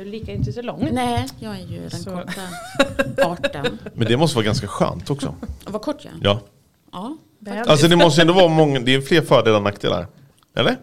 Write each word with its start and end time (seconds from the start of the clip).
Ulrika 0.00 0.32
är 0.32 0.36
inte 0.36 0.52
så 0.52 0.62
lång. 0.62 0.88
Nej, 0.92 1.26
jag 1.38 1.54
är 1.54 1.66
ju 1.66 1.80
den 1.88 1.90
Så. 1.90 2.10
korta 2.10 2.40
arten. 3.30 3.78
Men 3.94 4.08
det 4.08 4.16
måste 4.16 4.36
vara 4.36 4.44
ganska 4.46 4.66
skönt 4.66 5.10
också. 5.10 5.34
Vad 5.66 5.82
kort 5.82 6.04
jag 6.04 6.12
Ja. 6.22 6.40
Ja. 6.92 7.16
Alltså 7.66 7.88
det 7.88 7.96
måste 7.96 8.20
ändå 8.20 8.32
vara 8.34 8.48
många, 8.48 8.80
det 8.80 8.94
är 8.94 9.00
fler 9.00 9.22
fördelar 9.22 9.56
än 9.56 9.64
nackdelar. 9.64 10.06
Eller? 10.56 10.76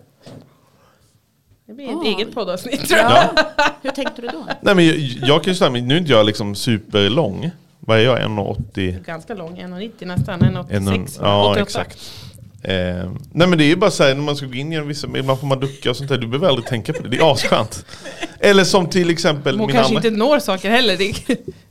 Det 1.65 1.73
blir 1.73 1.85
ett 1.85 1.91
Ja. 1.91 2.05
eget 2.05 2.33
poddavsnitt 2.35 2.87
tror 2.87 2.99
jag. 2.99 3.11
Ja. 3.11 3.29
Hur 3.81 3.91
tänkte 3.91 4.21
du 4.21 4.27
då? 4.27 4.45
Nej 4.61 4.75
men 4.75 4.85
jag, 4.85 4.95
jag 4.97 5.43
kan 5.43 5.53
ju 5.53 5.57
säga, 5.57 5.69
nu 5.69 5.93
är 5.95 5.99
inte 5.99 6.11
jag 6.11 6.25
liksom 6.25 6.55
superlång. 6.55 7.51
Vad 7.79 7.97
är 7.97 8.01
jag? 8.03 8.19
1,80? 8.19 9.03
Ganska 9.03 9.33
lång, 9.35 9.57
1,90 9.57 10.05
nästan, 10.05 10.39
1,86. 10.41 11.19
Ja 11.21 11.43
88. 11.51 11.61
exakt. 11.61 12.11
Eh, 12.63 13.11
nej 13.31 13.47
men 13.47 13.57
det 13.57 13.63
är 13.63 13.67
ju 13.67 13.75
bara 13.75 13.91
så 13.91 14.03
här 14.03 14.15
när 14.15 14.21
man 14.21 14.35
ska 14.35 14.45
gå 14.45 14.53
in 14.53 14.71
genom 14.71 14.87
vissa, 14.87 15.07
ibland 15.07 15.39
får 15.39 15.47
man 15.47 15.59
ducka 15.59 15.89
och 15.89 15.97
sånt 15.97 16.09
där. 16.09 16.17
Du 16.17 16.27
behöver 16.27 16.47
aldrig 16.47 16.67
tänka 16.67 16.93
på 16.93 17.03
det, 17.03 17.09
det 17.09 17.17
är 17.17 17.33
asskönt. 17.33 17.85
Eller 18.39 18.63
som 18.63 18.89
till 18.89 19.09
exempel 19.09 19.57
Hon 19.59 19.67
min 19.67 19.75
kanske 19.75 19.95
andra. 19.95 20.07
inte 20.07 20.19
når 20.19 20.39
saker 20.39 20.69
heller. 20.69 20.97
Det, 20.97 21.05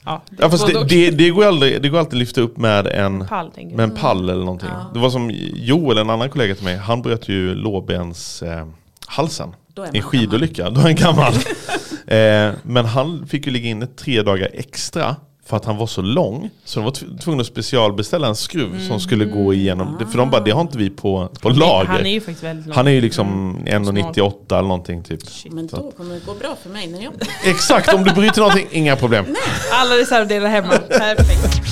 ja, 0.04 0.22
det, 0.30 0.36
Ja, 0.38 0.50
fast 0.50 0.66
det, 0.66 0.84
det, 0.84 1.10
det, 1.10 1.30
går 1.30 1.44
aldrig, 1.44 1.82
det 1.82 1.88
går 1.88 1.98
alltid 1.98 2.14
att 2.14 2.18
lyfta 2.18 2.40
upp 2.40 2.56
med 2.56 2.86
en 2.86 3.26
Pall, 3.26 3.50
med 3.72 3.80
en 3.84 3.94
pall 3.94 4.30
eller 4.30 4.44
någonting. 4.44 4.68
Ja. 4.72 4.90
Det 4.94 4.98
var 4.98 5.10
som 5.10 5.30
Joel, 5.54 5.98
en 5.98 6.10
annan 6.10 6.30
kollega 6.30 6.54
till 6.54 6.64
mig, 6.64 6.76
han 6.76 7.02
bröt 7.02 7.28
ju 7.28 7.54
lårbens 7.54 8.42
eh, 8.42 8.66
halsen. 9.06 9.48
I 9.48 9.80
en 9.80 9.90
man 9.92 10.02
skidolycka, 10.02 10.70
då 10.70 10.80
är 10.80 10.84
han 10.84 10.94
gammal. 10.94 11.32
eh, 12.06 12.54
men 12.62 12.84
han 12.84 13.26
fick 13.26 13.46
ju 13.46 13.52
ligga 13.52 13.68
inne 13.68 13.86
tre 13.86 14.22
dagar 14.22 14.50
extra 14.52 15.16
för 15.46 15.56
att 15.56 15.64
han 15.64 15.76
var 15.76 15.86
så 15.86 16.02
lång. 16.02 16.50
Så 16.64 16.78
de 16.80 16.84
var 16.84 16.92
tv- 16.92 17.18
tvungna 17.18 17.40
att 17.40 17.46
specialbeställa 17.46 18.28
en 18.28 18.36
skruv 18.36 18.86
som 18.88 19.00
skulle 19.00 19.24
gå 19.24 19.54
igenom. 19.54 19.96
det. 19.98 20.06
För 20.06 20.18
de 20.18 20.30
bara, 20.30 20.40
det 20.40 20.50
har 20.50 20.60
inte 20.60 20.78
vi 20.78 20.90
på, 20.90 21.28
på 21.40 21.48
lager. 21.48 21.86
Han 21.88 22.06
är 22.06 22.10
ju 22.10 22.20
faktiskt 22.20 22.42
väldigt 22.42 22.66
lång. 22.66 22.76
Han 22.76 22.86
är 22.86 22.90
ju 22.90 23.00
liksom 23.00 23.56
Mm. 23.66 23.84
1,98 23.84 24.32
eller 24.58 24.62
någonting 24.68 25.02
typ. 25.02 25.20
Men 25.50 25.66
då 25.66 25.90
kommer 25.96 26.14
det 26.14 26.20
gå 26.26 26.34
bra 26.34 26.56
för 26.62 26.70
mig 26.70 26.86
när 26.86 27.02
jag 27.02 27.12
Exakt, 27.44 27.94
om 27.94 28.04
du 28.04 28.12
bryter 28.14 28.40
någonting, 28.40 28.66
inga 28.70 28.96
problem. 28.96 29.24
Alla 29.72 29.94
reservdelar 29.94 30.48
hemma. 30.48 30.68
Perfekt. 30.88 31.62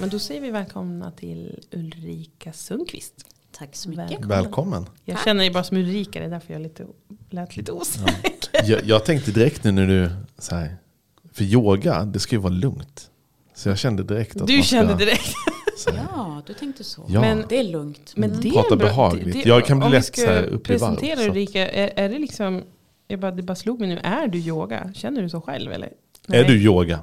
Men 0.00 0.08
då 0.10 0.18
säger 0.18 0.40
vi 0.40 0.50
välkomna 0.50 1.10
till 1.10 1.58
Ulrika 1.72 2.52
Sundqvist. 2.52 3.14
Tack 3.58 3.76
så 3.76 3.88
mycket. 3.88 4.04
Välkommen. 4.10 4.28
Välkommen. 4.28 4.86
Jag 5.04 5.20
känner 5.24 5.40
dig 5.40 5.50
bara 5.50 5.64
som 5.64 5.76
Ulrika, 5.76 6.18
det 6.18 6.24
är 6.24 6.30
därför 6.30 6.52
jag 6.52 6.62
lite, 6.62 6.86
lät 7.30 7.56
lite 7.56 7.72
osäker. 7.72 8.12
Jag, 8.64 8.84
jag 8.84 9.04
tänkte 9.04 9.30
direkt 9.30 9.64
nu 9.64 9.72
när 9.72 9.86
du, 9.86 10.10
så 10.38 10.54
här, 10.54 10.76
för 11.32 11.44
yoga, 11.44 12.04
det 12.04 12.18
ska 12.18 12.36
ju 12.36 12.40
vara 12.42 12.52
lugnt. 12.52 13.10
Så 13.54 13.68
jag 13.68 13.78
kände 13.78 14.02
direkt 14.02 14.40
att 14.40 14.46
Du 14.46 14.52
ska, 14.62 14.62
kände 14.62 14.94
direkt. 14.94 15.34
Här, 15.86 16.06
Ja, 16.12 16.42
du 16.46 16.54
tänkte 16.54 16.84
så. 16.84 17.04
Ja. 17.08 17.20
Men- 17.20 17.44
Det 17.48 17.58
är 17.58 17.64
lugnt. 17.64 18.12
Men 18.16 18.30
Mm. 18.30 18.42
det 18.42 18.48
är 18.48 18.52
Prata 18.52 18.76
bra- 18.76 18.88
behagligt. 18.88 19.24
det- 19.24 19.42
det- 19.42 19.48
Jag 19.48 19.66
kan 19.66 19.78
bli 19.80 19.88
lätt 19.90 20.16
så 20.16 20.26
här 20.26 20.42
upp 20.42 20.70
i 20.70 20.76
varv, 20.76 20.94
presentera 20.96 21.30
Ulrika, 21.30 21.68
är, 21.70 21.92
är 22.04 22.08
det 22.08 22.18
liksom, 22.18 22.62
jag 23.08 23.20
bara, 23.20 23.30
det 23.30 23.42
bara 23.42 23.54
slog 23.54 23.80
mig 23.80 23.88
nu, 23.88 23.98
är 24.02 24.28
du 24.28 24.38
yoga? 24.38 24.92
Känner 24.94 25.22
du 25.22 25.28
så 25.28 25.40
själv 25.40 25.72
eller? 25.72 25.90
Är 26.28 26.44
du 26.44 26.62
yoga? 26.62 27.00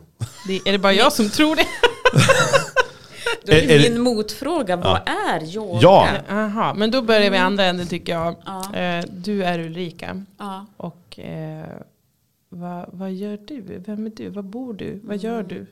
Det, 0.48 0.56
är 0.66 0.72
det 0.72 0.80
bara 0.80 0.94
jag 0.94 1.14
som 1.14 1.30
tror 1.30 1.56
det? 1.56 1.66
Då 3.46 3.52
är, 3.54 3.58
Är- 3.58 3.70
är 3.70 3.80
det- 3.80 3.90
min 3.90 4.02
motfråga, 4.02 4.76
vad 4.76 5.02
är 5.10 5.56
yoga? 5.56 5.80
Ja. 5.82 6.10
Aha, 6.30 6.74
men 6.74 6.92
då 6.92 7.02
börjar 7.02 7.32
vi 7.32 7.38
andra 7.38 7.66
änden 7.66 7.88
tycker 7.88 8.14
jag. 8.14 8.36
Ja. 8.46 8.76
Eh, 8.76 9.06
du 9.10 9.44
är 9.44 9.60
Ulrika. 9.60 10.26
Ja. 10.38 10.66
Och 10.78 11.20
eh, 11.20 11.68
vad, 12.50 12.90
vad 12.92 13.12
gör 13.12 13.38
du? 13.48 13.62
Vem 13.62 14.06
är 14.06 14.10
du? 14.10 14.30
Var 14.30 14.42
bor 14.44 14.74
du? 14.74 15.00
Vad 15.04 15.18
gör 15.18 15.44
du? 15.44 15.66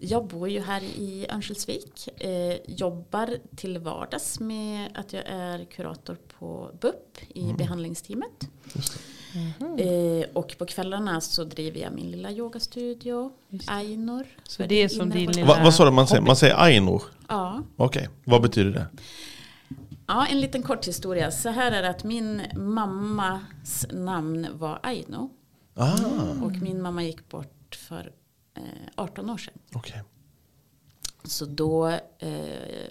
Jag 0.00 0.26
bor 0.26 0.48
ju 0.48 0.60
här 0.60 0.82
i 0.82 1.26
Örnsköldsvik. 1.30 2.08
Eh, 2.16 2.56
jobbar 2.66 3.30
till 3.56 3.78
vardags 3.78 4.40
med 4.40 4.88
att 4.94 5.12
jag 5.12 5.22
är 5.26 5.64
kurator 5.64 6.16
på 6.38 6.70
BUP 6.80 7.18
i 7.28 7.42
Mm. 7.44 7.56
behandlingsteamet. 7.56 8.48
Eh, 9.78 10.26
och 10.32 10.54
på 10.58 10.66
kvällarna 10.66 11.20
så 11.20 11.44
driver 11.44 11.80
jag 11.80 11.92
min 11.92 12.10
lilla 12.10 12.30
yogastudio, 12.30 13.30
Ainor. 13.66 14.26
Så 14.44 14.62
det 14.62 14.74
är 14.82 14.88
som 14.88 15.10
din 15.10 15.30
lilla- 15.32 15.46
Va, 15.46 15.58
vad 15.62 15.74
sa 15.74 15.84
du 15.84 15.90
man 15.90 16.06
säger? 16.06 16.22
Man 16.22 16.36
säger 16.36 16.54
ainor? 16.54 17.02
Ja. 17.28 17.62
Okej, 17.76 18.08
vad 18.24 18.42
betyder 18.42 18.70
det? 18.70 18.86
ja, 20.06 20.26
en 20.26 20.40
liten 20.40 20.62
kort 20.62 20.86
historia. 20.88 21.30
Så 21.30 21.48
här 21.48 21.72
är 21.72 21.82
det 21.82 21.88
att 21.90 22.04
min 22.04 22.42
mammas 22.56 23.86
namn 23.92 24.46
var 24.52 24.80
Aino. 24.82 25.30
Ah, 25.74 25.98
Och 26.42 26.52
min 26.52 26.82
mamma 26.82 27.02
gick 27.02 27.28
bort 27.28 27.74
för 27.88 28.12
eh, 28.56 28.62
18 28.94 29.30
år 29.30 29.38
sedan. 29.38 29.54
okej. 29.74 30.02
Så 31.24 31.44
då, 31.44 31.88
eh, 32.18 32.30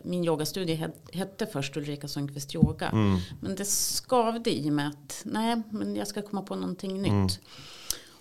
min 0.03 0.23
yogastudie 0.25 0.75
het, 0.75 0.95
hette 1.13 1.45
först 1.45 1.77
Ulrika 1.77 2.07
Sundqvist 2.07 2.55
Yoga. 2.55 2.89
Mm. 2.89 3.17
Men 3.41 3.55
det 3.55 3.65
skavde 3.65 4.55
i 4.55 4.71
mig 4.71 4.85
att 4.85 5.21
nej, 5.25 5.61
men 5.71 5.95
jag 5.95 6.07
ska 6.07 6.21
komma 6.21 6.41
på 6.41 6.55
någonting 6.55 7.01
nytt. 7.01 7.39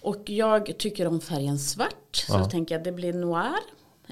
Och 0.01 0.31
jag 0.31 0.79
tycker 0.79 1.07
om 1.07 1.21
färgen 1.21 1.59
svart. 1.59 2.17
Så 2.17 2.33
Ja. 2.33 2.39
då 2.39 2.45
tänker 2.45 2.75
jag 2.75 2.81
att 2.81 2.85
det 2.85 2.93
blir 2.93 3.13
noir. 3.13 3.59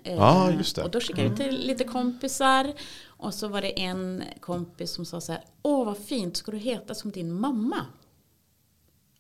Eh, 0.04 0.48
det. 0.74 0.82
Och 0.82 0.90
då 0.90 1.00
skickade 1.00 1.22
jag 1.22 1.32
ut 1.32 1.36
till 1.38 1.66
lite 1.66 1.84
kompisar. 1.84 2.72
Och 3.06 3.34
så 3.34 3.48
var 3.48 3.62
det 3.62 3.80
en 3.80 4.22
kompis 4.40 4.90
som 4.90 5.04
sa 5.04 5.20
så 5.20 5.32
här. 5.32 5.44
Åh 5.62 5.84
vad 5.86 5.98
fint, 5.98 6.36
ska 6.36 6.50
du 6.50 6.58
heta 6.58 6.94
som 6.94 7.10
din 7.10 7.32
mamma? 7.32 7.86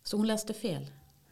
Så 0.04 0.16
hon 0.16 0.26
läste 0.26 0.54
fel. 0.54 0.86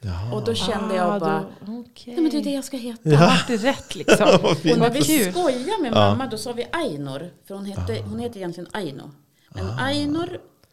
Jaha. 0.05 0.33
Och 0.35 0.45
då 0.45 0.55
kände 0.55 0.95
jag 0.95 1.21
bara, 1.21 1.37
Ah, 1.37 1.45
då, 1.67 1.73
okej. 1.91 2.15
nej 2.15 2.23
men 2.23 2.31
det 2.31 2.37
är 2.39 2.45
det 2.45 2.51
jag 2.51 2.65
ska 2.65 2.77
heta. 2.77 3.01
Då 3.11 3.17
vart 3.17 3.47
det 3.49 3.57
rätt 3.57 3.95
liksom. 3.95 4.27
Och 4.43 4.79
när 4.79 4.91
vi 4.91 5.33
skojade 5.33 5.83
med 5.83 5.93
mamma 5.93 6.27
då 6.27 6.39
sa 6.39 6.53
vi 6.53 6.67
Ainor. 6.73 7.31
För 7.49 7.55
hon 7.55 7.65
heter, 7.65 8.03
hon 8.03 8.19
heter 8.19 8.37
egentligen 8.37 8.69
Aino. 8.73 9.11
Men 9.55 9.71
Ainor 9.79 10.29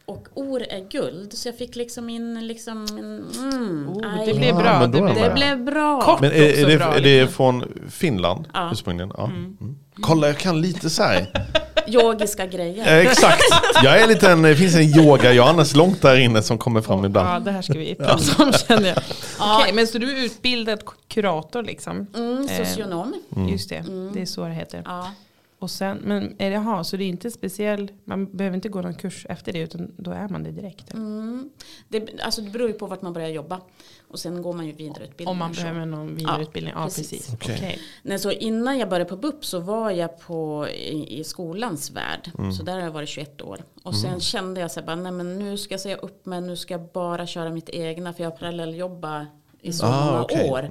och 0.05 0.27
or 0.35 0.61
är 0.61 0.89
guld. 0.89 1.33
Så 1.33 1.47
jag 1.47 1.57
fick 1.57 1.75
liksom 1.75 2.09
in 2.09 2.47
liksom, 2.47 2.85
en- 2.89 3.25
mm, 3.53 3.89
Oh, 3.89 4.25
det 4.25 4.33
blev 4.33 4.49
Ja, 4.49 4.55
bra. 4.61 4.87
då 4.87 5.05
Det 5.05 5.13
Det 5.13 5.31
blev 5.33 5.63
bra. 5.65 6.01
Kort. 6.01 6.21
Men 6.21 6.31
är, 6.31 6.35
är, 6.35 6.67
det, 6.67 6.77
bra, 6.77 6.95
är 6.95 7.01
det 7.01 7.21
liksom. 7.21 7.35
från 7.35 7.89
Finland 7.89 8.47
Ja. 8.53 8.69
ursprungligen? 8.73 9.11
Ja. 9.17 9.23
Mm. 9.25 9.57
Kolla, 10.01 10.27
jag 10.27 10.37
kan 10.37 10.61
lite 10.61 10.89
så 10.89 11.03
här. 11.03 11.47
Yogiska 11.93 12.45
grejer. 12.45 12.87
Eh, 12.87 13.07
Exakt. 13.07 13.41
Jag 13.83 14.01
är 14.01 14.07
lite 14.07 14.31
en, 14.31 14.41
det 14.41 14.55
finns 14.55 14.75
en 14.75 14.81
yoga 14.99 15.33
Johannes 15.33 15.75
långt 15.75 16.01
där 16.01 16.17
inne 16.19 16.41
som 16.43 16.57
kommer 16.57 16.81
fram 16.81 16.99
Ja, 16.99 17.05
ibland. 17.05 17.45
det 17.45 17.51
här 17.51 17.61
ska 17.61 17.73
vi 17.73 17.95
prata 17.95 18.43
om 18.43 18.51
känner 18.67 18.87
jag. 18.89 18.97
Ja. 19.39 19.59
Okej, 19.61 19.73
men 19.73 19.87
så 19.87 19.97
du 19.97 20.11
är 20.19 20.25
utbildad 20.25 20.79
kurator 21.07 21.63
liksom? 21.63 22.07
Mm, 22.15 22.47
Eh, 22.51 22.65
socionom. 22.67 23.13
Just 23.51 23.69
det, 23.69 23.83
det 24.13 24.21
är 24.21 24.25
så 24.25 24.43
det 24.45 24.53
heter. 24.53 24.81
Ja. 24.85 25.11
Och 25.59 25.71
sen, 25.71 25.97
men 25.97 26.35
är 26.37 26.49
det, 26.49 26.55
aha, 26.57 26.83
så 26.83 26.97
det 26.97 27.03
är 27.03 27.07
inte 27.07 27.31
speciell, 27.31 27.91
man 28.05 28.37
behöver 28.37 28.55
inte 28.55 28.69
gå 28.69 28.81
någon 28.81 28.93
kurs 28.93 29.25
efter 29.29 29.53
det 29.53 29.59
utan 29.59 29.91
då 29.97 30.11
är 30.11 30.27
man 30.29 30.43
det 30.43 30.51
direkt? 30.51 30.93
Mm. 30.93 31.49
Det, 31.87 32.21
alltså 32.21 32.41
det 32.41 32.49
beror 32.49 32.67
ju 32.67 32.73
på 32.73 32.85
vart 32.85 33.01
man 33.01 33.13
börjar 33.13 33.29
jobba. 33.29 33.61
Och 34.07 34.19
sen 34.19 34.41
går 34.41 34.53
man 34.53 34.65
ju 34.67 34.71
vidareutbildning. 34.73 35.27
Om 35.27 35.37
man 35.37 35.51
behöver 35.51 35.85
någon 35.85 36.15
vidareutbildning? 36.15 36.73
Ja, 36.77 36.83
precis. 36.85 37.09
precis. 37.09 37.33
Okej. 37.33 37.55
Okej. 37.57 37.79
Nej, 38.01 38.19
så 38.19 38.31
innan 38.31 38.77
jag 38.77 38.89
började 38.89 39.09
på 39.09 39.15
BUP 39.17 39.45
så 39.45 39.59
var 39.59 39.91
jag 39.91 40.19
på, 40.19 40.67
i, 40.69 41.19
i 41.19 41.23
skolans 41.23 41.91
värld. 41.91 42.31
Mm. 42.37 42.51
Så 42.51 42.63
där 42.63 42.73
har 42.73 42.81
jag 42.81 42.91
varit 42.91 43.09
21 43.09 43.41
år. 43.41 43.63
Och 43.83 43.95
sen 43.95 44.19
kände 44.19 44.61
jag 44.61 44.71
så 44.71 44.79
här, 44.79 44.87
bara, 44.87 44.95
nej 44.95 45.11
men 45.11 45.39
nu 45.39 45.57
ska 45.57 45.73
jag 45.73 45.81
säga 45.81 45.95
upp 45.97 46.25
mig, 46.25 46.41
nu 46.41 46.55
ska 46.55 46.73
jag 46.73 46.87
bara 46.93 47.27
köra 47.27 47.49
mitt 47.49 47.69
egna. 47.69 48.13
För 48.13 48.23
jag 48.23 48.31
har 48.31 48.37
parallelljobba 48.37 49.27
i 49.61 49.73
så 49.73 49.85
Ah, 49.85 50.05
många 50.05 50.21
okej. 50.23 50.49
år. 50.51 50.69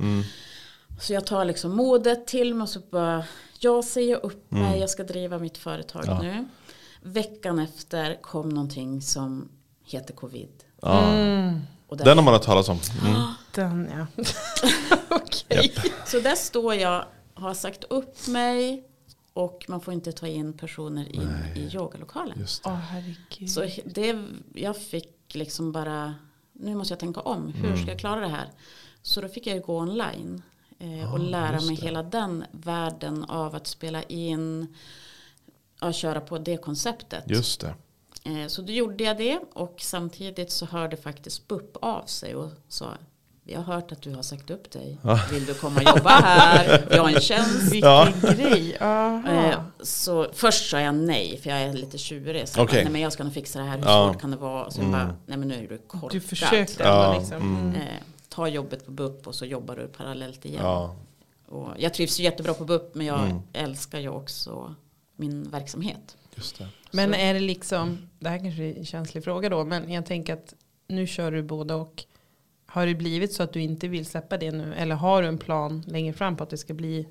Mm. 0.99 1.05
Så 1.07 1.13
jag 1.13 1.27
tar 1.27 1.45
liksom 1.45 1.77
modet 1.77 2.27
till 2.27 2.55
mig 2.55 2.63
och 2.63 2.69
så 2.69 2.81
bara, 2.91 3.25
jag 3.59 3.85
säger 3.85 4.27
upp 4.27 4.51
mig, 4.51 4.81
jag 4.81 4.91
ska 4.91 5.03
driva 5.05 5.39
mitt 5.39 5.59
företag 5.59 6.05
Mm. 6.09 6.17
Ja. 6.27 6.33
nu. 6.33 6.45
Veckan 7.03 7.59
efter 7.59 8.23
kom 8.23 8.49
någonting 8.49 9.03
som 9.03 9.49
heter 9.85 10.15
covid. 10.15 10.49
Ja. 10.83 11.01
Mm. 11.15 11.61
Den 11.89 12.19
har 12.19 12.25
man 12.25 12.35
hört 12.35 12.43
talas 12.43 12.69
om. 12.69 12.79
Mm. 13.07 13.21
Den 13.55 13.89
ja. 13.93 14.25
Okej. 15.11 15.75
Så 16.07 16.21
där 16.21 16.35
står 16.35 16.75
jag, 16.75 17.05
har 17.35 17.55
sagt 17.55 17.85
upp 17.85 18.27
mig 18.27 18.85
och 19.33 19.65
man 19.69 19.81
får 19.81 19.95
inte 19.95 20.13
ta 20.13 20.27
in 20.27 20.53
personer 20.53 21.15
in 21.15 21.31
i 21.57 21.71
yogalokalen. 21.75 22.39
Just 22.41 22.63
Åh 22.67 22.75
herregud. 22.75 23.51
Så 23.51 23.67
det, 23.85 24.25
jag 24.55 24.77
fick 24.77 25.35
liksom 25.35 25.73
bara, 25.73 26.15
nu 26.53 26.75
måste 26.75 26.93
jag 26.93 27.01
tänka 27.01 27.21
om, 27.21 27.53
hur 27.53 27.77
ska 27.77 27.87
jag 27.91 27.99
klara 28.01 28.21
det 28.21 28.29
här? 28.29 28.51
Så 29.03 29.21
då 29.21 29.29
fick 29.29 29.47
jag 29.47 29.57
ju 29.57 29.63
gå 29.63 29.79
online 29.79 30.43
eh, 30.79 31.13
och 31.13 31.19
lära 31.21 31.61
mig 31.61 31.75
hela 31.77 32.03
den 32.03 32.45
världen 32.53 33.25
av 33.25 33.55
att 33.55 33.67
spela 33.67 34.03
in 34.03 34.75
och 35.81 35.95
köra 35.95 36.21
på 36.21 36.39
det 36.39 36.57
konceptet. 36.57 37.25
Just 37.27 37.61
det. 37.61 37.75
Eh, 38.25 38.47
så 38.47 38.63
då 38.63 38.73
gjorde 38.73 39.05
jag 39.05 39.17
det 39.17 39.39
och 39.55 39.75
samtidigt 39.79 40.51
så 40.51 40.67
hörde 40.67 40.97
faktiskt 40.97 41.49
BUP 41.49 41.77
av 41.83 42.03
sig 42.07 42.35
och 42.35 42.51
sa 42.69 42.87
vi 43.45 43.55
har 43.55 43.63
hört 43.63 43.93
att 43.93 44.03
du 44.03 44.15
har 44.15 44.23
sagt 44.23 44.51
upp 44.51 44.71
dig. 44.71 44.99
Vill 45.33 45.47
du 45.47 45.55
komma 45.55 45.77
och 45.81 45.97
jobba 45.97 46.11
här? 46.11 46.87
Vi 46.91 46.97
har 46.99 47.09
en 47.09 47.21
tjänst. 47.21 47.73
Vilken 47.73 47.91
Ja. 47.91 48.09
grej. 48.37 48.77
Aha. 48.81 49.29
Eh, 49.29 49.59
så 49.81 50.27
först 50.33 50.71
sa 50.71 50.81
jag 50.81 50.95
nej 50.95 51.41
för 51.43 51.51
jag 51.51 51.61
är 51.63 51.73
lite 51.73 51.99
tjurig. 51.99 52.49
Så 52.49 52.59
jag 52.59 52.65
Okej. 52.65 52.77
bara, 52.79 52.83
nej 52.85 52.93
men 52.93 53.01
jag 53.01 53.13
ska 53.13 53.25
nog 53.25 53.33
fixa 53.35 53.59
det 53.59 53.65
här. 53.65 53.79
Hur 53.79 53.85
Ja. 53.85 54.11
svårt 54.13 54.21
kan 54.21 54.31
det 54.31 54.37
vara? 54.37 54.71
Så 54.71 54.81
jag 54.81 54.91
bara, 54.91 55.17
nej 55.27 55.39
men 55.39 55.49
nu 55.49 55.55
är 55.65 55.69
du 55.69 55.79
korkad. 55.79 56.11
Du 56.11 56.21
försökte 56.21 56.83
Ja, 56.83 57.05
ändå 57.07 57.21
liksom. 57.21 57.37
mm. 57.37 57.75
Eh, 57.75 57.83
ta 58.39 58.49
jobbet 58.49 58.85
på 58.87 58.91
BUP 58.91 59.27
och 59.27 59.35
så 59.35 59.45
jobbar 59.45 59.77
du 59.77 59.87
parallellt 59.89 60.45
igen. 60.45 60.61
Ja. 60.63 60.97
Och 61.47 61.69
jag 61.79 61.95
trivs 61.95 62.21
ju 62.21 62.25
jättebra 62.25 62.55
på 62.55 62.65
BUP 62.65 62.95
men 62.95 63.07
jag 63.07 63.25
Mm. 63.25 63.43
älskar 63.53 64.01
ju 64.01 64.09
också 64.09 64.75
min 65.17 65.43
verksamhet. 65.51 66.17
Just 66.35 66.59
det. 66.59 66.69
Men 66.91 67.11
Så- 67.13 67.17
är 67.19 67.35
det 67.35 67.41
liksom, 67.41 68.09
det 68.19 68.29
här 68.29 68.39
kanske 68.39 68.63
är 68.63 68.77
en 68.79 68.85
känslig 68.85 69.25
fråga 69.25 69.49
då, 69.49 69.65
men 69.65 69.93
jag 69.93 70.07
tänker 70.07 70.35
att 70.35 70.55
nu 70.89 71.07
kör 71.07 71.33
du 71.33 71.43
båda 71.43 71.77
och 71.77 72.05
har 72.67 72.87
det 72.87 72.95
blivit 72.95 73.33
så 73.33 73.43
att 73.43 73.53
du 73.53 73.61
inte 73.63 73.89
vill 73.89 74.07
släppa 74.07 74.37
det 74.39 74.51
nu? 74.51 74.75
Eller 74.75 74.95
har 74.95 75.23
du 75.23 75.29
en 75.29 75.39
plan 75.39 75.83
längre 75.87 76.13
fram 76.13 76.37
på 76.37 76.43
att 76.45 76.51
det 76.51 76.59
ska 76.59 76.75
bli 76.75 77.09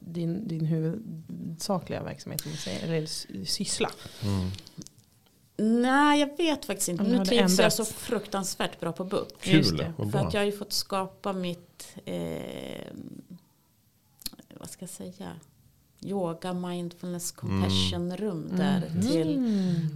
din, 0.00 0.48
din 0.48 0.64
huvudsakliga 0.64 2.02
verksamhet? 2.02 2.42
Om 2.44 2.50
man 2.50 2.58
säger, 2.58 2.84
eller 2.86 3.06
syssla? 3.44 3.90
Nej 5.62 6.20
jag 6.20 6.36
vet 6.36 6.64
faktiskt 6.64 6.88
inte. 6.88 7.04
Nu 7.04 7.24
trivs 7.24 7.58
jag 7.58 7.72
så 7.72 7.84
fruktansvärt 7.84 8.80
bra 8.80 8.92
på 8.92 9.04
BUP. 9.04 9.46
Just 9.46 9.70
Kul. 9.70 9.78
det. 9.78 9.92
För 9.96 10.04
bra. 10.04 10.20
att 10.20 10.34
jag 10.34 10.40
har 10.40 10.46
ju 10.46 10.52
fått 10.52 10.72
skapa 10.72 11.32
mitt, 11.32 11.86
eh, 12.04 12.86
vad 14.54 14.70
ska 14.70 14.82
jag 14.82 14.90
säga, 14.90 15.32
yoga, 16.00 16.52
mindfulness, 16.52 17.32
compassion 17.32 18.16
rum 18.16 18.48
där 18.56 18.82
till 19.12 19.38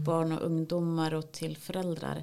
barn 0.07 0.33
och 0.33 0.47
ungdomar 0.47 1.15
och 1.15 1.33
till 1.33 1.57
föräldrar. 1.57 2.23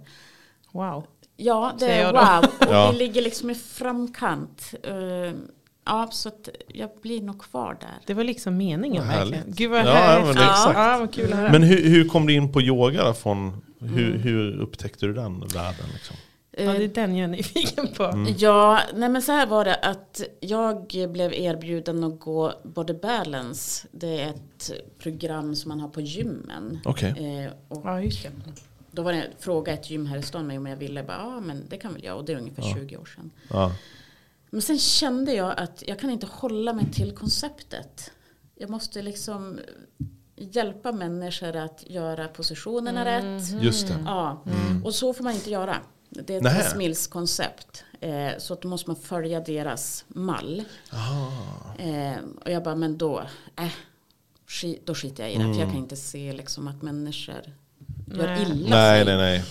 Wow. 0.71 1.06
Ja, 1.36 1.74
det 1.80 1.91
är 1.91 2.13
wow. 2.13 2.50
Och 2.59 2.65
Ja. 2.74 2.91
vi 2.91 2.97
ligger 2.97 3.21
liksom 3.21 3.50
i 3.50 3.56
framkant. 3.56 4.74
Eh, 4.83 5.33
ja, 5.86 6.10
så 6.12 6.30
att 6.30 6.50
jag 6.68 6.90
blir 7.02 7.22
nog 7.22 7.40
kvar 7.42 7.78
där. 7.81 7.90
Det 8.06 8.14
var 8.14 8.24
liksom 8.24 8.58
meningen 8.58 9.08
Vad 9.08 9.16
verkligen. 9.16 9.40
härligt. 9.42 9.56
Gud 9.58 9.72
vad 9.72 9.80
Ja, 9.80 9.84
härligt. 9.94 10.26
men 10.36 10.44
exakt. 10.50 10.78
Ja, 10.78 10.98
vad 11.00 11.14
kul. 11.14 11.30
Men 11.30 11.64
hur, 11.64 11.90
hur 11.90 12.08
kom 12.08 12.28
du 12.28 12.34
in 12.34 12.52
på 12.52 12.62
yoga 12.62 13.04
då? 13.04 13.14
Från, 13.14 13.62
hur, 13.80 14.10
Mm. 14.10 14.22
hur 14.22 14.60
upptäckte 14.62 15.06
du 15.06 15.14
den 15.14 15.40
världen? 15.40 15.86
Liksom? 15.94 16.16
ja, 16.52 16.64
det 16.64 16.78
är 16.78 16.81
Eh, 16.81 16.90
den 16.90 17.16
jag 17.16 17.24
är 17.24 17.28
nyfiken 17.28 17.88
på. 17.98 18.04
Mm. 18.04 18.34
Ja, 18.38 18.80
nej 18.96 19.10
men 19.10 19.22
så 19.22 19.31
här 19.31 19.48
var 19.48 19.66
det 19.66 19.76
att 19.76 20.22
jag 20.40 20.88
blev 21.12 21.34
erbjuden 21.34 22.04
att 22.04 22.20
gå 22.20 22.54
Body 22.64 22.94
Balance. 22.94 23.88
Det 23.92 24.22
är 24.22 24.30
ett 24.30 24.72
program 25.00 25.56
som 25.56 25.70
man 25.70 25.80
har 25.80 25.90
på 25.90 26.02
gymmen. 26.02 26.80
Okej. 26.86 27.10
Eh, 27.10 27.52
och 27.68 27.82
Ja, 27.86 28.02
just 28.02 28.24
det. 28.24 28.30
då 28.92 29.02
var 29.02 29.12
det 29.14 29.18
en 29.22 29.32
fråga 29.40 29.74
ett 29.74 29.90
gym 29.90 30.06
här 30.06 30.18
i 30.18 30.22
stan 30.22 30.48
mig 30.48 30.58
om 30.58 30.66
jag 30.66 30.75
ville. 30.78 31.04
Ja, 31.08 31.16
ah, 31.18 31.40
men 31.40 31.64
det 31.70 31.78
kan 31.78 31.94
väl 31.94 32.04
jag. 32.04 32.18
Och 32.18 32.25
det 32.25 32.34
är 32.34 32.38
ungefär 32.38 32.64
Ja. 32.64 32.75
20 32.75 32.98
år 32.98 33.06
sedan. 33.16 33.32
Ja. 33.50 33.72
Men 34.50 34.62
sen 34.62 34.80
kände 34.80 35.34
jag 35.34 35.60
att 35.60 35.84
jag 35.88 36.00
kan 36.00 36.10
inte 36.10 36.25
hålla 36.25 36.74
mig 36.74 36.92
till 36.92 37.16
konceptet. 37.16 38.12
Jag 38.56 38.69
måste 38.69 39.01
liksom 39.01 39.60
hjälpa 40.36 40.92
människor 40.92 41.56
att 41.56 41.84
göra 41.88 42.28
positionerna 42.28 43.06
rätt. 43.06 43.62
Just 43.62 43.88
det. 43.88 44.04
Ja, 44.06 44.44
och 44.84 44.96
så 44.96 45.13
får 45.13 45.24
man 45.24 45.34
inte 45.34 45.50
göra. 45.50 45.78
Det 46.10 46.36
är 46.36 46.60
ett. 46.60 46.72
Smills 46.72 47.07
koncept. 47.07 47.84
Eh, 48.01 48.38
så 48.38 48.54
att 48.54 48.62
då 48.62 48.68
måste 48.68 48.90
man 48.90 48.96
följa 48.96 49.40
deras 49.40 50.06
mall. 50.07 50.63
Eh, 51.78 52.24
och 52.46 52.51
jag 52.51 52.63
bara, 52.63 52.75
men 52.75 52.98
då, 52.98 53.24
äh, 53.60 53.72
skit, 54.48 54.86
då 54.86 54.96
skiter 54.96 55.24
jag 55.24 55.34
i 55.34 55.38
det. 55.38 55.54
För 55.54 55.60
jag 55.60 55.69
kan 55.69 55.78
inte 55.78 55.96
se 55.96 56.34
liksom 56.34 56.68
att 56.68 56.81
människor 56.81 57.42
gör 58.07 58.28
Nej. 58.28 58.42
illa 58.51 58.69
Nej, 58.69 59.06
sig. 59.06 59.18
nej, 59.18 59.44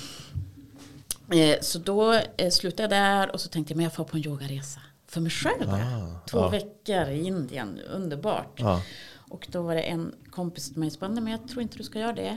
nej. 1.26 1.50
Eh, 1.52 1.58
så 1.60 1.78
då 1.78 2.12
eh, 2.12 2.50
slutade 2.50 2.82
jag 2.82 2.90
där 2.90 3.32
och 3.32 3.40
så 3.40 3.48
tänkte 3.48 3.72
jag, 3.72 3.76
men 3.76 3.84
jag 3.84 3.94
får 3.94 4.04
på 4.04 4.16
en 4.16 4.26
yogaresa. 4.26 4.80
För 5.08 5.20
mig 5.20 5.30
själv 5.30 5.66
bara. 5.66 6.20
Två 6.30 6.38
ja. 6.38 6.48
veckor 6.48 7.08
i 7.08 7.26
Indien, 7.26 7.80
underbart. 7.80 8.60
Ja. 8.60 8.82
Och 9.30 9.48
då 9.50 9.62
var 9.62 9.74
det 9.74 9.82
en 9.82 10.14
kompis 10.30 10.68
till 10.68 10.78
mig 10.78 10.90
som 10.90 11.00
bara, 11.00 11.10
nej 11.10 11.22
men 11.22 11.32
jag 11.32 11.48
tror 11.48 11.62
inte 11.62 11.76
du 11.76 11.84
ska 11.84 11.98
göra 11.98 12.12
det. 12.12 12.36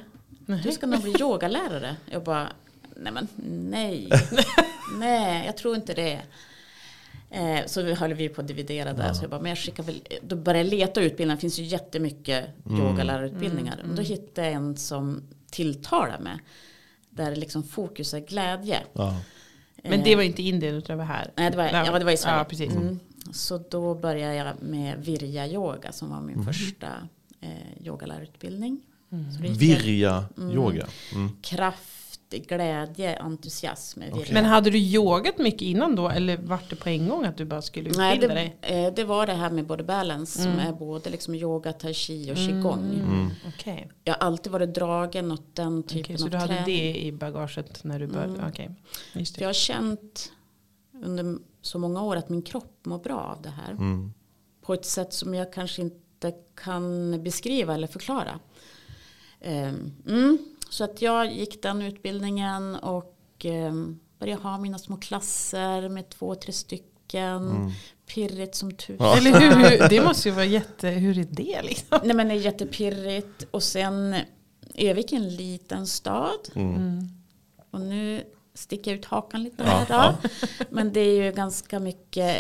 Du 0.64 0.72
ska 0.72 0.88
nog 0.88 1.02
bli 1.02 1.16
yogalärare. 1.20 1.96
Jag 2.06 2.24
bara, 2.24 2.48
nej 2.96 3.14
men 3.14 3.28
nej. 3.70 4.10
nej, 5.00 5.46
jag 5.46 5.58
tror 5.58 5.76
inte 5.76 5.94
det. 5.94 6.22
Eh, 7.30 7.66
så 7.66 7.82
vi 7.82 7.94
höll 7.94 8.14
vi 8.14 8.30
på 8.30 8.42
att 8.42 8.48
dividera 8.48 8.94
där. 8.94 9.14
Så 9.14 9.24
jag 9.24 9.30
bara, 9.30 9.42
men 9.42 9.50
jag 9.50 9.58
skickar 9.58 9.84
väl, 9.84 10.02
då 10.22 10.36
började 10.36 10.70
jag 10.70 10.80
leta 10.80 11.02
utbildningar. 11.02 11.36
Det 11.36 11.42
finns 11.42 11.60
ju 11.60 11.64
jättemycket 11.64 12.46
yogalärarutbildningar. 12.70 13.86
Och 13.90 13.96
då 13.96 14.02
hittade 14.02 14.48
jag 14.48 14.56
en 14.56 14.78
som 14.78 15.24
tilltalar 15.52 16.20
mig. 16.20 16.38
Där 17.10 17.36
liksom 17.36 17.64
fokus 17.64 18.14
är 18.14 18.20
glädje. 18.20 18.80
Men 19.84 20.04
det 20.04 20.16
var 20.16 20.24
inte 20.24 20.42
Indien 20.44 20.76
utan 20.76 20.98
det 20.98 21.04
var 21.06 21.14
här. 21.14 21.32
Nej, 21.36 21.52
det 21.52 21.58
var, 21.58 21.64
ja, 21.66 22.00
det 22.00 22.06
var 22.06 22.12
i 22.12 22.18
Sverige. 22.18 22.38
Ja, 22.38 22.44
precis. 22.44 22.76
Mm. 22.76 23.00
Så 23.32 23.58
då 23.70 23.96
började 23.96 24.36
jag 24.36 24.62
med 24.62 25.06
Virja 25.06 25.48
yoga 25.48 25.92
som 25.92 26.10
var 26.10 26.22
min 26.22 26.44
första 26.46 26.88
eh, 27.42 27.50
yogalärarutbildning. 27.88 28.82
Jag- 29.10 29.50
Virja 29.50 30.26
yoga. 30.38 30.88
Mm. 31.14 31.30
Kraft, 31.42 32.01
glädje, 32.40 33.16
entusiasm 33.16 34.00
Virja. 34.00 34.26
Men 34.34 34.46
hade 34.46 34.70
du 34.70 34.78
yogat 34.78 35.38
mycket 35.38 35.62
innan 35.62 35.96
då? 35.96 36.10
Eller 36.10 36.38
var 36.38 36.60
det 36.70 36.76
på 36.76 36.90
en 36.90 37.10
gång 37.10 37.26
att 37.26 37.38
du 37.38 37.46
bara 37.46 37.62
skulle 37.62 37.90
utbilda 37.90 38.08
Nej, 38.08 38.20
det, 38.20 38.28
dig? 38.28 38.86
eh, 38.86 38.94
det 38.94 39.04
var 39.04 39.26
det 39.28 39.34
här 39.34 39.50
med 39.50 39.66
body 39.66 39.84
balance 39.84 40.42
som 40.42 40.52
är 40.52 40.74
både 40.74 41.10
liksom 41.10 41.36
yoga, 41.36 41.74
tai 41.74 41.94
chi 41.94 42.32
och 42.32 42.38
qigong. 42.38 42.94
Mm. 42.94 43.30
Okej. 43.48 43.92
Jag 44.04 44.14
har 44.14 44.28
alltid 44.28 44.52
varit 44.52 44.76
dragen 44.76 45.32
åt 45.32 45.56
den 45.56 45.84
typen 45.84 46.02
Okej, 46.04 46.18
så 46.18 46.26
av 46.26 46.30
du 46.32 46.38
hade 46.38 46.54
träning. 46.54 46.66
det 46.78 47.02
i 47.06 47.12
bagaget 47.12 47.84
när 47.84 48.00
du 48.00 48.08
började? 48.08 48.34
Mm. 48.34 48.76
Det. 49.14 49.38
jag 49.38 49.48
har 49.48 49.54
känt 49.54 50.32
under 51.04 51.38
så 51.62 51.80
många 51.80 52.04
år 52.04 52.16
att 52.16 52.30
min 52.30 52.42
kropp 52.42 52.86
mår 52.86 53.00
bra 53.00 53.20
av 53.20 53.42
det 53.42 53.50
här. 53.50 53.72
Mm. 53.72 54.14
På 54.62 54.74
ett 54.74 54.86
sätt 54.86 55.14
som 55.14 55.34
jag 55.34 55.54
kanske 55.54 55.82
inte 55.82 56.34
kan 56.56 57.12
beskriva 57.24 57.74
eller 57.74 57.88
förklara. 57.88 58.40
Mm. 59.42 60.38
Så 60.72 60.84
att 60.84 61.02
jag 61.02 61.34
gick 61.34 61.62
den 61.62 61.82
utbildningen 61.82 62.76
och 62.76 63.46
um, 63.46 64.00
började 64.20 64.42
ha 64.42 64.58
mina 64.58 64.78
små 64.78 64.98
klasser 64.98 65.90
med 65.90 66.10
två, 66.10 66.36
tre 66.36 66.54
stycken. 66.54 67.72
Pirrigt 68.06 68.56
som 68.56 68.72
tusan. 68.72 69.08
Ja. 69.08 69.18
Eller 69.18 69.40
hur, 69.40 69.70
hur, 69.80 69.90
det 69.90 70.02
måste 70.02 70.30
ju 70.30 70.36
vara 70.36 70.46
jätte, 70.46 70.88
hur 70.90 71.18
är 71.18 71.24
det 71.30 71.62
liksom? 71.62 72.00
Nej 72.04 72.16
men 72.16 72.28
det 72.28 72.34
är 72.34 72.38
jättepirrigt. 72.40 73.48
Och 73.52 73.64
sen 73.64 74.16
Övik 74.76 75.12
är 75.12 75.18
en 75.18 75.36
liten 75.36 75.88
stad. 75.88 76.50
Mm. 76.56 77.08
Och 77.72 77.82
nu 77.82 78.24
sticker 78.54 78.92
jag 78.92 78.98
ut 79.00 79.06
hakan 79.06 79.44
lite 79.44 79.64
Ja, 79.64 79.70
här 79.70 80.16
då. 80.22 80.30
Men 80.70 80.94
det 80.94 81.00
är 81.00 81.24
ju 81.24 81.32
ganska 81.32 81.80
mycket 81.80 82.38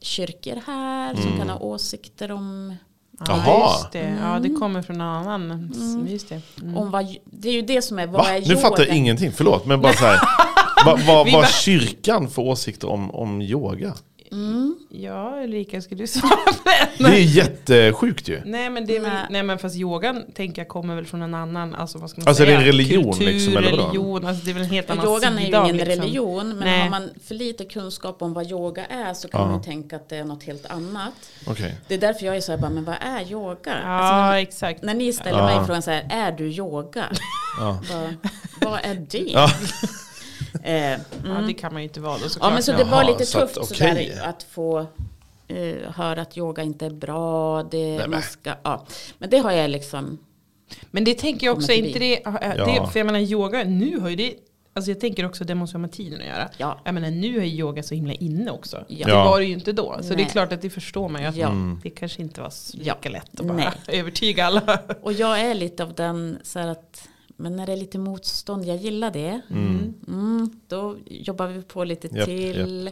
kyrkor 0.00 0.62
här 0.66 1.14
som 1.14 1.24
Mm. 1.26 1.38
kan 1.38 1.48
ha 1.48 1.58
åsikter 1.58 2.30
om, 2.30 2.74
Jaha. 3.26 3.72
just 3.72 3.92
det. 3.92 4.18
Ja, 4.22 4.38
det 4.38 4.48
kommer 4.48 4.82
från 4.82 4.98
någon 4.98 5.06
annan. 5.28 5.72
Just 6.08 6.28
det. 6.28 6.40
Mm. 6.62 6.76
om 6.76 6.90
vad, 6.90 7.16
det 7.24 7.48
är 7.48 7.52
ju 7.52 7.62
det 7.62 7.82
som 7.82 7.98
är, 7.98 8.06
vad 8.06 8.24
Va? 8.24 8.30
är 8.30 8.48
Nu 8.48 8.56
fattar 8.56 8.86
jag 8.86 8.96
ingenting, 8.96 9.32
förlåt. 9.32 9.66
Men 9.66 9.80
bara 9.80 9.92
så 9.92 10.04
här. 10.04 10.18
Vad 11.06 11.32
bara- 11.32 11.46
kyrkan 11.46 12.28
för 12.30 12.42
åsikter 12.42 12.88
om, 12.90 13.10
om 13.10 13.42
yoga? 13.42 13.94
Ja, 14.90 15.40
Ulrika, 15.44 15.82
ska 15.82 15.94
du 15.94 16.06
svara 16.06 16.30
på 16.30 16.70
Det 16.98 17.04
den? 17.04 17.12
är 17.12 17.18
jättesjukt 17.18 18.28
ju. 18.28 18.42
Nej 18.44 18.70
men, 18.70 18.86
det 18.86 18.96
är 18.96 19.00
väl, 19.00 19.12
Nej. 19.12 19.26
nej 19.30 19.42
men 19.42 19.58
fast 19.58 19.76
yogan 19.76 20.24
tänker 20.34 20.62
jag 20.62 20.68
kommer 20.68 20.94
väl 20.94 21.06
från 21.06 21.22
en 21.22 21.34
annan, 21.34 21.74
alltså 21.74 21.98
vad 21.98 22.10
ska 22.10 22.20
man 22.20 22.28
Alltså, 22.28 22.42
är 22.42 22.46
säga? 22.46 22.58
det 22.58 22.62
en 22.64 22.66
religion, 22.66 23.04
Kultur, 23.12 23.26
liksom, 23.26 23.56
eller 23.56 23.68
religion, 23.70 24.26
alltså 24.26 24.44
det 24.44 24.50
är 24.50 24.54
väl 24.54 24.62
en 24.62 24.70
helt 24.70 24.90
annan 24.90 25.04
Yogan 25.06 25.36
är 25.36 25.40
ju 25.40 25.46
sida 25.46 25.62
ingen 25.64 25.76
liksom. 25.76 26.02
religion, 26.02 26.48
men 26.48 26.58
Nej. 26.58 26.80
har 26.82 26.90
man 26.90 27.10
för 27.24 27.34
lite 27.34 27.64
kunskap 27.64 28.22
om 28.22 28.32
vad 28.34 28.50
yoga 28.50 28.84
är 28.86 29.14
så 29.14 29.28
kan 29.28 29.40
Ja. 29.40 29.46
man 29.46 29.56
ju 29.58 29.64
tänka 29.64 29.96
att 29.96 30.08
det 30.08 30.16
är 30.16 30.24
något 30.24 30.42
helt 30.42 30.66
annat. 30.66 31.12
Okej. 31.46 31.74
Det 31.88 31.94
är 31.94 31.98
därför 31.98 32.26
jag 32.26 32.36
är 32.36 32.40
så 32.40 32.52
här, 32.52 32.58
bara, 32.58 32.70
men 32.70 32.84
vad 32.84 32.96
är 33.00 33.32
yoga? 33.32 33.56
Ja, 33.82 33.88
Alltså, 33.88 34.14
när, 34.16 34.34
exakt. 34.36 34.82
när 34.82 34.94
ni 34.94 35.12
ställer 35.12 35.38
Ja. 35.38 35.44
mig 35.56 35.66
frågan 35.66 35.82
så 35.82 35.90
här, 35.90 36.06
är 36.10 36.32
du 36.32 36.44
yoga? 36.52 37.04
Ja. 37.60 37.80
Bara, 37.90 38.14
vad 38.70 38.80
är 38.82 38.94
det? 39.10 39.48
Eh, 40.62 40.98
Ja, 41.24 41.40
det 41.46 41.54
kan 41.54 41.72
man 41.72 41.82
ju 41.82 41.88
inte 41.88 42.00
vara 42.00 42.18
då 42.18 42.28
såklart. 42.28 42.50
Ja 42.50 42.54
men 42.54 42.62
så 42.62 42.72
det 42.72 42.84
var 42.84 43.02
Jaha, 43.02 43.10
lite 43.10 43.26
så 43.26 43.38
att, 43.38 43.54
tufft 43.54 43.72
okej. 43.72 44.08
sådär 44.14 44.28
att 44.28 44.42
få 44.42 44.86
eh, 45.48 45.90
höra 45.94 46.22
att 46.22 46.38
yoga 46.38 46.62
inte 46.62 46.86
är 46.86 46.90
bra. 46.90 47.62
Det, 47.62 47.98
men. 47.98 48.10
man 48.10 48.22
ska, 48.22 48.54
ja. 48.62 48.86
Men 49.18 49.30
det 49.30 49.38
har 49.38 49.52
jag 49.52 49.70
liksom, 49.70 50.18
Men 50.90 51.04
det 51.04 51.14
tänker 51.14 51.46
jag 51.46 51.56
också, 51.56 51.72
inte 51.72 51.98
det, 51.98 52.14
det, 52.24 52.64
Ja. 52.76 52.86
för 52.92 53.00
jag 53.00 53.06
menar 53.06 53.18
yoga, 53.20 53.64
nu 53.64 53.98
har 54.00 54.08
ju 54.08 54.16
det, 54.16 54.34
alltså 54.74 54.90
jag 54.90 55.00
tänker 55.00 55.26
också 55.26 55.44
det 55.44 55.54
måste 55.54 55.74
ha 55.74 55.80
med 55.80 55.92
tiden 55.92 56.20
att 56.20 56.26
göra. 56.26 56.48
Ja. 56.56 56.80
Jag 56.84 56.94
menar 56.94 57.10
nu 57.10 57.38
är 57.38 57.44
yoga 57.44 57.82
så 57.82 57.94
himla 57.94 58.12
inne 58.12 58.50
också. 58.50 58.84
Ja. 58.88 59.06
Det 59.06 59.12
var 59.12 59.38
det 59.40 59.46
ju 59.46 59.52
inte 59.52 59.72
då. 59.72 59.96
Så 60.02 60.08
det 60.08 60.14
Nej. 60.16 60.24
är 60.24 60.28
klart 60.28 60.52
att 60.52 60.62
det 60.62 60.70
förstår 60.70 61.08
man 61.08 61.22
ju 61.22 61.28
att 61.28 61.36
Ja. 61.36 61.52
det 61.82 61.90
kanske 61.90 62.22
inte 62.22 62.40
var 62.40 62.50
så 62.50 62.78
Ja. 62.82 62.94
lika 62.94 63.08
lätt 63.08 63.40
att 63.40 63.46
bara 63.46 63.56
Nej. 63.56 63.68
övertyga 64.00 64.46
alla. 64.46 64.78
och 65.02 65.12
jag 65.12 65.40
är 65.40 65.54
lite 65.54 65.82
av 65.82 65.94
den 65.94 66.38
så 66.42 66.58
här 66.58 66.66
att, 66.68 67.08
men 67.40 67.56
när 67.56 67.66
det 67.66 67.72
är 67.72 67.76
lite 67.76 67.98
motstånd, 67.98 68.64
jag 68.64 68.76
gillar 68.76 69.10
det. 69.10 69.40
Mm, 70.08 70.60
då 70.66 70.96
jobbar 71.06 71.46
vi 71.46 71.62
på 71.62 71.84
lite 71.84 72.08
Japp, 72.16 72.24
till. 72.24 72.90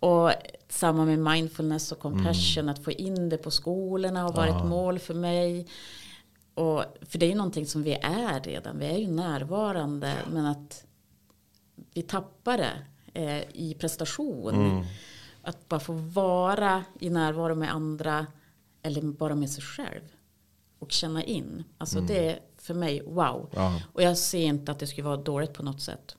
Och 0.00 0.30
samma 0.68 1.04
med 1.04 1.18
mindfulness 1.18 1.92
och 1.92 1.98
compassion, 1.98 2.68
att 2.68 2.84
få 2.84 2.90
in 2.90 3.28
det 3.28 3.38
på 3.38 3.50
skolorna 3.50 4.22
har 4.22 4.32
varit 4.32 4.56
ett 4.56 4.68
mål 4.68 4.98
för 4.98 5.14
mig. 5.14 5.66
Och, 6.54 6.84
för 7.02 7.18
det 7.18 7.26
är 7.26 7.30
ju 7.30 7.34
någonting 7.34 7.66
som 7.66 7.82
vi 7.82 7.92
är 8.02 8.40
redan, 8.40 8.78
vi 8.78 8.86
är 8.86 8.98
ju 8.98 9.10
närvarande, 9.10 10.14
men 10.32 10.46
att 10.46 10.84
vi 11.94 12.02
tappar 12.02 12.58
det 12.58 12.86
eh, 13.14 13.42
i 13.52 13.76
prestation. 13.80 14.84
Att 15.42 15.68
bara 15.68 15.80
få 15.80 15.92
vara 15.92 16.84
i 17.00 17.10
närvaro 17.10 17.54
med 17.54 17.72
andra 17.72 18.26
eller 18.82 19.02
bara 19.02 19.34
med 19.34 19.50
sig 19.50 19.62
själv. 19.62 20.02
Och 20.78 20.92
känna 20.92 21.24
in. 21.24 21.64
Alltså 21.78 22.00
det 22.00 22.28
är 22.28 22.38
för 22.70 22.78
mig 22.80 23.02
wow. 23.06 23.48
Ja. 23.54 23.80
Och 23.92 24.02
jag 24.02 24.18
ser 24.18 24.38
inte 24.38 24.72
att 24.72 24.78
det 24.78 24.86
skulle 24.86 25.06
vara 25.06 25.16
dåligt 25.16 25.52
på 25.52 25.62
något 25.62 25.80
sätt. 25.80 26.16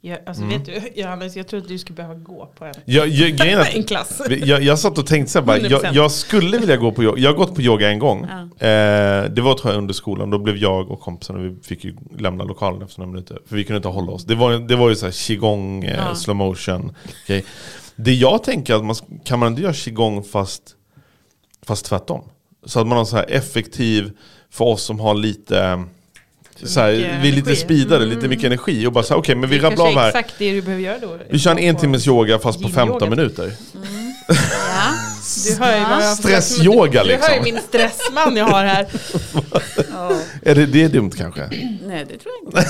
Jag, 0.00 0.18
alltså 0.26 0.44
vet 0.44 0.64
du, 0.64 0.90
Johannes, 0.94 1.36
jag 1.36 1.48
tror 1.48 1.60
att 1.60 1.68
du 1.68 1.78
skulle 1.78 1.96
behöva 1.96 2.14
gå 2.14 2.46
på 2.58 2.64
en, 2.64 2.74
Jag, 2.84 3.08
jag, 3.08 3.40
är 3.46 3.76
en 3.76 3.84
klass. 3.84 4.20
jag, 4.30 4.62
jag 4.62 4.78
satt 4.78 4.98
och 4.98 5.06
tänkte 5.06 5.32
så 5.32 5.38
här, 5.38 5.46
bara, 5.46 5.58
jag, 5.58 5.84
100%. 5.84 5.90
jag 5.94 6.10
skulle 6.10 6.58
vilja 6.58 6.76
gå 6.76 6.92
på 6.92 7.02
yoga. 7.02 7.18
Jag 7.22 7.30
har 7.30 7.36
gått 7.36 7.54
på 7.54 7.60
yoga 7.62 7.90
en 7.90 7.98
gång. 7.98 8.26
Ja. 8.30 8.66
Eh, 8.66 9.30
det 9.30 9.40
var 9.42 9.54
tror 9.54 9.72
jag 9.72 9.78
under 9.78 9.94
skolan. 9.94 10.30
Då 10.30 10.38
blev 10.38 10.56
jag 10.56 10.90
och 10.90 11.00
kompisen 11.00 11.36
och 11.36 11.44
vi 11.44 11.56
fick 11.62 11.84
ju 11.84 11.96
lämna 12.18 12.44
lokalen 12.44 12.82
efter 12.82 13.00
några 13.00 13.12
minuter. 13.12 13.38
För 13.46 13.56
vi 13.56 13.64
kunde 13.64 13.76
inte 13.76 13.88
hålla 13.88 14.12
oss. 14.12 14.24
Det 14.24 14.34
var, 14.34 14.52
det 14.52 14.76
var 14.76 14.88
ju 14.88 14.96
så 14.96 15.04
här 15.06 15.12
qigong, 15.12 15.84
eh, 15.84 15.96
Ja. 15.96 16.14
slow 16.14 16.36
motion. 16.36 16.96
grej. 17.26 17.44
Det 17.96 18.14
jag 18.14 18.44
tänker 18.44 18.74
att 18.74 18.84
man 18.84 18.94
kan 19.24 19.38
man 19.38 19.48
inte 19.48 19.62
göra 19.62 19.72
qigong 19.72 20.22
fast, 20.24 20.62
fast 21.62 21.84
tvärtom? 21.86 22.24
Så 22.66 22.80
att 22.80 22.86
man 22.86 22.98
har 22.98 23.04
så 23.04 23.16
här 23.16 23.26
effektiv 23.30 24.10
för 24.54 24.64
oss 24.64 24.82
som 24.82 25.00
har 25.00 25.14
lite 25.14 25.84
så 26.62 26.80
här, 26.80 26.90
vi 26.92 27.28
är 27.28 27.32
lite 27.32 27.50
energi. 27.50 27.56
speedade, 27.56 28.04
lite 28.06 28.28
mycket 28.28 28.44
energi 28.44 28.86
och 28.86 28.92
bara 28.92 29.04
så 29.04 29.14
här, 29.14 29.20
okej 29.20 29.34
men 29.34 29.50
vi 29.50 29.58
Det 29.58 29.64
rabblar 29.64 29.84
av 29.86 29.92
kanske 29.92 30.00
är 30.00 30.12
här. 30.12 30.20
exakt 30.20 30.34
det 30.38 30.52
du 30.52 30.62
behöver 30.62 30.82
göra 30.82 30.98
då. 30.98 31.18
Vi 31.30 31.38
kör 31.38 31.50
en 31.50 31.58
en 31.58 31.76
timmes 31.76 32.06
yoga 32.06 32.38
fast 32.38 32.58
på 32.62 32.68
Yin-yoga. 32.68 32.90
15 32.90 33.10
minuter. 33.10 33.52
Ja. 33.72 33.80
Du 35.48 35.54
hör 35.64 35.78
ju 35.78 35.84
vad 35.84 36.02
jag 36.02 36.16
Stressyoga, 36.16 37.04
Du 37.04 37.10
hör 37.10 37.34
ju 37.34 37.34
liksom. 37.42 37.44
min 37.44 37.58
stressman 37.62 38.36
jag 38.36 38.44
har 38.46 38.64
här. 38.64 38.86
Är 40.42 40.54
det, 40.54 40.66
det 40.66 40.82
är 40.82 40.88
dumt 40.88 41.10
kanske? 41.10 41.40
Nej 41.86 42.06
det 42.08 42.18
tror 42.18 42.34
jag 42.42 42.64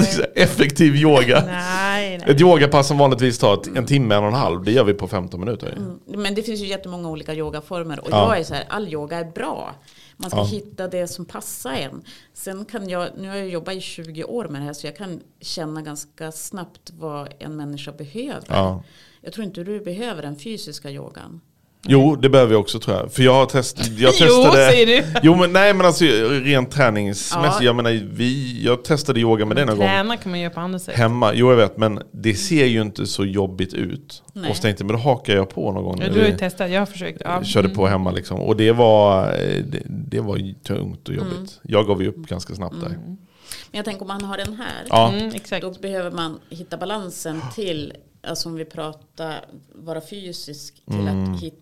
inte. 0.00 0.24
Effektiv 0.34 0.96
yoga. 0.96 1.44
Nej, 1.46 2.18
nej. 2.18 2.22
Ett 2.30 2.40
yogapass 2.40 2.88
som 2.88 2.98
vanligtvis 2.98 3.38
tar 3.38 3.62
en 3.76 3.86
timme, 3.86 4.14
en 4.14 4.22
och 4.22 4.28
en 4.28 4.34
halv, 4.34 4.64
det 4.64 4.72
gör 4.72 4.84
vi 4.84 4.94
på 4.94 5.08
15 5.08 5.40
minuter. 5.40 5.78
Men 6.06 6.34
det 6.34 6.42
finns 6.42 6.60
ju 6.60 6.66
jättemånga 6.66 7.08
olika 7.08 7.34
yogaformer. 7.34 8.00
Och 8.00 8.08
Ja. 8.10 8.28
jag 8.28 8.40
är 8.40 8.44
så 8.44 8.54
här, 8.54 8.64
all 8.68 8.88
yoga 8.92 9.18
är 9.18 9.24
bra. 9.24 9.74
Man 10.16 10.30
ska 10.30 10.38
Ja. 10.38 10.44
hitta 10.44 10.88
det 10.88 11.08
som 11.08 11.24
passar 11.24 11.72
en. 11.72 12.02
Sen 12.34 12.64
kan 12.64 12.88
jag, 12.88 13.08
nu 13.18 13.28
har 13.28 13.36
jag 13.36 13.48
jobbat 13.48 13.74
i 13.74 13.80
20 13.80 14.24
år 14.24 14.48
med 14.48 14.60
det 14.60 14.64
här 14.64 14.72
så 14.72 14.86
jag 14.86 14.96
kan 14.96 15.20
känna 15.40 15.82
ganska 15.82 16.32
snabbt 16.32 16.90
vad 16.98 17.28
en 17.38 17.56
människa 17.56 17.92
behöver. 17.92 18.42
Ja. 18.48 18.82
Jag 19.20 19.32
tror 19.32 19.44
inte 19.46 19.64
du 19.64 19.80
behöver 19.80 20.22
den 20.22 20.36
fysiska 20.36 20.90
yogan. 20.90 21.40
Jo, 21.88 22.16
det 22.16 22.28
behöver 22.28 22.50
vi 22.50 22.56
också 22.56 22.78
tror 22.78 22.96
jag. 22.96 23.12
För 23.12 23.22
jag 23.22 23.34
har 23.34 23.46
test, 23.46 23.78
jag 23.98 24.12
Jo, 24.20 24.26
testade... 24.26 24.52
säger 24.70 24.86
du. 24.86 25.04
Jo, 25.22 25.34
men 25.36 25.52
nej 25.52 25.74
men 25.74 25.86
alltså 25.86 26.04
rent 26.44 26.70
träningsmässigt. 26.70 27.54
Ja. 27.60 27.62
Jag 27.62 27.76
menar, 27.76 27.90
vi, 28.12 28.62
jag 28.64 28.84
testade 28.84 29.20
yoga 29.20 29.44
med 29.46 29.56
det 29.56 29.64
någon 29.64 29.76
gång. 29.78 29.86
Träna 29.86 30.16
kan 30.16 30.30
man 30.30 30.40
göra 30.40 30.50
på 30.54 30.60
andra 30.60 30.78
sätt. 30.78 30.94
Hemma, 30.96 31.34
jo 31.34 31.50
jag 31.50 31.56
vet, 31.56 31.76
men 31.76 32.02
det 32.12 32.34
ser 32.34 32.66
ju 32.66 32.80
inte 32.82 33.06
så 33.06 33.24
jobbigt 33.24 33.74
ut. 33.74 34.22
Nej. 34.32 34.50
Och 34.50 34.56
så 34.56 34.62
tänkte 34.62 34.82
jag, 34.82 34.86
men 34.86 34.96
då 34.96 35.02
hakar 35.02 35.34
jag 35.36 35.48
på 35.50 35.72
någon 35.72 35.84
gång. 35.84 36.00
Ja, 36.02 36.08
du 36.12 36.20
har 36.20 36.26
ju 36.28 36.36
testat, 36.36 36.70
jag 36.70 36.80
har 36.80 36.86
försökt. 36.86 37.22
Ja. 37.24 37.44
körde 37.44 37.68
på 37.68 37.86
hemma 37.86 38.10
liksom. 38.10 38.40
Och 38.40 38.56
det 38.56 38.72
var, 38.72 39.28
eh, 39.32 39.64
det, 39.64 39.82
det 39.86 40.20
var 40.20 40.36
ju 40.36 40.54
tungt 40.54 41.08
och 41.08 41.14
jobbigt. 41.14 41.60
Jag 41.62 41.86
gav 41.86 42.02
ju 42.02 42.08
upp 42.08 42.16
ganska 42.28 42.54
snabbt 42.54 42.80
där. 42.80 42.88
Men 42.88 43.76
jag 43.78 43.84
tänker 43.84 44.02
om 44.02 44.08
man 44.08 44.22
har 44.24 44.36
den 44.36 44.54
här. 44.54 44.84
Ja, 44.88 45.08
Mm, 45.12 45.30
exakt. 45.34 45.62
Då 45.62 45.70
behöver 45.82 46.10
man 46.10 46.38
hitta 46.50 46.76
balansen 46.76 47.40
till, 47.54 47.92
alltså 48.22 48.48
om 48.48 48.54
vi 48.54 48.64
pratar 48.64 49.34
vara 49.74 50.00
fysisk, 50.10 50.74
till 50.90 51.08
Mm. 51.08 51.34
att 51.34 51.40
hitta 51.42 51.56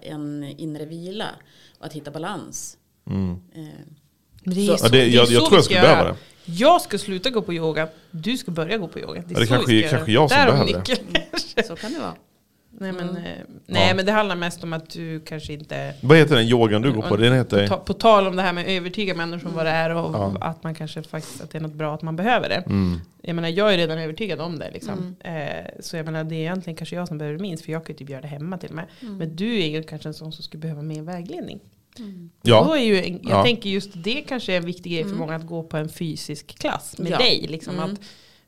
en 0.00 0.44
inre 0.58 0.84
vila. 0.84 1.28
Och 1.78 1.86
att 1.86 1.92
hitta 1.92 2.10
balans. 2.10 2.76
Mm. 3.10 3.30
Eh, 3.54 3.62
Men 4.44 4.54
det 4.54 4.60
är 4.60 4.66
Så- 4.66 4.78
så, 4.78 4.84
Ja, 4.86 4.88
det- 4.90 4.96
det 4.98 5.04
är 5.04 5.08
jag- 5.08 5.28
så 5.28 5.34
jag 5.34 5.44
tror 5.46 5.56
jag 5.56 5.64
ska 5.64 5.74
skulle 5.74 5.80
behöva 5.80 6.02
göra. 6.04 6.12
det. 6.12 6.52
Jag 6.52 6.80
ska 6.82 6.98
sluta 6.98 7.30
gå 7.30 7.42
på 7.42 7.54
yoga, 7.54 7.88
du 8.10 8.36
ska 8.36 8.50
börja 8.50 8.78
gå 8.78 8.88
på 8.88 8.98
yoga. 9.00 9.22
Det 9.26 9.34
är 9.34 9.34
Ja, 9.34 9.40
det 9.40 9.46
så 9.46 9.52
kanske- 9.54 9.88
kanske 9.88 10.12
jag 10.12 10.30
som 10.30 10.36
behöver 10.46 10.82
det. 11.54 11.62
så 11.66 11.76
kan 11.76 11.92
det 11.92 11.98
vara. 11.98 12.14
Nej, 12.78 12.92
men, 12.92 13.08
Mm. 13.08 13.22
nej 13.66 13.88
Ja. 13.88 13.94
men 13.94 14.06
det 14.06 14.12
handlar 14.12 14.36
mest 14.36 14.64
om 14.64 14.72
att 14.72 14.90
du 14.90 15.20
kanske 15.20 15.52
inte... 15.52 15.94
Vad 16.00 16.18
heter 16.18 16.36
den 16.36 16.44
yogan 16.48 16.82
du 16.82 16.92
går 16.92 17.02
på? 17.02 17.16
Den 17.16 17.30
På, 17.30 17.36
heter... 17.36 17.68
ta, 17.68 17.76
på 17.76 17.92
tal 17.92 18.26
om 18.26 18.36
det 18.36 18.42
här 18.42 18.52
med 18.52 18.62
att 18.64 18.70
övertyga 18.70 19.14
människor 19.14 19.48
om 19.48 19.54
vad 19.56 19.66
det 19.66 19.70
är 19.70 19.90
och 19.94 20.14
Ja. 20.14 20.36
att 20.40 20.62
man 20.64 20.74
kanske 20.74 21.02
faktiskt 21.02 21.42
att 21.42 21.50
det 21.50 21.58
är 21.58 21.62
något 21.62 21.72
bra 21.74 21.94
att 21.94 22.02
man 22.02 22.16
behöver 22.16 22.48
det. 22.48 22.62
Mm. 22.66 23.00
Jag 23.22 23.34
menar 23.36 23.48
jag 23.48 23.72
är 23.74 23.76
redan 23.76 23.98
övertygad 23.98 24.40
om 24.40 24.58
det 24.58 24.70
liksom. 24.72 25.16
Eh, 25.20 25.32
så 25.80 25.96
jag 25.96 26.04
menar 26.06 26.24
det 26.24 26.34
är 26.34 26.38
egentligen 26.40 26.76
kanske 26.76 26.96
jag 26.96 27.08
som 27.08 27.18
behöver 27.18 27.36
det 27.38 27.42
minst 27.42 27.64
för 27.64 27.72
jag 27.72 27.86
kan 27.86 27.94
ju 27.94 27.98
typ 27.98 28.10
göra 28.10 28.20
det 28.20 28.28
hemma 28.28 28.58
till 28.58 28.68
och 28.68 28.74
med. 28.76 28.86
Men 29.00 29.36
du 29.36 29.60
är 29.62 29.66
ju 29.68 29.82
kanske 29.82 30.08
en 30.08 30.14
sån 30.14 30.32
som 30.32 30.44
skulle 30.44 30.60
behöva 30.60 30.82
mer 30.82 31.02
vägledning. 31.02 31.60
Då 31.96 32.04
Ja, 32.42 32.76
är 32.76 32.82
ju, 32.82 32.94
jag 32.96 33.20
Ja. 33.22 33.42
tänker 33.44 33.70
just 33.70 33.90
det 33.94 34.22
kanske 34.28 34.52
är 34.52 34.56
en 34.56 34.66
viktig 34.66 34.92
grej 34.92 35.04
för 35.04 35.16
många 35.16 35.34
att 35.36 35.46
gå 35.46 35.62
på 35.62 35.76
en 35.76 35.88
fysisk 35.88 36.58
klass 36.58 36.98
med 36.98 37.12
Ja. 37.12 37.18
dig. 37.18 37.46
Liksom, 37.48 37.74
Mm. 37.74 37.92
att, 37.92 38.00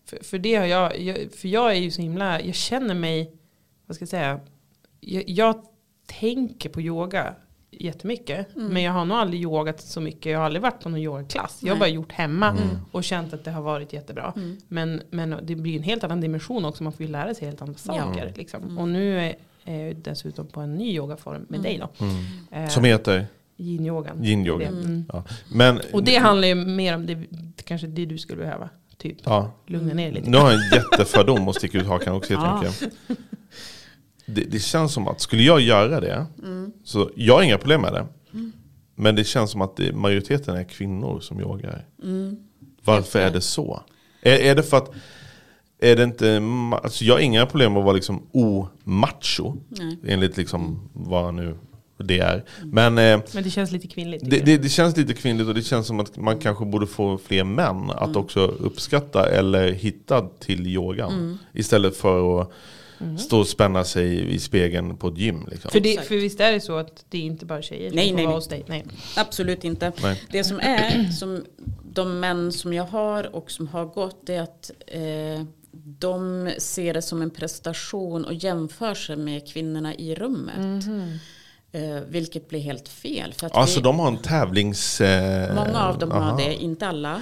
för, 0.07 0.19
för 0.25 0.38
det 0.38 0.54
har 0.54 0.66
jag, 0.66 1.00
jag, 1.00 1.16
för 1.37 1.49
jag 1.49 1.71
är 1.71 1.75
ju 1.76 1.90
så 1.90 2.02
himla, 2.02 2.40
jag 2.40 2.54
känner 2.54 2.95
mig, 2.95 3.31
vad 3.87 3.95
ska 3.95 4.03
jag 4.03 4.09
säga, 4.09 4.41
jag, 5.00 5.25
jag 5.26 5.62
tänker 6.07 6.69
på 6.69 6.81
yoga 6.81 7.35
jättemycket. 7.71 8.47
Men 8.57 8.83
jag 8.83 8.93
har 8.93 9.05
nog 9.05 9.17
aldrig 9.19 9.43
yogat 9.43 9.81
så 9.81 10.00
mycket, 10.00 10.33
jag 10.33 10.38
har 10.38 10.47
aldrig 10.47 10.62
varit 10.62 10.81
på 10.83 10.88
någon 10.88 11.00
yogaklass. 11.00 11.59
Jag 11.62 11.73
har 11.75 11.79
bara 11.81 11.88
gjort 11.88 12.12
hemma 12.12 12.49
Mm. 12.50 12.69
och 12.93 13.05
känt 13.05 13.33
att 13.35 13.45
det 13.45 13.50
har 13.50 13.62
varit 13.62 13.93
jättebra. 13.93 14.33
Men, 14.69 15.03
men 15.11 15.37
det 15.43 15.55
blir 15.57 15.76
en 15.76 15.83
helt 15.83 16.05
annan 16.05 16.21
dimension 16.21 16.64
också, 16.64 16.83
man 16.85 16.93
får 16.93 17.07
ju 17.07 17.12
lära 17.12 17.35
sig 17.35 17.47
helt 17.49 17.62
andra 17.62 17.75
saker. 17.79 18.33
Liksom. 18.37 18.79
Och 18.79 18.88
nu 18.88 19.19
är, 19.21 19.35
är 19.64 19.87
jag 19.87 19.97
dessutom 19.97 20.47
på 20.47 20.61
en 20.61 20.75
ny 20.75 20.95
yogaform 20.95 21.47
med 21.49 21.61
dig 21.61 21.79
då. 21.99 22.07
Eh, 22.57 22.69
som 22.69 22.85
heter 22.85 23.26
Yin-yogan. 23.57 24.25
yin-yoga. 24.25 24.69
Mm. 24.69 25.05
Ja. 25.12 25.25
Men, 25.53 25.81
Och 25.93 26.05
det 26.05 26.17
handlar 26.17 26.49
ju 26.49 26.55
mer 26.55 26.95
om 26.95 27.07
det, 27.07 27.19
kanske 27.64 27.87
det 27.87 28.07
du 28.07 28.19
skulle 28.19 28.43
behöva. 28.43 28.69
Typ 28.97 29.17
ja. 29.25 29.53
lugna 29.67 29.95
ner 29.95 30.12
lite. 30.12 30.31
Nu 30.31 30.37
har 30.37 30.50
jag 30.53 30.61
en 30.64 30.71
jättefördom 30.79 31.49
och 31.49 31.55
sticker 31.55 31.79
ut 31.79 31.87
hakan 31.87 32.14
också. 32.17 32.33
Ja. 32.35 32.62
Jag 32.64 32.73
tänker. 32.79 33.17
Det, 34.27 34.41
det 34.41 34.59
känns 34.59 34.93
som 34.93 35.09
att 35.09 35.21
skulle 35.21 35.43
jag 35.43 35.61
göra 35.61 36.01
det, 36.01 36.27
så 36.85 37.11
jag 37.17 37.35
har 37.35 37.43
inga 37.43 37.59
problem 37.59 37.81
med 37.81 37.93
det. 37.93 38.07
Men 38.95 39.17
det 39.17 39.25
känns 39.25 39.51
som 39.51 39.61
att 39.61 39.77
det, 39.77 39.93
majoriteten 39.93 40.57
är 40.57 40.65
kvinnor 40.65 41.21
som 41.21 41.41
yogar. 41.41 41.87
Varför 42.85 43.19
är 43.19 43.31
det 43.31 43.41
så? 43.41 43.83
Är, 44.23 44.37
är 44.39 44.55
det 44.55 44.63
för 44.63 44.77
att 44.77 44.91
är 45.79 45.97
det 45.97 46.03
inte, 46.03 46.43
alltså 46.83 47.05
jag 47.05 47.15
har 47.15 47.21
inga 47.21 47.47
problem 47.47 47.73
med 47.73 47.79
att 47.81 47.85
vara 47.85 47.95
liksom 47.95 48.23
omacho. 48.33 49.57
Nej. 49.69 49.99
Enligt 50.07 50.37
liksom 50.37 50.89
vad 50.93 51.35
nu 51.35 51.57
det 51.99 52.19
är. 52.19 52.45
Men 52.65 52.99
eh, 52.99 53.21
Men 53.35 53.43
det 53.43 53.51
känns 53.51 53.73
lite 53.73 53.87
kvinnligt. 53.87 54.31
det, 54.31 54.39
det, 54.39 54.57
det 54.57 54.69
känns 54.69 54.97
lite 54.97 55.15
kvinnligt 55.15 55.49
och 55.49 55.55
det 55.55 55.63
känns 55.63 55.87
som 55.87 56.01
att 56.01 56.17
man 56.17 56.39
kanske 56.39 56.65
borde 56.65 56.87
få 56.87 57.19
fler 57.19 57.45
män 57.45 57.91
att 57.91 58.17
också 58.17 58.41
uppskatta 58.41 59.27
eller 59.31 59.73
hitta 59.73 60.29
till 60.39 60.67
yogan. 60.67 61.39
Istället 61.53 61.97
för 61.97 62.41
att 62.41 62.53
stå 63.19 63.39
och 63.39 63.47
spänna 63.47 63.85
sig 63.85 64.35
i 64.35 64.39
spegeln 64.39 64.97
på 64.97 65.09
ett 65.09 65.19
gym. 65.19 65.47
Liksom. 65.51 65.71
för, 65.71 65.81
det, 65.81 66.07
för 66.07 66.15
visst 66.15 66.41
är 66.41 66.53
det 66.53 66.61
så 66.61 66.77
att 66.77 67.05
det 67.09 67.19
är 67.19 67.23
inte 67.23 67.47
bara 67.47 67.63
tjejer 67.63 67.91
som 67.91 67.97
Nej, 67.97 68.09
får 68.09 68.17
nej, 68.17 68.25
vara 68.25 68.33
nej. 68.33 68.37
hos 68.37 68.49
dig? 68.49 68.65
Nej. 68.67 68.85
Absolut 69.17 69.65
inte. 69.65 69.93
Nej. 70.03 70.23
Det 70.31 70.45
som 70.45 70.61
är, 70.61 71.11
som 71.11 71.45
de 71.85 72.21
män 72.21 72.53
som 72.53 72.73
jag 72.73 72.85
har 72.85 73.37
och 73.37 73.51
som 73.51 73.69
har 73.69 73.85
gått, 73.85 74.27
det 74.27 74.35
är 74.35 74.43
att 74.43 74.71
eh, 74.87 75.47
de 75.85 76.51
ser 76.59 76.95
det 76.95 77.03
som 77.03 77.23
en 77.23 77.31
prestation 77.31 78.25
och 78.25 78.35
jämför 78.35 78.95
sig 78.95 79.17
med 79.17 79.49
kvinnorna 79.49 79.95
i 79.95 80.15
rummet. 80.15 80.85
Eh, 81.73 82.01
vilket 82.09 82.49
blir 82.49 82.61
helt 82.61 82.89
fel. 82.89 83.33
För 83.33 83.47
att 83.47 83.57
Alltså 83.57 83.81
vi, 83.81 83.83
de 83.83 83.99
har 83.99 84.09
en 84.09 84.17
tävlings... 84.17 85.01
Eh, 85.01 85.55
många 85.55 85.79
av 85.79 85.99
dem 85.99 86.13
aha. 86.13 86.21
har 86.21 86.39
det, 86.39 86.55
inte 86.55 86.87
alla. 86.87 87.21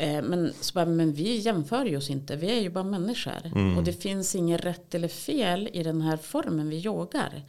Eh, 0.00 0.22
men, 0.22 0.52
så 0.60 0.72
bara, 0.74 0.86
men 0.86 1.12
vi 1.12 1.36
jämför 1.36 1.84
ju 1.84 1.96
oss 1.96 2.10
inte, 2.10 2.36
vi 2.36 2.50
är 2.58 2.60
ju 2.60 2.70
bara 2.70 2.84
människor. 2.84 3.46
Mm. 3.46 3.78
Och 3.78 3.84
det 3.84 3.92
finns 3.92 4.34
inget 4.34 4.64
rätt 4.64 4.94
eller 4.94 5.08
fel 5.08 5.68
i 5.72 5.82
den 5.82 6.00
här 6.00 6.16
formen 6.16 6.68
vi 6.68 6.76
yogar. 6.84 7.42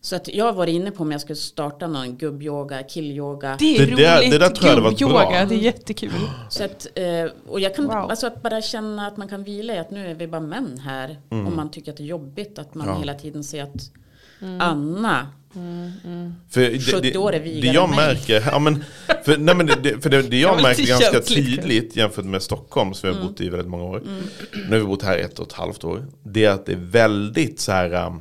Så 0.00 0.16
att 0.16 0.28
jag 0.28 0.52
var 0.52 0.66
inne 0.66 0.90
på 0.90 1.02
om 1.02 1.12
jag 1.12 1.20
skulle 1.20 1.36
starta 1.36 1.86
någon 1.86 2.16
gubbyoga, 2.16 2.82
killyoga. 2.82 3.56
Det 3.58 3.76
är 3.76 3.86
Det 3.86 3.96
där- 3.96 4.18
roligt. 4.18 4.30
det 4.30 4.38
där 4.38 4.48
tror 4.48 4.64
jag 4.66 4.70
hade 4.70 4.82
varit 4.82 4.98
bra. 4.98 5.44
Det 5.48 5.54
är 5.54 5.58
jättekul. 5.58 6.10
Så 6.48 6.64
att, 6.64 6.86
eh, 6.94 7.24
och 7.48 7.60
jag 7.60 7.74
kan, 7.76 7.84
Wow. 7.84 7.94
alltså 7.94 8.26
att 8.26 8.42
bara 8.42 8.62
känna 8.62 9.06
att 9.06 9.16
man 9.16 9.28
kan 9.28 9.44
vila 9.44 9.74
i 9.74 9.78
att 9.78 9.90
nu 9.90 10.10
är 10.10 10.14
vi 10.14 10.26
bara 10.26 10.40
män 10.40 10.78
här. 10.78 11.20
Om 11.28 11.56
man 11.56 11.70
tycker 11.70 11.90
att 11.92 11.96
det 11.96 12.02
är 12.02 12.06
jobbigt 12.06 12.58
att 12.58 12.74
man 12.74 12.86
Mm. 12.86 12.94
Ja. 12.94 13.00
hela 13.00 13.14
tiden 13.14 13.44
ser 13.44 13.62
att 13.62 13.90
Anna, 14.60 15.26
För 16.50 16.60
det, 16.60 16.80
70 16.80 17.18
år 17.18 17.28
är 17.32 17.38
det, 17.38 17.44
vigare 17.44 17.60
det 17.60 17.74
jag 17.74 17.84
än 17.90 17.96
mig. 17.96 18.06
märker, 18.14 18.42
ja, 18.52 18.58
men, 18.58 18.84
för, 19.24 19.36
nej, 19.36 19.54
men 19.54 19.66
det, 19.66 20.02
för 20.02 20.10
det, 20.10 20.22
det 20.22 20.36
Ja, 20.40 20.48
jag 20.54 20.62
märker 20.62 20.82
det 20.82 20.88
ganska 20.88 21.20
tydligt 21.20 21.96
jämfört 21.96 22.24
med 22.24 22.42
Stockholm 22.42 22.94
som 22.94 23.08
vi 23.08 23.12
Mm. 23.12 23.22
har 23.22 23.28
bott 23.30 23.40
i 23.40 23.48
väldigt 23.48 23.68
många 23.70 23.84
år. 23.84 24.02
Nu 24.68 24.70
har 24.70 24.78
vi 24.78 24.84
bott 24.86 25.02
här 25.02 25.18
ett 25.18 25.38
och 25.38 25.46
ett 25.46 25.52
halvt 25.52 25.84
år. 25.84 26.06
Det 26.24 26.44
är 26.44 26.50
att 26.50 26.66
det 26.66 26.72
är 26.72 26.76
väldigt 26.90 27.60
så 27.60 27.72
här, 27.72 28.06
um, 28.06 28.20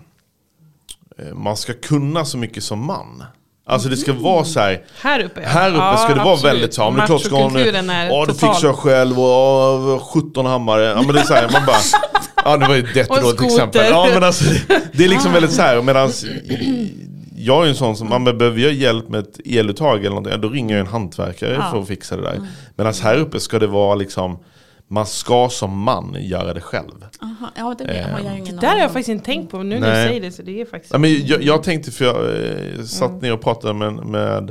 eh, 1.19 1.33
man 1.33 1.57
ska 1.57 1.73
kunna 1.73 2.25
så 2.25 2.37
mycket 2.37 2.63
som 2.63 2.85
man. 2.85 3.23
Alltså 3.65 3.89
det 3.89 3.97
ska 3.97 4.13
vara 4.13 4.43
så 4.45 4.59
här, 4.59 4.83
Här 5.01 5.23
uppe 5.23 5.41
ja. 5.41 5.47
här 5.49 5.69
uppe 5.69 5.77
Ja, 5.77 5.97
ska 5.97 6.13
det 6.13 6.23
vara 6.23 6.33
absolut. 6.33 6.53
väldigt 6.55 6.73
så, 6.73 6.81
ja, 6.81 6.89
men 6.91 7.05
klart 7.07 7.21
ska 7.21 7.35
hon, 7.35 7.53
ja 7.55 8.25
total. 8.25 8.35
fixar 8.53 8.67
jag 8.67 8.75
själv 8.75 9.19
och 9.19 9.25
ja, 9.25 9.99
17 10.13 10.45
hammare. 10.45 10.83
Ja 10.83 11.01
men 11.01 11.15
det 11.15 11.19
är 11.19 11.23
så 11.23 11.33
här, 11.33 11.49
man 11.51 11.65
bara, 11.65 11.77
ja 12.45 12.57
det 12.57 12.67
var 12.67 12.75
ju 12.75 12.83
ett 12.83 12.95
jättedåligt 12.95 13.41
exempel. 13.43 13.85
Ja 13.89 14.09
men 14.13 14.23
alltså 14.23 14.43
det, 14.67 14.81
det 14.93 15.03
är 15.03 15.07
liksom 15.09 15.33
väldigt 15.33 15.51
så 15.51 15.61
här, 15.61 15.81
medans 15.81 16.25
jag 17.45 17.59
är 17.61 17.63
ju 17.63 17.69
en 17.69 17.75
sån 17.75 17.95
som, 17.97 18.09
man 18.09 18.23
behöver 18.23 18.59
jag 18.59 18.73
hjälp 18.73 19.09
med 19.09 19.19
ett 19.19 19.39
eluttag 19.45 19.99
eller 19.99 20.09
någonting, 20.09 20.31
ja, 20.31 20.37
då 20.37 20.49
ringer 20.49 20.75
jag 20.75 20.85
en 20.85 20.91
hantverkare 20.91 21.53
Ja. 21.53 21.71
för 21.71 21.81
att 21.81 21.87
fixa 21.87 22.15
det 22.15 22.21
där. 22.21 22.47
Medan 22.75 22.93
här 23.03 23.17
uppe 23.17 23.39
ska 23.39 23.59
det 23.59 23.67
vara 23.67 23.95
liksom, 23.95 24.39
man 24.87 25.05
ska 25.05 25.49
som 25.49 25.77
man 25.79 26.15
göra 26.19 26.53
det 26.53 26.61
själv. 26.61 27.05
aha, 27.21 27.51
ja 27.55 27.75
det 27.77 28.07
har 28.13 28.19
jag 28.19 28.37
ingen 28.37 28.55
Det 28.55 28.61
där 28.61 28.73
har 28.73 28.79
jag 28.79 28.91
faktiskt 28.91 29.09
inte 29.09 29.25
tänkt 29.25 29.51
på. 29.51 29.63
Nu 29.63 29.79
när 29.79 30.03
du 30.03 30.07
säger 30.09 30.21
det 30.21 30.31
så 30.31 30.41
det 30.41 30.61
är 30.61 30.65
faktiskt... 30.65 30.93
Ja, 30.93 30.99
men 30.99 31.25
jag, 31.27 31.43
jag 31.43 31.63
tänkte, 31.63 31.91
för 31.91 32.05
jag 32.05 32.45
eh, 32.77 32.83
satt 32.83 33.21
ner 33.21 33.33
och 33.33 33.41
pratade 33.41 33.73
med, 33.73 33.93
med, 33.93 34.49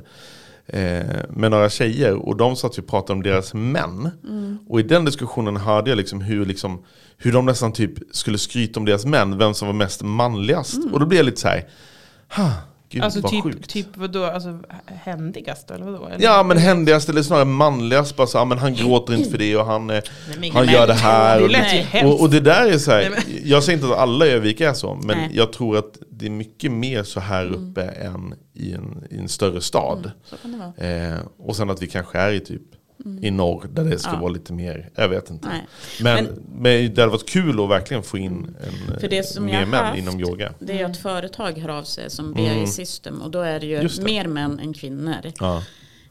eh, 0.67 1.17
med 1.31 1.51
några 1.51 1.71
tjejer 1.71 2.15
och 2.15 2.37
de 2.37 2.57
satt 2.57 2.79
ju 2.79 2.83
och 2.83 2.89
pratade 2.89 3.13
om 3.13 3.23
deras 3.23 3.55
män. 3.55 4.11
Och 4.69 4.81
i 4.81 4.83
den 4.83 5.05
diskussionen 5.05 5.57
hörde 5.57 5.91
jag 5.91 5.97
liksom 5.97 6.21
hur, 6.21 6.45
liksom, 6.47 6.85
hur 7.17 7.33
de 7.33 7.47
nästan 7.47 7.73
typ 7.73 7.93
skulle 8.11 8.39
skryta 8.39 8.81
om 8.81 8.87
deras 8.87 9.05
män, 9.05 9.39
vem 9.39 9.55
som 9.55 9.69
var 9.69 9.75
mest 9.75 10.03
manligast. 10.03 10.79
Och 10.93 11.01
då 11.01 11.07
blev 11.07 11.19
jag 11.19 11.25
lite 11.27 11.41
så 11.41 11.49
här, 11.49 11.65
gud 12.91 13.03
Alltså 13.03 13.21
vad 13.21 13.31
typ, 13.31 13.43
sjukt. 13.43 13.71
typ 13.71 13.87
vadå, 13.97 14.25
alltså 14.25 14.59
händigast 14.87 15.71
eller 15.71 15.85
vadå? 15.85 16.07
Eller? 16.07 16.25
Ja 16.25 16.43
men 16.43 16.57
händigast 16.59 17.09
eller 17.09 17.23
snarare 17.23 17.45
manligast, 17.45 18.17
bara 18.17 18.27
så, 18.27 18.39
ja, 18.39 18.45
men 18.45 18.59
han 18.59 18.75
gråter 18.75 19.15
inte 19.15 19.31
för 19.31 19.39
det 19.39 19.57
och 19.57 19.67
han, 19.67 19.91
eh, 19.91 20.03
men- 20.41 20.51
han 20.51 20.67
gör 20.69 20.87
det 20.87 20.95
här. 20.95 21.39
Det 21.39 21.45
och, 21.45 21.51
Nej. 21.53 22.05
och, 22.05 22.21
och 22.21 22.31
det 22.31 22.41
där 22.41 22.67
är 22.67 22.79
så 22.79 22.91
här, 22.91 23.11
Nej, 23.11 23.43
jag 23.45 23.65
säger 23.65 23.79
inte 23.79 23.93
att 23.93 23.99
alla 24.01 24.27
i 24.27 24.31
Övik 24.31 24.61
är 24.61 24.73
så, 24.73 24.95
men 24.95 25.17
Nej. 25.19 25.31
jag 25.33 25.53
tror 25.53 25.79
att 25.79 25.99
det 26.11 26.27
är 26.27 26.31
mycket 26.31 26.73
mer 26.73 27.03
så 27.03 27.21
här 27.21 27.47
Mm. 27.47 27.71
uppe 27.71 27.83
än 27.83 28.35
i 28.55 28.73
en, 28.73 29.05
i 29.11 29.19
en 29.19 29.29
större 29.29 29.61
stad. 29.61 30.11
Så 30.25 30.37
kan 30.37 30.53
det 30.53 30.59
vara. 30.59 30.91
Eh, 31.13 31.19
och 31.39 31.57
sen 31.57 31.71
att 31.71 31.83
vi 31.83 31.87
kanske 31.87 32.19
är 32.19 32.33
i 32.33 32.41
typ 32.41 32.63
i 33.23 33.31
norr 33.31 33.67
där 33.73 33.85
det 33.85 33.99
ska 33.99 34.09
Mm. 34.11 34.19
Ja. 34.19 34.23
vara 34.23 34.33
lite 34.33 34.53
mer, 34.53 34.91
jag 34.95 35.09
vet 35.09 35.31
inte. 35.31 35.49
Nej. 35.49 35.67
Men, 36.03 36.25
men, 36.55 36.95
det 36.95 37.01
hade 37.03 37.13
varit 37.13 37.29
kul 37.29 37.61
att 37.61 37.69
verkligen 37.71 38.03
få 38.03 38.19
in 38.19 38.57
en, 38.91 39.01
För 39.01 39.09
det 39.09 39.23
som 39.27 39.45
mer 39.45 39.53
jag 39.53 39.61
har 39.61 39.67
män 39.67 39.85
haft, 39.85 39.99
inom 39.99 40.21
yoga. 40.21 40.53
Det 40.59 40.73
är 40.73 40.79
ju 40.79 40.85
att 40.85 40.97
företag 40.97 41.59
hör 41.59 41.69
av 41.69 41.83
sig 41.83 42.11
som 42.11 42.33
BAE 42.35 42.67
System 42.67 43.23
och 43.23 43.31
då 43.31 43.41
är 43.41 43.61
det 43.61 43.67
ju 43.67 43.89
det. 43.89 44.03
mer 44.03 44.27
män 44.27 44.59
än 44.61 44.73
kvinnor. 44.75 45.33
Ja. 45.41 45.63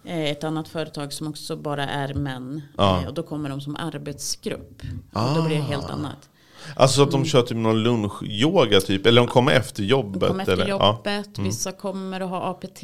Eh, 0.05 0.19
Ett 0.31 0.43
annat 0.43 0.67
företag 0.67 1.13
som 1.13 1.27
också 1.27 1.55
bara 1.58 1.88
är 1.88 2.13
män. 2.13 2.62
Ja. 2.77 3.01
Eh, 3.01 3.08
Och 3.08 3.13
då 3.13 3.24
kommer 3.24 3.50
de 3.50 3.62
som 3.62 3.75
arbetsgrupp. 3.75 4.81
Och 5.13 5.36
då 5.36 5.41
blir 5.41 5.55
det 5.58 5.62
helt 5.63 5.89
annat. 5.89 6.29
Alltså 6.75 6.96
så 6.96 7.03
att 7.03 7.12
de 7.12 7.25
kör 7.25 7.41
typ 7.41 7.58
någon 7.58 7.84
lunchyoga 7.84 8.79
typ, 8.81 9.05
eller 9.05 9.22
de 9.22 9.27
kommer 9.27 9.51
efter 9.51 9.84
jobbet. 9.84 10.22
De 10.22 10.27
kommer 10.27 10.41
efter 10.41 10.53
eller? 10.53 10.67
Ja. 10.67 11.01
Mm. 11.05 11.15
jobbet, 11.24 11.39
vissa 11.39 11.72
kommer 11.72 12.22
att 12.22 12.29
ha 12.29 12.50
APT. 12.50 12.84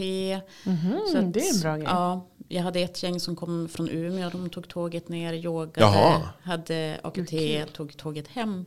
Mhm, 0.64 1.00
Så 1.12 1.18
att- 1.18 1.34
det 1.34 1.40
är 1.40 1.56
en 1.56 1.62
bra 1.62 1.76
grej. 1.76 1.86
Ja, 1.90 2.28
jag 2.48 2.64
hade 2.64 2.80
ett 2.80 3.04
gäng 3.04 3.20
som 3.20 3.36
kom 3.36 3.68
från 3.70 3.90
Umeå, 3.90 4.30
de 4.30 4.50
tog 4.50 4.68
tåget 4.68 5.10
ner, 5.10 5.34
yogade, 5.34 5.80
Jaha. 5.88 6.22
hade 6.44 7.00
APT, 7.04 7.74
tog 7.74 7.98
tåget 7.98 8.28
hem. 8.28 8.66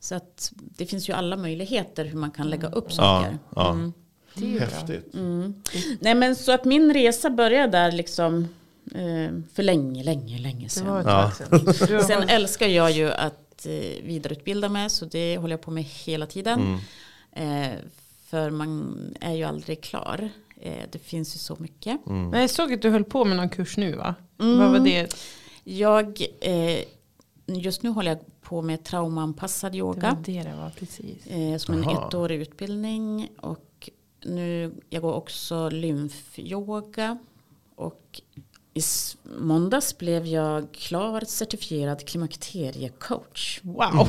Så 0.00 0.14
att 0.14 0.52
det 0.54 0.86
finns 0.86 1.08
ju 1.08 1.12
alla 1.12 1.36
möjligheter 1.36 2.04
hur 2.04 2.18
man 2.18 2.30
kan 2.30 2.50
lägga 2.50 2.68
upp 2.68 2.86
Ja, 2.88 2.94
saker. 2.96 3.38
ja. 3.54 3.70
Mm. 3.70 3.92
Det 4.34 4.44
är 4.44 4.48
ju 4.48 4.58
bra. 4.58 4.66
Häftigt. 4.66 5.14
Nej 6.00 6.14
men 6.14 6.36
så 6.36 6.52
att 6.52 6.64
min 6.64 6.92
resa 6.94 7.30
började 7.30 7.72
där 7.78 7.92
liksom 7.92 8.48
eh, 8.94 9.30
för 9.54 9.62
länge, 9.62 10.04
länge, 10.04 10.38
länge 10.38 10.68
sedan. 10.68 10.86
har 10.86 12.02
Sen 12.02 12.28
älskar 12.28 12.66
jag 12.66 12.90
ju 12.92 13.10
att 13.12 13.66
eh, 13.66 14.04
vidareutbilda 14.04 14.68
mig 14.68 14.90
så 14.90 15.04
det 15.04 15.36
håller 15.38 15.52
jag 15.52 15.60
på 15.60 15.70
med 15.70 15.84
hela 15.84 16.26
tiden. 16.26 16.78
Mm. 17.32 17.72
Eh, 17.72 17.78
för 18.26 18.50
man 18.50 18.96
är 19.20 19.32
ju 19.34 19.44
aldrig 19.44 19.82
klar. 19.82 20.30
Eh, 20.60 20.84
det 20.92 20.98
finns 20.98 21.34
ju 21.34 21.38
så 21.38 21.56
mycket. 21.58 22.06
Mm. 22.06 22.28
Men 22.30 22.40
jag 22.40 22.50
såg 22.50 22.72
att 22.72 22.82
du 22.82 22.90
höll 22.90 23.04
på 23.04 23.24
med 23.24 23.36
någon 23.36 23.48
kurs 23.48 23.76
nu 23.76 23.92
va? 23.96 24.14
Vad 24.36 24.70
var 24.70 24.78
det? 24.78 25.14
Jag, 25.64 26.22
eh, 26.40 26.84
just 27.46 27.82
nu 27.82 27.90
håller 27.90 28.10
jag 28.10 28.20
på 28.40 28.62
med 28.62 28.84
traumaanpassad 28.84 29.72
Det 29.72 29.78
yoga. 29.78 30.10
var 30.14 30.22
det 30.24 30.42
det 30.42 30.56
var, 30.56 30.70
precis. 30.70 31.26
Eh, 31.26 31.56
som 31.58 31.74
en 31.74 31.84
Aha. 31.84 32.08
ettårig 32.08 32.40
utbildning. 32.40 33.28
Och 33.40 33.90
nu, 34.24 34.74
jag 34.90 35.02
går 35.02 35.12
också 35.14 35.68
lymfyoga. 35.68 37.18
Och 37.74 38.20
i 38.76 38.82
måndags 39.38 39.98
blev 39.98 40.26
jag 40.26 40.72
klar 40.72 41.20
certifierad 41.26 42.06
klimakteriecoach. 42.08 43.60
Wow, 43.62 44.08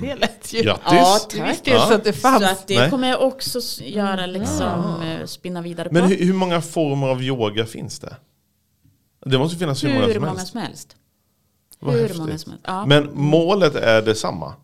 det 0.00 0.14
lät 0.14 0.52
ju... 0.52 0.62
Grattis! 0.62 0.82
Ja, 0.92 1.18
Du 1.30 1.38
tack. 1.38 1.50
visste 1.50 1.70
ju 1.70 1.76
inte 1.82 1.94
att 1.94 2.04
det 2.04 2.12
fanns. 2.12 2.44
Så 2.44 2.50
att 2.50 2.66
det 2.66 2.78
Nej. 2.78 2.90
kommer 2.90 3.08
jag 3.08 3.22
också 3.22 3.60
göra 3.82 4.26
liksom, 4.26 5.02
eh, 5.02 5.26
spinna 5.26 5.62
vidare 5.62 5.88
Men 5.92 6.02
på. 6.02 6.08
hur, 6.08 6.24
hur 6.26 6.32
många 6.34 6.60
former 6.60 7.06
av 7.08 7.22
yoga 7.22 7.66
finns 7.66 7.98
det? 7.98 8.16
Det 9.26 9.38
måste 9.38 9.58
finnas 9.58 9.84
hur, 9.84 9.88
många 9.94 10.06
Hur 10.06 10.12
som 10.14 10.22
många 10.22 10.32
helst. 10.38 10.52
som 10.52 10.60
helst. 10.60 10.96
Vad 11.80 11.94
Hur 11.94 12.00
häftigt. 12.02 12.18
många 12.20 12.38
som 12.38 12.50
helst. 12.52 12.64
Ja. 12.68 12.86
Men 12.86 13.10
målet 13.14 13.74
är 13.74 14.02
detsamma? 14.02 14.54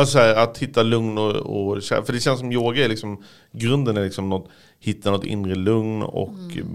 Alltså 0.00 0.12
så 0.12 0.18
här, 0.18 0.34
att 0.34 0.58
hitta 0.58 0.82
lugn 0.82 1.18
och, 1.18 1.36
och 1.36 1.82
För 1.82 2.12
det 2.12 2.20
känns 2.20 2.40
som 2.40 2.52
yoga 2.52 2.84
är 2.84 2.88
liksom 2.88 3.22
Grunden 3.52 3.96
är 3.96 4.04
liksom 4.04 4.28
något, 4.28 4.48
hitta 4.78 5.10
något 5.10 5.24
inre 5.24 5.54
lugn 5.54 6.02
och 6.02 6.28
Mm. 6.32 6.66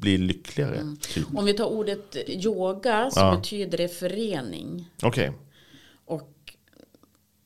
bli 0.00 0.18
lyckligare. 0.18 0.96
Typ. 1.00 1.26
Om 1.36 1.44
vi 1.44 1.54
tar 1.54 1.64
ordet 1.66 2.16
yoga 2.28 3.10
så 3.10 3.20
Ja. 3.20 3.36
betyder 3.36 3.78
det 3.78 3.88
förening. 3.88 4.88
Okej. 5.02 5.32
Och 6.04 6.30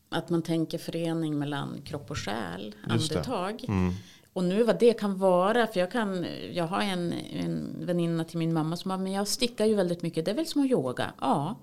att 0.09 0.31
man 0.31 0.43
tänker 0.43 0.79
förening 0.79 1.39
mellan 1.39 1.81
kropp 1.85 2.11
och 2.11 2.19
själ, 2.19 2.75
Just 2.93 3.13
andetag. 3.13 3.65
Mm. 3.69 3.93
Och 4.33 4.45
nu 4.45 4.63
vad 4.63 4.81
det 4.81 4.93
kan 5.01 5.19
vara, 5.19 5.67
för 5.67 5.81
jag, 5.81 5.93
kan, 5.93 6.27
jag 6.53 6.65
har 6.67 6.81
en, 6.83 7.13
en 7.13 7.77
väninna 7.87 8.25
till 8.25 8.39
min 8.39 8.53
mamma 8.53 8.77
som 8.77 8.89
bara, 8.89 8.99
men 8.99 9.13
jag 9.13 9.29
stickar 9.29 9.67
ju 9.67 9.75
väldigt 9.75 10.03
mycket, 10.03 10.25
det 10.25 10.31
är 10.31 10.35
väl 10.35 10.47
som 10.47 10.63
att 10.65 10.71
yoga? 10.71 11.13
Ja, 11.21 11.57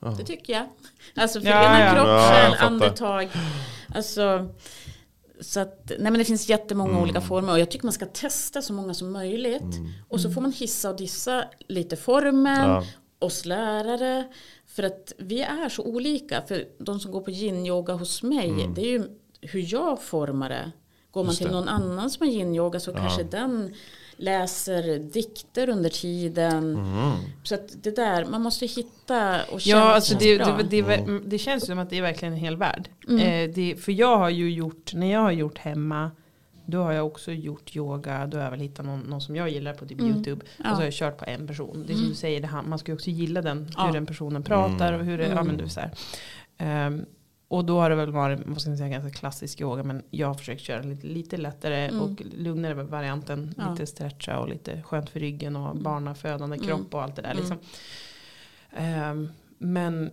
det 0.00 0.24
tycker 0.24 0.52
jag. 0.52 0.66
Alltså 1.16 1.40
förena 1.40 1.78
ja. 1.80 1.96
Ja, 1.96 2.30
själ, 2.30 2.52
fattar. 2.52 2.66
andetag. 2.66 3.28
Alltså, 3.94 4.48
så 5.40 5.60
att, 5.60 5.82
nej 5.88 5.98
men 6.00 6.18
det 6.18 6.24
finns 6.24 6.48
jättemånga 6.48 6.90
Mm. 6.90 7.02
olika 7.02 7.20
former 7.20 7.52
och 7.52 7.58
jag 7.58 7.70
tycker 7.70 7.86
man 7.86 7.92
ska 7.92 8.06
testa 8.06 8.62
så 8.62 8.72
många 8.72 8.94
som 8.94 9.12
möjligt. 9.12 9.62
Och 10.08 10.20
så 10.20 10.30
får 10.30 10.40
man 10.40 10.52
hissa 10.52 10.90
och 10.90 10.96
dissa 10.96 11.44
lite 11.68 11.96
formen, 11.96 12.70
Ja. 12.70 12.84
oss 13.18 13.44
lärare. 13.44 14.24
För 14.66 14.82
att 14.82 15.12
vi 15.18 15.40
är 15.42 15.68
så 15.68 15.82
olika. 15.82 16.42
För 16.48 16.64
de 16.78 17.00
som 17.00 17.10
går 17.12 17.20
på 17.20 17.30
yin-yoga 17.30 17.92
hos 17.92 18.22
mig, 18.22 18.68
det 18.74 18.80
är 18.80 18.90
ju 18.90 19.04
hur 19.40 19.72
jag 19.72 20.02
formar 20.02 20.48
det. 20.48 20.70
Går 21.10 21.20
man 21.20 21.24
Mm. 21.24 21.30
Just 21.30 21.38
till 21.38 21.46
det. 21.46 21.52
någon 21.52 21.68
annan 21.68 22.10
som 22.10 22.26
har 22.26 22.34
yin-yoga 22.34 22.78
så 22.80 22.92
kanske 22.92 23.22
den 23.22 23.74
läser 24.18 24.98
dikter 24.98 25.68
under 25.68 25.90
tiden. 25.90 26.76
Mm. 26.76 27.16
Så 27.42 27.54
att 27.54 27.82
det 27.82 27.96
där, 27.96 28.24
man 28.24 28.42
måste 28.42 28.66
hitta 28.66 29.44
och 29.44 29.60
känna 29.60 29.80
Ja, 29.80 29.84
alltså 29.94 30.14
det, 30.18 30.38
bra. 30.38 30.60
det, 30.70 30.82
det, 30.82 31.20
det 31.26 31.38
känns 31.38 31.66
som 31.66 31.78
att 31.78 31.90
det 31.90 31.98
är 31.98 32.02
verkligen 32.02 32.34
en 32.34 32.40
hel 32.40 32.56
värld. 32.56 32.88
Mm. 33.08 33.20
Eh, 33.20 33.54
det, 33.54 33.76
för 33.76 33.92
jag 33.92 34.16
har 34.18 34.28
ju 34.30 34.50
gjort, 34.50 34.94
när 34.94 35.12
jag 35.12 35.20
har 35.20 35.32
gjort 35.32 35.58
hemma, 35.58 36.10
då 36.66 36.82
har 36.82 36.92
jag 36.92 37.06
också 37.06 37.32
gjort 37.32 37.76
yoga, 37.76 38.26
då 38.26 38.36
har 38.36 38.44
jag 38.44 38.50
väl 38.50 38.60
hittat 38.60 38.86
någon, 38.86 39.00
någon 39.00 39.20
som 39.20 39.36
jag 39.36 39.50
gillar 39.50 39.74
på 39.74 39.86
typ 39.86 40.00
YouTube. 40.00 40.44
Och 40.58 40.64
så 40.64 40.70
har 40.74 40.84
jag 40.84 40.92
kört 40.92 41.18
på 41.18 41.24
en 41.24 41.46
person. 41.46 41.84
Det 41.86 41.92
är 41.92 41.96
som 41.96 42.08
du 42.08 42.14
säger, 42.14 42.40
det, 42.40 42.50
man 42.66 42.78
ska 42.78 42.92
ju 42.92 42.96
också 42.96 43.10
gilla 43.10 43.42
den, 43.42 43.70
Ja. 43.76 43.86
hur 43.86 43.92
den 43.92 44.06
personen 44.06 44.42
pratar 44.42 44.92
och 44.92 45.04
hur 45.04 45.18
det, 45.18 45.28
ja 45.28 45.42
men 45.42 45.56
du 45.56 45.62
vet 45.64 45.72
så 45.72 45.80
här. 45.80 45.90
Ehm, 46.58 47.04
och 47.48 47.64
då 47.64 47.80
har 47.80 47.90
det 47.90 47.96
väl 47.96 48.10
varit, 48.10 48.40
vad 48.46 48.60
ska 48.60 48.70
man 48.70 48.78
säga, 48.78 48.88
ganska 48.88 49.18
klassisk 49.18 49.60
yoga. 49.60 49.82
Men 49.82 50.02
jag 50.10 50.26
har 50.26 50.34
försökt 50.34 50.62
köra 50.62 50.82
lite, 50.82 51.06
lite 51.06 51.36
lättare 51.36 51.98
och 51.98 52.22
lugnare 52.36 52.74
varianten. 52.74 53.54
Ja. 53.56 53.70
Lite 53.70 53.86
stretcha 53.86 54.38
och 54.38 54.48
lite 54.48 54.82
skönt 54.82 55.10
för 55.10 55.20
ryggen 55.20 55.56
och 55.56 55.76
barnafödande 55.76 56.58
kropp 56.58 56.94
och 56.94 57.02
allt 57.02 57.16
det 57.16 57.22
där. 57.22 57.34
Liksom. 57.34 57.58
Ehm, 58.76 59.28
men 59.58 60.10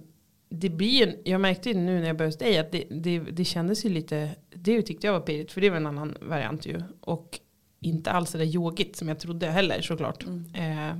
det 0.50 0.70
blir 0.70 1.16
jag 1.24 1.42
märkte 1.42 1.70
ju 1.70 1.76
nu 1.76 2.00
när 2.00 2.08
jag 2.08 2.18
började 2.18 2.28
hos 2.28 2.38
dig 2.38 2.58
att 2.58 2.72
det, 2.72 2.84
det, 2.90 3.20
det 3.20 3.46
kändes 3.46 3.86
ju 3.86 3.90
lite, 3.90 4.36
det 4.54 4.82
tyckte 4.82 5.08
jag 5.08 5.14
var 5.14 5.20
pirrigt 5.20 5.52
för 5.52 5.62
det 5.62 5.70
var 5.70 5.78
en 5.78 5.88
annan 5.88 6.18
variant 6.22 6.66
ju. 6.66 6.82
Och 7.02 7.40
inte 7.80 8.12
alls 8.12 8.32
det 8.32 8.38
där 8.38 8.56
yogigt 8.56 8.96
som 8.96 9.08
jag 9.08 9.20
trodde 9.20 9.48
heller 9.48 9.82
såklart. 9.82 10.24
Eh, 10.54 10.98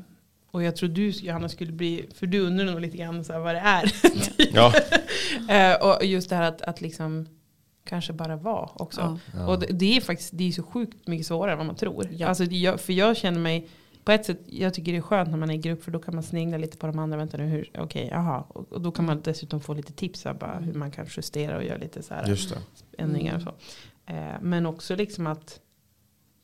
och 0.56 0.64
jag 0.64 0.76
tror 0.76 0.90
du 0.90 1.10
Johanna 1.10 1.50
skulle 1.50 1.72
bli, 1.72 2.10
för 2.14 2.28
du 2.28 2.40
undrar 2.40 2.66
nog 2.66 2.82
lite 2.82 2.98
grann 2.98 3.24
så 3.24 3.34
här 3.34 3.40
vad 3.40 3.56
det 3.56 3.60
är. 3.60 3.92
Ja. 4.54 4.74
eh, 5.56 5.88
och 5.88 6.06
just 6.06 6.30
det 6.30 6.36
här 6.36 6.44
att, 6.44 6.62
att 6.62 6.82
liksom 6.82 7.28
kanske 7.84 8.14
bara 8.14 8.36
vara 8.36 8.70
också. 8.74 9.20
Ja. 9.34 9.48
Och 9.48 9.60
det, 9.60 9.68
det 9.68 9.98
är 9.98 10.02
faktiskt 10.02 10.30
det 10.34 10.48
är 10.48 10.52
så 10.52 10.64
sjukt 10.64 11.08
mycket 11.08 11.28
svårare 11.28 11.52
än 11.52 11.58
vad 11.58 11.68
man 11.68 11.76
tror. 11.76 12.08
Ja. 12.12 12.28
Alltså, 12.28 12.44
jag, 12.44 12.80
för 12.80 12.94
jag 12.94 13.18
känner 13.18 13.40
mig, 13.40 13.68
på 14.04 14.12
ett 14.12 14.26
sätt, 14.26 14.40
jag 14.46 14.74
tycker 14.74 14.92
det 14.92 14.98
är 14.98 15.02
skönt 15.02 15.30
när 15.30 15.38
man 15.38 15.50
är 15.50 15.54
i 15.54 15.58
grupp 15.58 15.84
för 15.84 15.92
då 15.92 16.00
kan 16.00 16.16
man 16.16 16.24
snegla 16.24 16.58
lite 16.58 16.78
på 16.78 16.88
de 16.88 17.00
andra. 17.00 17.18
Vänta 17.18 17.38
nu, 17.38 17.46
hur, 17.46 17.72
okej, 17.78 18.12
aha. 18.12 18.48
Och, 18.50 18.74
och 18.74 18.82
då 18.82 18.92
kan 18.92 19.06
man 19.06 19.22
dessutom 19.22 19.62
få 19.62 19.74
lite 19.74 19.94
tips 19.94 20.26
här, 20.26 20.34
bara 20.34 20.60
hur 20.60 20.74
man 20.74 20.92
kan 20.92 21.06
justera 21.10 21.58
och 21.58 21.64
göra 21.64 21.78
lite 21.78 22.04
så 22.04 22.14
här 22.14 22.28
Just 22.28 22.50
det. 22.50 22.58
ändringar 23.04 23.36
och 23.36 23.42
så. 23.42 23.54
Eh, 24.06 24.42
men 24.42 24.66
också 24.66 24.96
liksom 24.96 25.28
att, 25.28 25.60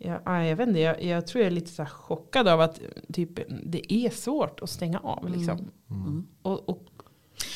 ja, 0.04 0.22
ah, 0.26 0.42
jag 0.44 0.56
vet 0.56 0.68
inte, 0.68 0.80
jag, 0.80 1.04
jag 1.04 1.28
tror 1.28 1.44
jag 1.44 1.52
är 1.52 1.56
lite 1.56 1.72
så 1.72 1.84
här 1.84 1.90
chockad 1.90 2.48
av 2.48 2.62
att 2.62 2.80
typ, 3.14 3.30
det 3.64 3.94
är 3.94 4.10
svårt 4.10 4.60
att 4.62 4.70
stänga 4.70 5.00
av. 5.00 5.30
Liksom. 5.38 5.72
Och, 6.42 6.70
och 6.70 6.84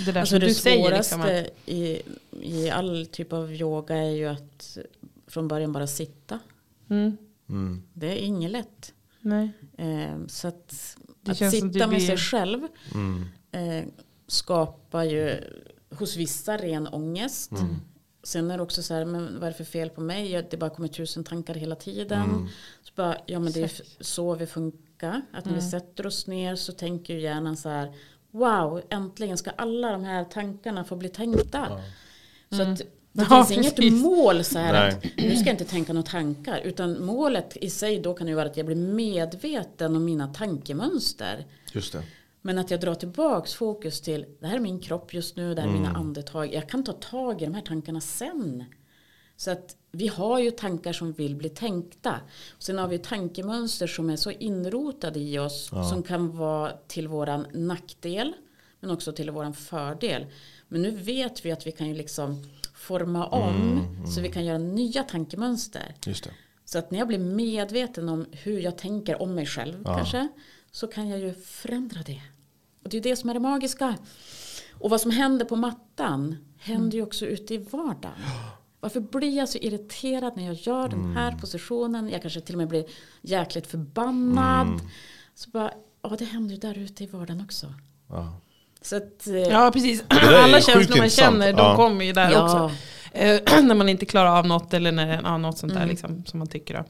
det 0.05 0.11
där 0.11 0.19
Alltså 0.19 0.31
som 0.35 0.39
det 0.39 0.45
du 0.45 0.53
säger. 0.53 0.83
svåraste 0.83 1.15
Liksom, 1.17 1.21
att, 1.21 1.69
i, 1.69 2.01
i 2.41 2.69
all 2.69 3.05
typ 3.11 3.33
av 3.33 3.53
yoga 3.53 3.95
är 3.97 4.09
ju 4.09 4.25
att 4.27 4.77
från 5.27 5.47
början 5.47 5.71
bara 5.71 5.87
sitta. 5.87 6.39
mm, 6.89 7.17
Mm. 7.49 7.83
Det 7.93 8.07
är 8.07 8.15
inget 8.25 8.51
lätt. 8.51 8.93
nej. 9.21 9.49
Eh, 9.77 10.25
så 10.27 10.47
att, 10.47 10.97
att 11.27 11.37
sitta 11.51 11.67
med 11.79 11.89
blir- 11.89 11.99
sig 11.99 12.17
själv 12.17 12.67
Mm. 12.93 13.25
eh, 13.51 13.85
skapar 14.27 15.03
ju 15.03 15.33
hos 15.89 16.15
vissa 16.17 16.57
ren 16.57 16.87
ångest. 16.87 17.51
Mm. 18.25 18.47
Sen 18.47 18.51
är 18.51 18.57
det 18.57 18.63
också 18.63 18.83
så 18.83 18.93
här, 18.93 19.05
men 19.05 19.33
vad 19.39 19.43
är 19.43 19.51
det 19.51 19.57
för 19.57 19.63
fel 19.63 19.89
på 19.89 20.01
mig? 20.01 20.47
Det 20.49 20.57
bara 20.57 20.69
kommer 20.69 20.87
tusen 20.87 21.23
tankar 21.23 21.53
hela 21.53 21.75
tiden. 21.75 22.21
Mm. 22.21 22.47
Så 22.83 22.91
bara, 22.95 23.17
ja 23.25 23.39
men 23.39 23.51
det 23.53 23.61
är 23.61 23.71
så 24.03 24.35
vi 24.35 24.45
funkar. 24.45 25.21
Att 25.33 25.45
när 25.45 25.53
vi 25.55 25.61
sätter 25.61 26.05
oss 26.07 26.27
ner 26.27 26.55
så 26.55 26.71
tänker 26.71 27.13
ju 27.13 27.19
hjärnan 27.21 27.57
så 27.57 27.69
här, 27.69 27.93
wow, 28.31 28.81
äntligen 28.89 29.37
ska 29.37 29.49
alla 29.49 29.91
de 29.91 30.03
här 30.03 30.23
tankarna 30.23 30.83
få 30.83 30.95
bli 30.95 31.09
tänkta. 31.09 31.81
Så 32.49 32.61
att 32.61 32.77
det 32.77 33.25
Ja, 33.29 33.45
finns 33.45 33.51
inget 33.51 33.75
precis. 33.75 33.93
mål 34.03 34.43
så 34.43 34.59
här 34.59 34.73
Nej. 34.73 34.89
att 34.91 35.03
nu 35.23 35.35
ska 35.35 35.45
jag 35.45 35.53
inte 35.53 35.65
tänka 35.65 35.93
några 35.93 36.07
tankar. 36.07 36.61
Utan 36.63 37.05
målet 37.05 37.57
i 37.61 37.69
sig 37.69 37.99
då 37.99 38.13
kan 38.13 38.27
ju 38.27 38.33
vara 38.33 38.45
att 38.45 38.57
jag 38.57 38.65
blir 38.65 38.75
medveten 38.75 39.95
om 39.95 40.05
mina 40.05 40.27
tankemönster. 40.27 41.45
Just 41.71 41.93
det. 41.93 42.03
Men 42.45 42.57
att 42.57 42.71
jag 42.71 42.79
drar 42.79 42.95
tillbaks 42.95 43.53
fokus 43.53 44.01
till 44.01 44.25
det 44.39 44.47
här 44.47 44.55
är 44.55 44.59
min 44.59 44.79
kropp 44.79 45.13
just 45.13 45.35
nu, 45.35 45.53
det 45.53 45.61
här 45.61 45.67
är 45.67 45.73
mina 45.73 45.93
andetag. 45.93 46.53
Jag 46.53 46.69
kan 46.69 46.83
ta 46.83 46.93
tag 46.93 47.41
i 47.41 47.45
de 47.45 47.53
här 47.53 47.61
tankarna 47.61 48.01
sen. 48.01 48.63
Så 49.35 49.51
att 49.51 49.75
vi 49.91 50.07
har 50.07 50.39
ju 50.39 50.51
tankar 50.51 50.93
som 50.93 51.13
vill 51.13 51.35
bli 51.35 51.49
tänkta. 51.49 52.19
Sen 52.59 52.77
har 52.77 52.87
vi 52.87 52.97
tankemönster 52.97 53.87
som 53.87 54.09
är 54.09 54.15
så 54.15 54.31
inrotade 54.31 55.19
i 55.19 55.39
oss 55.39 55.71
som 55.89 56.03
kan 56.03 56.37
vara 56.37 56.71
till 56.87 57.07
våran 57.07 57.47
nackdel 57.53 58.33
men 58.79 58.91
också 58.91 59.11
till 59.11 59.31
våran 59.31 59.53
fördel. 59.53 60.25
Men 60.67 60.81
nu 60.81 60.91
vet 60.91 61.45
vi 61.45 61.51
att 61.51 61.67
vi 61.67 61.71
kan 61.71 61.87
ju 61.87 61.93
liksom 61.93 62.43
forma 62.73 63.27
om 63.27 63.79
så 64.15 64.21
vi 64.21 64.29
kan 64.31 64.45
göra 64.45 64.57
nya 64.57 65.03
tankemönster. 65.03 65.95
Så 66.65 66.79
att 66.79 66.91
när 66.91 66.99
jag 66.99 67.07
blir 67.07 67.19
medveten 67.19 68.09
om 68.09 68.25
hur 68.31 68.59
jag 68.59 68.77
tänker 68.77 69.21
om 69.21 69.35
mig 69.35 69.45
själv 69.45 69.83
kanske. 69.97 70.27
Så 70.71 70.87
kan 70.87 71.09
jag 71.09 71.19
ju 71.19 71.33
förändra 71.33 72.01
det. 72.05 72.21
Och 72.85 72.91
det 72.91 72.97
är 72.97 73.01
det 73.01 73.15
som 73.15 73.29
är 73.29 73.33
det 73.33 73.39
magiska. 73.39 73.95
Och 74.73 74.89
vad 74.89 75.01
som 75.01 75.11
händer 75.11 75.45
på 75.45 75.55
mattan 75.55 76.35
händer 76.59 76.97
ju 76.97 77.03
också 77.03 77.25
ute 77.25 77.53
i 77.53 77.57
vardagen. 77.57 78.11
Varför 78.79 78.99
blir 78.99 79.37
jag 79.37 79.49
så 79.49 79.57
irriterad 79.57 80.33
när 80.37 80.45
jag 80.45 80.53
gör 80.55 80.87
den 80.87 81.13
här 81.17 81.31
positionen? 81.31 82.09
Jag 82.09 82.21
kanske 82.21 82.41
till 82.41 82.55
och 82.55 82.57
med 82.57 82.67
blir 82.67 82.85
jäkligt 83.21 83.67
förbannad. 83.67 84.67
Så 85.35 85.49
bara, 85.49 85.71
ja 86.01 86.15
det 86.19 86.25
händer 86.25 86.51
ju 86.55 86.59
där 86.59 86.77
ute 86.77 87.03
i 87.03 87.07
vardagen 87.07 87.41
också. 87.41 87.73
Ja. 88.09 88.39
Så 88.81 88.95
att, 88.97 89.27
eh, 89.27 89.35
Ja, 89.35 89.71
precis. 89.73 90.03
Alla 90.09 90.61
känslor 90.61 90.97
man 90.97 91.09
känner, 91.09 91.53
de 91.53 91.59
Ja. 91.59 91.75
kommer 91.75 92.05
ju 92.05 92.13
där 92.13 92.31
Ja. 92.31 92.43
också. 92.43 92.75
Eh, 93.11 93.41
när 93.63 93.75
man 93.75 93.89
inte 93.89 94.05
klarar 94.05 94.37
av 94.39 94.47
något 94.47 94.73
eller 94.73 94.91
när, 94.91 95.21
ja, 95.23 95.37
något 95.37 95.57
sånt 95.57 95.73
där 95.73 95.79
Mm. 95.79 95.89
liksom, 95.89 96.25
som 96.25 96.39
man 96.39 96.47
tycker. 96.47 96.73
Då. 96.73 96.83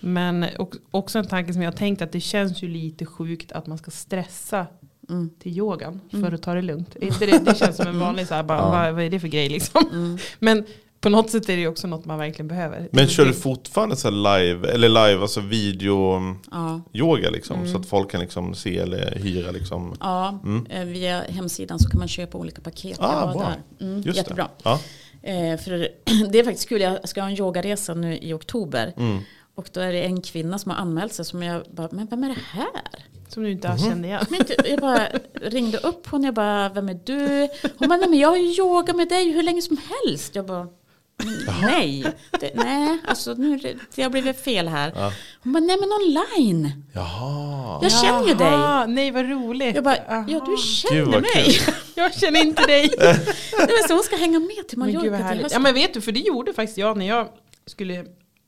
Men 0.00 0.46
också 0.90 1.18
en 1.18 1.26
tanke 1.26 1.52
som 1.52 1.62
jag 1.62 1.70
har 1.72 1.76
tänkt 1.78 2.02
att 2.02 2.12
det 2.12 2.20
känns 2.20 2.62
ju 2.62 2.68
lite 2.68 3.06
sjukt 3.06 3.52
att 3.52 3.66
man 3.66 3.78
ska 3.78 3.90
stressa 3.90 4.66
Mm. 5.12 5.30
till 5.38 5.58
yogan 5.58 6.00
för 6.10 6.32
att 6.32 6.42
ta 6.42 6.54
det 6.54 6.62
lugnt. 6.62 6.96
Inte 7.00 7.26
det, 7.26 7.38
det 7.44 7.58
känns 7.58 7.76
som 7.76 7.86
en 7.86 7.98
vanlig 7.98 8.26
så 8.26 8.34
här, 8.34 8.42
bara, 8.42 8.62
vad, 8.70 8.94
vad 8.94 9.04
är 9.04 9.10
det 9.10 9.20
för 9.20 9.28
grej 9.28 9.48
liksom? 9.48 9.88
Mm. 9.92 10.18
Men 10.38 10.64
på 11.00 11.08
något 11.08 11.30
sätt 11.30 11.48
är 11.48 11.56
det 11.56 11.66
också 11.68 11.86
något 11.86 12.04
man 12.04 12.18
verkligen 12.18 12.48
behöver. 12.48 12.88
Men 12.92 13.08
kör 13.08 13.24
du 13.24 13.32
fortfarande 13.32 13.96
så 13.96 14.10
här 14.10 14.40
live, 14.40 14.68
eller 14.72 14.88
live, 14.88 15.22
alltså 15.22 15.40
video 15.40 16.18
ja. 16.50 16.80
yoga 16.92 17.30
liksom? 17.30 17.56
Så 17.56 17.68
Mm. 17.70 17.80
att 17.80 17.86
folk 17.86 18.10
kan 18.10 18.20
liksom 18.20 18.54
se 18.54 18.78
eller 18.78 19.14
hyra 19.18 19.50
liksom? 19.50 19.94
Ja, 20.00 20.40
Mm. 20.44 20.66
eh, 20.66 20.84
via 20.84 21.20
hemsidan 21.28 21.78
så 21.78 21.88
kan 21.90 21.98
man 21.98 22.08
köpa 22.08 22.38
olika 22.38 22.60
paket. 22.62 22.98
Ah, 23.00 23.32
bra. 23.32 23.54
där. 23.78 23.86
Mm, 23.86 24.02
Just 24.02 24.16
jättebra. 24.16 24.48
Det. 24.62 24.62
Ja. 24.62 24.80
Eh, 25.22 25.58
för 25.58 25.88
det 26.32 26.38
är 26.38 26.44
faktiskt 26.44 26.68
kul, 26.68 26.80
jag 26.80 27.08
ska 27.08 27.20
ha 27.20 27.28
en 27.28 27.36
yogaresa 27.38 27.94
nu 27.94 28.18
i 28.18 28.32
oktober. 28.32 28.92
Mm. 28.96 29.18
Och 29.54 29.68
då 29.72 29.80
är 29.80 29.92
det 29.92 30.02
en 30.02 30.20
kvinna 30.22 30.58
som 30.58 30.70
har 30.70 30.78
anmält 30.78 31.12
sig 31.12 31.24
som 31.24 31.42
jag 31.42 31.62
bara, 31.70 31.88
men 31.92 32.06
vem 32.06 32.24
är 32.24 32.28
det 32.28 32.40
här? 32.52 33.04
Som 33.32 33.42
du 33.42 33.50
inte 33.50 33.68
Mhm. 33.68 33.72
alls 33.72 33.82
kände 33.84 34.08
igen. 34.08 34.26
Men 34.30 34.40
inte, 34.40 34.56
jag 34.64 34.78
bara 34.80 35.08
ringde 35.34 35.78
upp 35.78 36.06
hon, 36.06 36.24
jag 36.24 36.34
bara, 36.34 36.68
vem 36.68 36.88
är 36.88 37.00
du? 37.04 37.48
Hon 37.78 37.88
bara, 37.88 37.96
nej 37.98 38.08
men 38.08 38.18
jag 38.18 38.28
har 38.28 38.36
ju 38.36 38.54
yoga 38.58 38.92
med 38.92 39.08
dig 39.08 39.30
hur 39.32 39.42
länge 39.42 39.62
som 39.62 39.76
helst. 40.04 40.34
Jag 40.34 40.46
bara, 40.46 40.66
nej, 41.62 42.04
det, 42.40 42.50
nej, 42.54 42.98
alltså 43.08 43.34
nu 43.34 43.58
det, 43.94 44.02
har 44.02 44.10
blivit 44.10 44.40
fel 44.40 44.68
här. 44.68 45.12
Hon 45.42 45.52
bara, 45.52 45.60
nej 45.60 45.76
men 45.80 45.88
online. 45.92 46.84
Jaha. 46.94 47.78
Jag 47.82 47.92
känner 47.92 48.28
ju 48.28 48.34
dig. 48.34 48.94
Nej 48.94 49.10
vad 49.10 49.28
roligt. 49.30 49.74
Jag 49.74 49.84
bara, 49.84 49.96
ja 50.06 50.22
du 50.26 50.50
Gud, 50.50 50.58
känner 50.58 51.02
vad 51.02 51.22
mig. 51.22 51.58
Jag 51.94 52.14
känner 52.14 52.40
inte 52.42 52.66
dig. 52.66 52.90
Nej, 52.98 53.16
men 53.58 53.88
så 53.88 53.94
hon 53.94 54.02
ska 54.02 54.16
hänga 54.16 54.38
med 54.40 54.68
till 54.68 54.78
Men 54.78 54.86
gud 54.88 54.96
vad 54.96 55.04
Mallorca 55.04 55.16
till 55.16 55.24
härligt. 55.24 55.40
Ja 55.40 55.44
hösten. 55.44 55.62
men 55.62 55.74
vet 55.74 55.94
du, 55.94 56.00
för 56.00 56.12
det 56.12 56.20
gjorde 56.20 56.52
faktiskt 56.52 56.78
jag 56.78 56.96
när 56.96 57.08
jag 57.08 57.28
skulle 57.66 58.04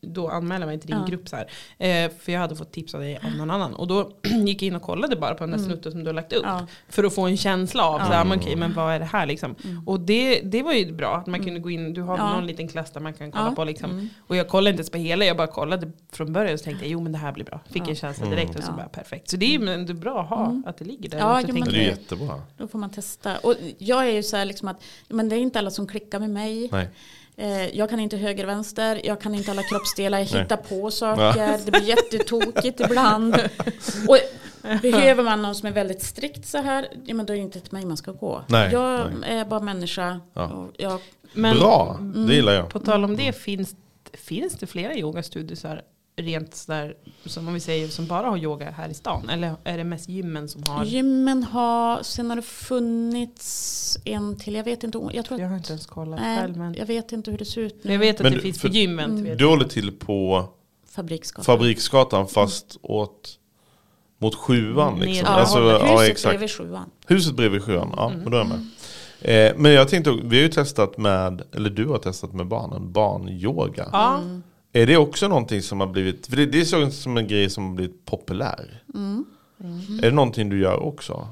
då 0.07 0.29
anmäla 0.29 0.67
mig 0.67 0.79
till 0.81 0.90
din 0.90 0.99
Ja. 0.99 1.07
grupp 1.07 1.29
så 1.29 1.37
här. 1.37 1.47
Eh, 1.79 2.11
för 2.21 2.33
jag 2.33 2.40
hade 2.40 2.57
fått 2.57 2.73
tips 2.73 2.95
av 2.95 3.01
dig 3.01 3.17
av 3.25 3.31
någon 3.37 3.51
annan. 3.51 3.75
Och 3.75 3.87
då 3.87 4.11
gick 4.47 4.62
jag 4.62 4.67
in 4.67 4.77
och 4.77 4.83
kollade 4.83 5.17
bara 5.17 5.35
på 5.35 5.45
den 5.45 5.51
där 5.51 5.59
snutten 5.59 5.93
som 5.93 6.01
du 6.05 6.07
har 6.09 6.14
lagt 6.14 6.33
upp. 6.33 6.45
Mm. 6.45 6.57
Ja. 6.57 6.67
För 6.88 7.05
att 7.05 7.14
få 7.14 7.23
en 7.27 7.37
känsla 7.37 7.85
av, 7.85 8.01
Ja. 8.01 8.07
så 8.07 8.12
här, 8.12 8.25
men, 8.25 8.38
okej, 8.38 8.57
men 8.57 8.73
vad 8.75 8.95
är 8.95 8.99
det 8.99 9.05
här 9.05 9.27
liksom. 9.27 9.55
Och 9.87 10.01
det, 10.01 10.40
det 10.40 10.62
var 10.62 10.73
ju 10.73 10.93
bra 10.93 11.17
att 11.17 11.27
man 11.27 11.45
kunde 11.45 11.61
gå 11.61 11.71
in, 11.71 11.95
du 11.95 12.03
har 12.03 12.14
Mm. 12.14 12.27
Ja. 12.27 12.35
någon 12.35 12.47
liten 12.47 12.69
klass 12.69 12.90
där 12.93 13.01
man 13.01 13.12
kan 13.14 13.31
kolla 13.33 13.43
Ja. 13.43 13.47
Mm. 13.47 13.55
på 13.57 13.64
liksom. 13.64 14.09
Och 14.27 14.37
jag 14.37 14.49
kollade 14.49 14.71
inte 14.71 14.81
ens 14.81 14.90
på 14.90 14.99
hela, 14.99 15.25
jag 15.25 15.37
bara 15.37 15.47
kollade 15.47 15.90
från 16.12 16.33
början 16.33 16.53
och 16.55 16.59
så 16.61 16.64
tänkte 16.64 16.85
jag, 16.85 16.93
jo 16.93 17.01
men 17.01 17.12
det 17.12 17.19
här 17.19 17.33
blir 17.33 17.45
bra. 17.45 17.61
Fick 17.71 17.88
en 17.88 17.95
känsla 17.97 18.27
direkt 18.27 18.57
och 18.59 18.62
så 18.64 18.71
Ja. 18.73 18.77
bara 18.77 18.88
perfekt. 18.88 19.31
Så 19.31 19.37
det 19.37 19.47
är 19.47 19.51
ju 19.51 19.59
men 19.59 19.87
det 19.87 19.93
är 19.93 19.95
bra 19.95 20.21
att 20.23 20.29
ha, 20.29 20.62
att 20.67 20.77
det 20.79 20.85
ligger 20.85 21.09
där. 21.09 21.19
Ja, 21.19 21.40
jo, 21.40 21.47
tänker 21.55 21.73
Det 21.73 21.79
är 21.79 21.88
jättebra. 21.88 22.43
Då 22.57 22.69
får 22.69 22.79
man 22.79 22.90
testa. 22.90 23.37
Och 23.38 23.55
jag 23.79 24.07
är 24.09 24.12
ju 24.12 24.23
så 24.23 24.37
här 24.37 24.45
liksom 24.45 24.69
att 24.69 24.83
men 25.09 25.29
det 25.29 25.37
är 25.37 25.40
inte 25.40 25.59
alla 25.59 25.71
som 25.71 25.87
klickar 25.87 26.21
med 26.21 26.31
mig. 26.31 26.69
Nej. 26.73 26.88
Eh, 27.37 27.77
Jag 27.77 27.90
kan 27.90 28.01
inte 28.01 28.16
höger 28.16 28.47
vänster, 28.47 29.01
jag 29.05 29.20
kan 29.20 29.35
inte 29.35 29.51
alla 29.51 29.62
kroppsdelar, 29.62 30.18
jag 30.18 30.29
Nej. 30.33 30.42
hittar 30.42 30.57
på 30.57 30.90
saker, 30.90 31.59
det 31.64 31.70
blir 31.70 31.83
jättetokigt 31.88 32.81
ibland. 32.81 33.35
Och 34.09 34.18
behöver 34.83 35.23
man 35.23 35.42
någon 35.42 35.55
som 35.55 35.68
är 35.68 35.73
väldigt 35.73 36.03
strikt 36.03 36.47
så 36.47 36.59
här, 36.59 36.88
ja, 37.05 37.14
men 37.14 37.27
då 37.27 37.33
är 37.33 37.37
det 37.37 37.42
inte 37.42 37.61
till 37.61 37.73
mig 37.73 37.87
man 37.87 37.97
ska 37.97 38.12
gå. 38.12 38.42
Nej, 38.49 38.73
jag 38.73 39.07
nej. 39.20 39.38
är 39.38 39.44
bara 39.44 39.61
människa. 39.61 40.20
Ja. 40.35 40.47
Och 40.47 40.70
jag, 40.77 41.01
Men- 41.33 41.57
Bra, 41.59 41.97
Mm. 42.01 42.27
det 42.27 42.35
gillar 42.35 42.53
jag. 42.53 42.68
På 42.70 42.79
tal 42.79 43.05
om 43.05 43.16
det, 43.16 43.33
finns, 43.37 43.75
finns 44.12 44.55
det 44.55 44.66
flera 44.66 44.94
yogastudier 44.97 45.57
rent 46.16 46.55
sådär, 46.55 46.94
som 47.27 47.48
om 47.48 47.55
vi 47.55 47.61
säger, 47.61 47.88
som 47.88 48.07
bara 48.07 48.27
har 48.29 48.37
yoga 48.38 48.70
här 48.70 48.88
i 48.88 48.94
stan? 48.94 49.29
Eller 49.29 49.55
är 49.64 49.79
det 49.79 49.85
mest 49.85 50.09
gymmen 50.09 50.48
som 50.48 50.62
har? 50.68 50.85
gymmen 50.85 51.42
har, 51.44 52.03
sen 52.03 52.29
har 52.31 52.37
det 52.37 52.42
funnits 52.42 53.98
en 54.05 54.37
till, 54.37 54.55
jag 54.55 54.64
vet 54.64 54.85
inte, 54.85 54.98
jag 55.12 55.24
tror 55.24 55.40
Jag 55.40 55.48
har 55.48 55.57
inte 55.57 55.72
ens 55.72 55.87
kollat 55.87 56.20
nej, 56.20 56.38
själv. 56.40 56.57
Men 56.57 56.74
jag 56.74 56.87
vet 56.87 57.12
inte 57.12 57.31
hur 57.31 57.38
det 57.38 57.44
ser 57.44 57.61
ut 57.61 57.85
nu. 57.85 57.92
jag 57.92 57.98
vet 57.98 58.16
att 58.16 58.22
Men 58.22 58.33
det 58.33 58.38
du- 58.38 58.42
finns 58.42 58.61
för- 58.61 58.68
på 58.68 58.74
gymmen. 58.74 59.18
Mm. 59.18 59.37
Du 59.37 59.46
håller 59.46 59.64
till 59.68 59.92
på 59.92 60.48
Fabriksgatan. 60.90 61.44
Fabriksgatan 61.44 62.27
fast 62.29 62.77
åt 62.83 63.38
mot 64.18 64.35
sjuan 64.35 64.98
liksom. 65.00 65.27
Ja, 65.31 65.40
Alltså, 65.40 65.59
huset 65.61 65.81
ja, 65.88 66.07
exakt. 66.07 66.31
bredvid 66.33 66.50
sjuan. 66.50 66.90
Huset 67.07 67.35
bredvid 67.35 67.62
sjuan, 67.62 67.92
ja, 67.96 68.07
Mm. 68.11 68.20
men 68.22 68.31
då 68.31 68.37
är 68.37 68.40
jag 68.40 68.48
med. 68.48 68.66
Eh, 69.20 69.53
men 69.57 69.72
jag 69.72 69.88
tänkte, 69.88 70.11
vi 70.24 70.37
har 70.37 70.42
ju 70.42 70.48
testat 70.48 70.98
med, 70.98 71.42
eller 71.53 71.70
du 71.70 71.87
har 71.87 71.98
testat 71.98 72.33
med 72.33 72.46
barnen, 72.46 72.92
barnyoga. 72.92 73.88
Ja, 73.92 74.20
Är 74.76 74.87
det 74.87 74.96
också 74.96 75.28
någonting 75.28 75.62
som 75.62 75.80
har 75.80 75.87
blivit, 75.87 76.26
för 76.26 76.37
det, 76.37 76.46
det 76.46 76.72
inte 76.72 76.96
som 76.96 77.16
en 77.16 77.28
grej 77.28 77.50
som 77.50 77.68
har 77.68 77.74
blivit 77.74 78.04
populär. 78.04 78.82
Mm. 78.94 79.24
Är 80.02 80.02
det 80.02 80.10
någonting 80.10 80.48
du 80.48 80.60
gör 80.60 80.82
också? 80.82 81.28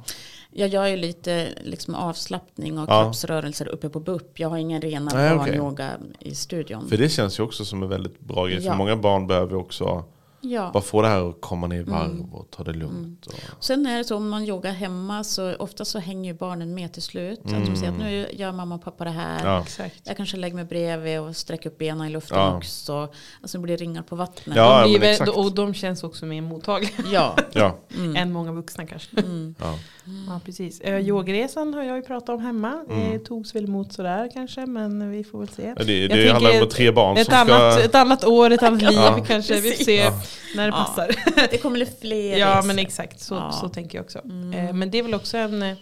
Jag 0.51 0.69
gör 0.69 0.87
ju 0.87 0.97
lite 0.97 1.49
liksom 1.63 1.95
avslappning 1.95 2.79
och 2.79 2.89
Ja. 2.91 3.03
kroppsrörelser 3.03 3.69
uppe 3.69 3.89
på 3.89 4.01
BUP. 4.01 4.41
Jag 4.41 4.49
har 4.49 4.57
ingen 4.57 4.81
rena 4.81 5.11
Nej, 5.15 5.37
barnyoga 5.37 5.91
i 6.19 6.35
studion. 6.35 6.89
För 6.89 6.97
det 6.97 7.09
känns 7.09 7.39
ju 7.39 7.43
också 7.43 7.65
som 7.65 7.83
en 7.83 7.89
väldigt 7.89 8.21
bra 8.21 8.47
grej. 8.47 8.59
Ja. 8.63 8.71
För 8.71 8.79
många 8.79 8.97
barn 8.97 9.27
behöver 9.27 9.57
också 9.57 10.05
Ja. 10.45 10.71
Bara 10.73 10.83
få 10.83 11.03
det 11.03 11.09
här 11.09 11.31
att 11.31 11.41
komma 11.41 11.67
ner 11.67 11.81
i 11.81 11.83
varv 11.83 12.35
och 12.35 12.51
ta 12.51 12.65
det 12.65 12.73
lugnt. 12.73 13.27
Och, 13.27 13.35
Sen 13.65 13.87
är 13.87 13.99
det 13.99 14.05
så 14.05 14.17
om 14.17 14.29
man 14.29 14.45
yogar 14.45 14.73
hemma 14.73 15.25
så 15.25 15.55
ofta 15.55 15.85
så 15.85 15.99
hänger 15.99 16.33
ju 16.33 16.39
barnen 16.39 16.75
med 16.75 16.93
till 16.93 17.03
slut. 17.03 17.41
Att 17.45 17.67
de 17.67 17.77
säger 17.77 17.93
att 17.93 17.99
nu 17.99 18.29
gör 18.33 18.53
mamma 18.53 18.75
och 18.75 18.85
pappa 18.85 19.05
det 19.05 19.11
här. 19.11 19.41
Mm. 19.41 19.53
ja. 19.53 19.63
Exakt. 19.63 20.01
Jag 20.05 20.17
kanske 20.17 20.37
lägger 20.37 20.55
mig 20.57 20.65
bredvid 20.65 21.21
och 21.21 21.37
sträcker 21.37 21.71
upp 21.71 21.79
benen 21.79 22.07
i 22.07 22.11
luften 22.11 22.39
Ja. 22.39 22.57
också. 22.57 23.09
Alltså 23.43 23.59
det 23.59 23.63
blir 23.63 23.77
ringar 23.77 24.03
på 24.03 24.17
vattnet. 24.17 24.57
Ja, 24.57 24.87
De 24.87 24.99
blir 24.99 25.39
och 25.39 25.53
de 25.55 25.75
känns 25.75 26.05
också 26.05 26.27
mer 26.27 26.43
mottagliga 26.43 26.91
Ja. 27.13 27.37
Ja, 27.53 27.79
än 28.17 28.33
många 28.33 28.53
vuxna 28.53 28.87
kanske. 28.87 29.09
ja. 29.61 29.79
Ja, 30.29 30.41
precis. 30.45 30.81
Eh, 30.81 30.99
Yogresan 30.99 31.75
har 31.75 31.83
jag 31.83 31.97
ju 31.97 32.03
pratat 32.03 32.29
om 32.29 32.41
hemma. 32.41 32.85
Det 32.89 33.19
togs 33.19 33.55
väl 33.55 33.65
emot 33.65 33.93
sådär 33.93 34.31
kanske, 34.35 34.67
men 34.67 35.11
vi 35.11 35.25
får 35.25 35.39
väl 35.39 35.49
se. 35.49 35.63
Mm. 35.67 35.87
Det, 35.87 36.09
det 36.09 36.33
handlar 36.33 36.63
om 36.63 36.69
tre 36.69 36.91
barn 36.91 37.17
Ett 37.17 37.27
som 37.27 37.35
annat, 37.35 37.75
ska... 37.75 37.83
ett 37.85 37.95
annat 37.95 38.25
år, 38.25 38.51
ett 38.51 38.63
annat 38.63 38.83
liv 38.83 38.93
Ja. 38.95 39.25
kanske. 39.27 39.61
Vi 39.61 39.73
får 39.73 39.85
se 39.85 39.97
Ja. 39.97 40.13
När 40.57 40.63
det 40.71 40.77
Ja. 40.77 40.85
passar. 40.85 41.11
Det 41.51 41.59
kommer 41.59 41.75
bli 41.77 41.87
fler 42.01 42.37
Ja 42.39 42.57
resor. 42.59 42.67
men 42.67 42.79
exakt, 42.79 43.21
så, 43.21 43.35
Ja. 43.35 43.53
så 43.53 43.69
tänker 43.69 43.99
jag 43.99 44.05
också. 44.05 44.19
Eh, 44.55 44.73
men 44.73 44.91
det 44.91 44.99
är 44.99 45.03
väl 45.03 45.15
också 45.15 45.37
en, 45.39 45.63
eh, 45.63 45.77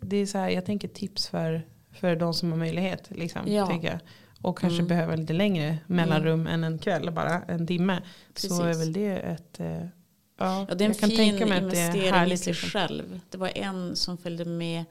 det 0.00 0.16
är 0.16 0.26
så 0.26 0.38
här, 0.38 0.48
jag 0.50 0.66
tänker 0.66 0.88
tips 0.88 1.28
för, 1.28 1.62
för 2.00 2.16
de 2.16 2.34
som 2.34 2.50
har 2.50 2.58
möjlighet. 2.58 3.08
Liksom, 3.10 3.40
Ja. 3.52 3.66
tänker 3.66 3.88
jag. 3.88 3.98
Och 4.42 4.58
kanske 4.58 4.78
Mm. 4.78 4.88
behöver 4.88 5.16
lite 5.16 5.32
längre 5.32 5.78
mellanrum 5.86 6.46
än 6.46 6.64
en 6.64 6.78
kväll, 6.78 7.10
bara 7.10 7.42
en 7.48 7.66
timme. 7.66 8.02
Så 8.34 8.48
Precis. 8.48 8.60
är 8.60 8.78
väl 8.78 8.92
det 8.92 9.16
ett, 9.16 9.60
eh, 9.60 9.66
ja, 10.38 10.66
Ja, 10.68 10.74
det 10.74 10.84
är 10.84 10.86
en 10.86 10.92
jag 10.92 10.98
kan 11.00 11.10
fin 11.10 11.20
investering 11.20 12.32
i 12.32 12.36
sig 12.36 12.52
Liksom. 12.52 12.70
själv. 12.70 13.20
Det 13.30 13.38
var 13.38 13.50
en 13.54 13.96
som 13.96 14.18
följde 14.18 14.44
med 14.44 14.84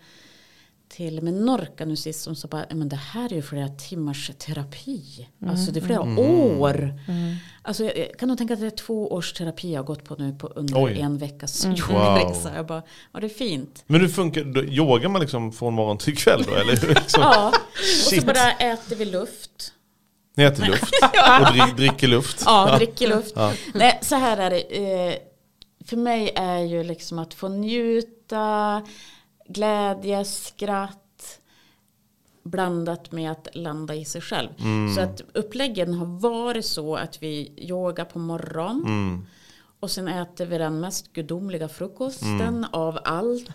till 1.00 1.22
Menorca 1.22 1.86
nu 1.86 1.96
sist 1.96 2.22
som 2.22 2.36
sa 2.36 2.48
bara, 2.48 2.66
men 2.74 2.90
det 2.90 2.96
här 2.96 3.32
är 3.32 3.36
ju 3.36 3.42
flera 3.42 3.68
timmars 3.68 4.32
terapi. 4.38 5.28
Alltså 5.48 5.72
det 5.72 5.80
är 5.80 5.86
flera 5.86 6.02
år. 6.02 6.94
Mm. 7.08 7.36
Alltså 7.62 7.84
jag, 7.84 8.20
kan 8.20 8.28
nog 8.30 8.38
tänka 8.38 8.54
att 8.54 8.60
det 8.60 8.66
är 8.66 8.70
två 8.70 9.14
års 9.14 9.34
terapi 9.34 9.74
jag 9.74 9.80
har 9.80 9.86
gått 9.86 10.04
på 10.04 10.16
nu 10.16 10.34
på 10.34 10.48
under 10.48 10.84
Oj. 10.84 11.00
en 11.00 11.18
veckas 11.18 11.66
Mm. 11.66 11.78
yogaresa. 11.78 12.56
Jag 12.56 12.66
bara, 12.66 12.84
ja 13.14 13.20
det 13.20 13.28
är 13.28 13.30
fint. 13.30 13.84
Men 13.88 14.02
hur 14.02 14.08
funkar 14.08 14.44
då, 14.44 14.64
Yogar 14.64 15.10
man 15.10 15.22
liksom 15.22 15.52
från 15.52 15.74
morgon 15.74 15.98
till 15.98 16.18
kväll 16.18 16.44
då? 16.48 16.56
Eller? 16.56 16.72
Liksom, 16.88 17.22
Ja, 17.24 17.48
och 17.48 17.80
så 18.04 18.10
Shit. 18.10 18.26
bara 18.26 18.52
äter 18.52 18.96
vi 18.96 19.06
luft. 19.06 19.74
Ni 20.36 20.44
äter 20.44 20.66
luft 20.66 20.84
och 21.48 21.54
drick, 21.54 21.78
dricker 21.78 22.08
luft. 22.08 22.44
Ja, 22.46 22.76
dricker 22.78 23.08
luft. 23.08 23.34
Ja. 23.36 23.54
Nej, 23.74 24.00
så 24.02 24.16
här 24.16 24.38
är 24.38 24.50
det. 24.50 24.62
Eh, 24.62 25.16
för 25.86 25.98
mig 25.98 26.32
är 26.36 26.60
ju 26.60 26.84
liksom 26.84 27.20
att 27.20 27.34
få 27.34 27.48
njuta, 27.48 28.82
glädje, 29.50 30.26
skratt 30.26 31.40
blandat 32.44 33.12
med 33.12 33.32
att 33.32 33.48
landa 33.54 33.96
i 33.96 34.06
sig 34.06 34.22
själv. 34.22 34.50
Mm. 34.60 34.96
Så 34.96 35.02
att 35.02 35.22
uppläggen 35.34 35.94
har 35.94 36.06
varit 36.06 36.66
så 36.66 36.96
att 36.96 37.24
vi 37.24 37.52
yogar 37.58 38.06
på 38.06 38.20
morgon. 38.20 38.84
Mm. 38.86 39.26
Och 39.80 39.92
sen 39.92 40.08
äter 40.08 40.46
vi 40.46 40.58
den 40.58 40.80
mest 40.80 41.14
gudomliga 41.14 41.68
frukosten 41.70 42.40
Mm. 42.42 42.66
av 42.72 43.00
allt. 43.04 43.50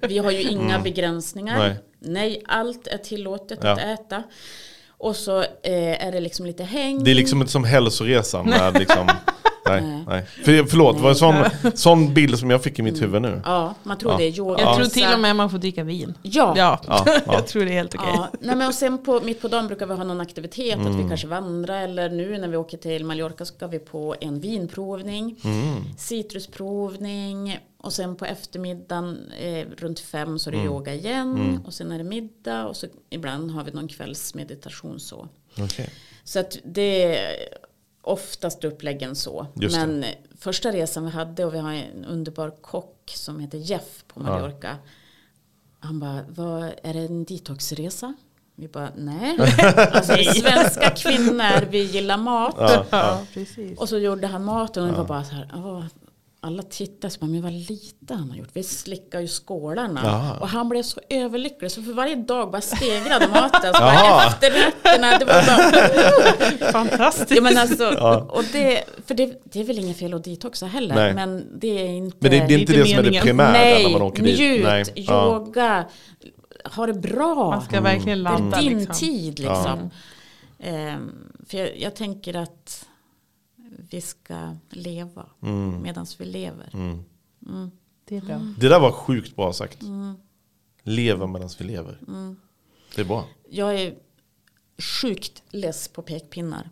Vi 0.00 0.18
har 0.18 0.30
ju 0.30 0.42
inga 0.42 0.78
begränsningar. 0.78 1.58
Nej. 1.58 1.78
Nej. 1.98 2.42
allt 2.46 2.86
är 2.86 2.98
tillåtet 2.98 3.58
Ja. 3.62 3.70
att 3.72 3.78
äta. 3.78 4.22
Och 4.88 5.16
så 5.16 5.40
eh, 5.42 6.06
är 6.06 6.12
det 6.12 6.20
liksom 6.20 6.46
lite 6.46 6.64
häng. 6.64 7.04
Det 7.04 7.10
är 7.10 7.14
liksom 7.14 7.40
inte 7.40 7.52
som 7.52 7.64
hälsoresan. 7.64 8.46
Med 8.48 8.78
liksom, 8.78 9.08
nej, 9.66 10.04
Nej. 10.08 10.24
För, 10.44 10.64
förlåt, 10.64 10.96
det 10.96 11.02
var 11.02 11.10
en 11.10 11.16
sån, 11.16 11.34
sån 11.74 12.14
bild 12.14 12.38
som 12.38 12.50
jag 12.50 12.62
fick 12.62 12.78
i 12.78 12.82
mitt 12.82 13.02
huvud 13.02 13.22
nu. 13.22 13.40
Ja, 13.44 13.74
man 13.82 13.98
tror 13.98 14.12
Ja. 14.12 14.18
det 14.18 14.24
är 14.24 14.38
yoga. 14.38 14.60
Jag 14.62 14.76
tror 14.76 14.86
till 14.86 15.06
och 15.14 15.20
med 15.20 15.36
man 15.36 15.50
får 15.50 15.58
dricka 15.58 15.84
vin. 15.84 16.14
Ja. 16.22 16.54
Ja, 16.56 16.80
Ja, 16.86 17.04
ja. 17.06 17.20
jag 17.26 17.46
tror 17.46 17.64
det 17.64 17.70
är 17.70 17.74
helt 17.74 17.94
okej. 17.94 18.08
Ja, 18.14 18.28
nej 18.40 18.56
men 18.56 18.68
och 18.68 18.74
sen 18.74 18.98
på, 19.04 19.20
mitt 19.20 19.40
på 19.42 19.48
dagen 19.48 19.66
brukar 19.66 19.86
vi 19.86 19.94
ha 19.94 20.04
någon 20.04 20.20
aktivitet, 20.20 20.74
att 20.78 20.86
Mm. 20.86 21.02
vi 21.02 21.08
kanske 21.08 21.26
vandrar 21.26 21.82
eller 21.82 22.10
nu 22.10 22.38
när 22.38 22.48
vi 22.48 22.56
åker 22.56 22.78
till 22.78 23.04
Mallorca 23.04 23.44
ska 23.44 23.66
vi 23.66 23.78
på 23.78 24.14
en 24.20 24.40
vinprovning, 24.40 25.36
Mm. 25.44 25.84
citrusprovning 25.98 27.58
och 27.78 27.92
sen 27.92 28.16
på 28.16 28.24
eftermiddagen 28.24 29.32
eh, 29.40 29.66
runt 29.78 30.00
fem 30.00 30.38
så 30.38 30.50
är 30.50 30.52
det 30.52 30.58
Mm. 30.58 30.72
yoga 30.72 30.94
igen 30.94 31.60
och 31.66 31.74
sen 31.74 31.92
är 31.92 31.98
det 31.98 32.04
middag 32.04 32.66
och 32.66 32.76
så 32.76 32.86
ibland 33.10 33.50
har 33.50 33.64
vi 33.64 33.70
någon 33.72 33.88
kvällsmeditation 33.88 35.00
så. 35.00 35.28
Okej. 35.58 35.90
Så 36.24 36.38
att 36.38 36.58
det 36.64 37.04
är 37.16 37.36
oftast 38.02 38.64
uppläggen 38.64 39.16
så. 39.16 39.46
Just 39.54 39.76
det. 39.80 39.86
Men 39.86 40.04
första 40.38 40.72
resan 40.72 41.04
vi 41.04 41.10
hade 41.10 41.44
och 41.44 41.54
vi 41.54 41.58
har 41.58 41.72
en 41.72 42.04
underbar 42.04 42.50
kock 42.50 43.12
som 43.16 43.40
heter 43.40 43.58
Jeff 43.58 44.04
på 44.06 44.20
Mallorca. 44.20 44.76
Han 45.80 46.00
bara, 46.00 46.24
vad, 46.28 46.64
är 46.82 46.94
det 46.94 47.00
en 47.00 47.24
detoxresa? 47.24 48.14
Vi 48.54 48.68
bara, 48.68 48.88
nej. 48.96 49.36
Alltså 49.92 50.14
svenska 50.14 50.90
kvinnor, 50.90 51.70
vi 51.70 51.82
gillar 51.82 52.16
mat. 52.16 52.54
Ja, 52.58 52.84
ja. 52.90 53.26
Och 53.76 53.88
så 53.88 53.98
gjorde 53.98 54.26
han 54.26 54.44
maten 54.44 54.82
och 54.82 54.90
det 54.90 54.98
var 54.98 55.04
bara 55.04 55.24
så 55.24 55.34
här. 55.34 55.48
Alla 56.44 56.62
tittade 56.62 57.10
så 57.10 57.24
men 57.24 57.42
vad 57.42 57.52
lite 57.52 58.14
han 58.14 58.30
har 58.30 58.36
gjort. 58.36 58.48
Vi 58.52 58.62
slickar 58.62 59.20
ju 59.20 59.28
skålarna. 59.28 60.00
Jaha. 60.04 60.38
Och 60.40 60.48
han 60.48 60.68
blev 60.68 60.82
så 60.82 61.00
överlycklig. 61.08 61.70
Så 61.70 61.82
för 61.82 61.92
varje 61.92 62.16
dag 62.16 62.50
bara 62.50 62.60
stegrade 62.62 63.28
maten. 63.28 63.74
Så 63.74 63.80
bara 63.80 64.24
efterrätterna, 64.26 65.18
det 65.18 65.24
var 65.24 65.46
bara... 65.46 66.72
Fantastiskt. 66.72 67.30
Ja, 67.30 67.42
men 67.42 67.58
alltså, 67.58 67.88
och 68.28 68.44
det, 68.52 68.84
för 69.06 69.14
det, 69.14 69.42
det 69.44 69.60
är 69.60 69.64
väl 69.64 69.78
inget 69.78 69.98
fel 69.98 70.14
att 70.14 70.24
detoxa 70.24 70.66
heller. 70.66 70.94
Nej. 70.94 71.14
Men 71.14 71.58
det 71.58 71.68
är 71.68 71.88
inte... 71.88 72.16
Men 72.20 72.30
det, 72.30 72.46
det 72.46 72.54
är 72.54 72.58
inte 72.58 72.72
det 72.72 72.86
som 72.86 72.92
är 72.92 72.96
det 72.96 73.02
meningen. 73.02 73.22
primära 73.24 73.52
Nej, 73.52 73.84
när 73.84 73.92
man 73.92 74.02
åker 74.02 74.22
dit. 74.22 74.38
njut, 74.38 74.64
Nej. 74.64 74.84
Ja. 74.94 75.26
yoga, 75.26 75.84
ha 76.64 76.86
det 76.86 76.94
bra. 76.94 77.34
Man 77.34 77.62
ska 77.62 77.80
verkligen 77.80 78.24
det 78.24 78.30
är 78.30 78.32
landa. 78.32 78.60
din 78.60 78.78
liksom. 78.78 78.94
tid 78.96 79.38
liksom. 79.38 79.90
Ehm, 80.58 81.12
för 81.48 81.58
jag, 81.58 81.78
jag 81.78 81.94
tänker 81.96 82.36
att 82.36 82.86
vi 83.92 84.00
ska 84.00 84.56
leva 84.70 85.26
Mm. 85.42 85.82
medan 85.82 86.06
vi 86.18 86.24
lever. 86.24 86.70
Det 88.04 88.16
är 88.16 88.20
bra. 88.20 88.40
Det 88.58 88.68
där 88.68 88.80
var 88.80 88.92
sjukt 88.92 89.36
bra 89.36 89.52
sagt. 89.52 89.82
Mm. 89.82 90.14
Leva 90.82 91.26
medan 91.26 91.48
vi 91.58 91.64
lever. 91.64 91.98
Det 92.94 93.00
är 93.00 93.06
bra. 93.06 93.26
Jag 93.50 93.80
är 93.80 93.94
sjukt 94.78 95.42
less 95.50 95.88
på 95.88 96.02
pekpinnar. 96.02 96.70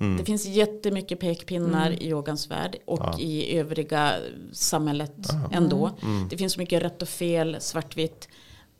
Mm. 0.00 0.16
Det 0.16 0.24
finns 0.24 0.44
jättemycket 0.46 1.20
pekpinnar 1.20 1.90
i 1.90 2.08
yogans 2.08 2.50
värld 2.50 2.76
och 2.86 3.20
i 3.20 3.56
övriga 3.58 4.16
samhället 4.52 5.30
ändå. 5.52 5.90
Mm. 6.02 6.28
Det 6.28 6.36
finns 6.38 6.52
så 6.52 6.60
mycket 6.60 6.82
rätt 6.82 7.02
och 7.02 7.08
fel, 7.08 7.56
svartvitt. 7.60 8.28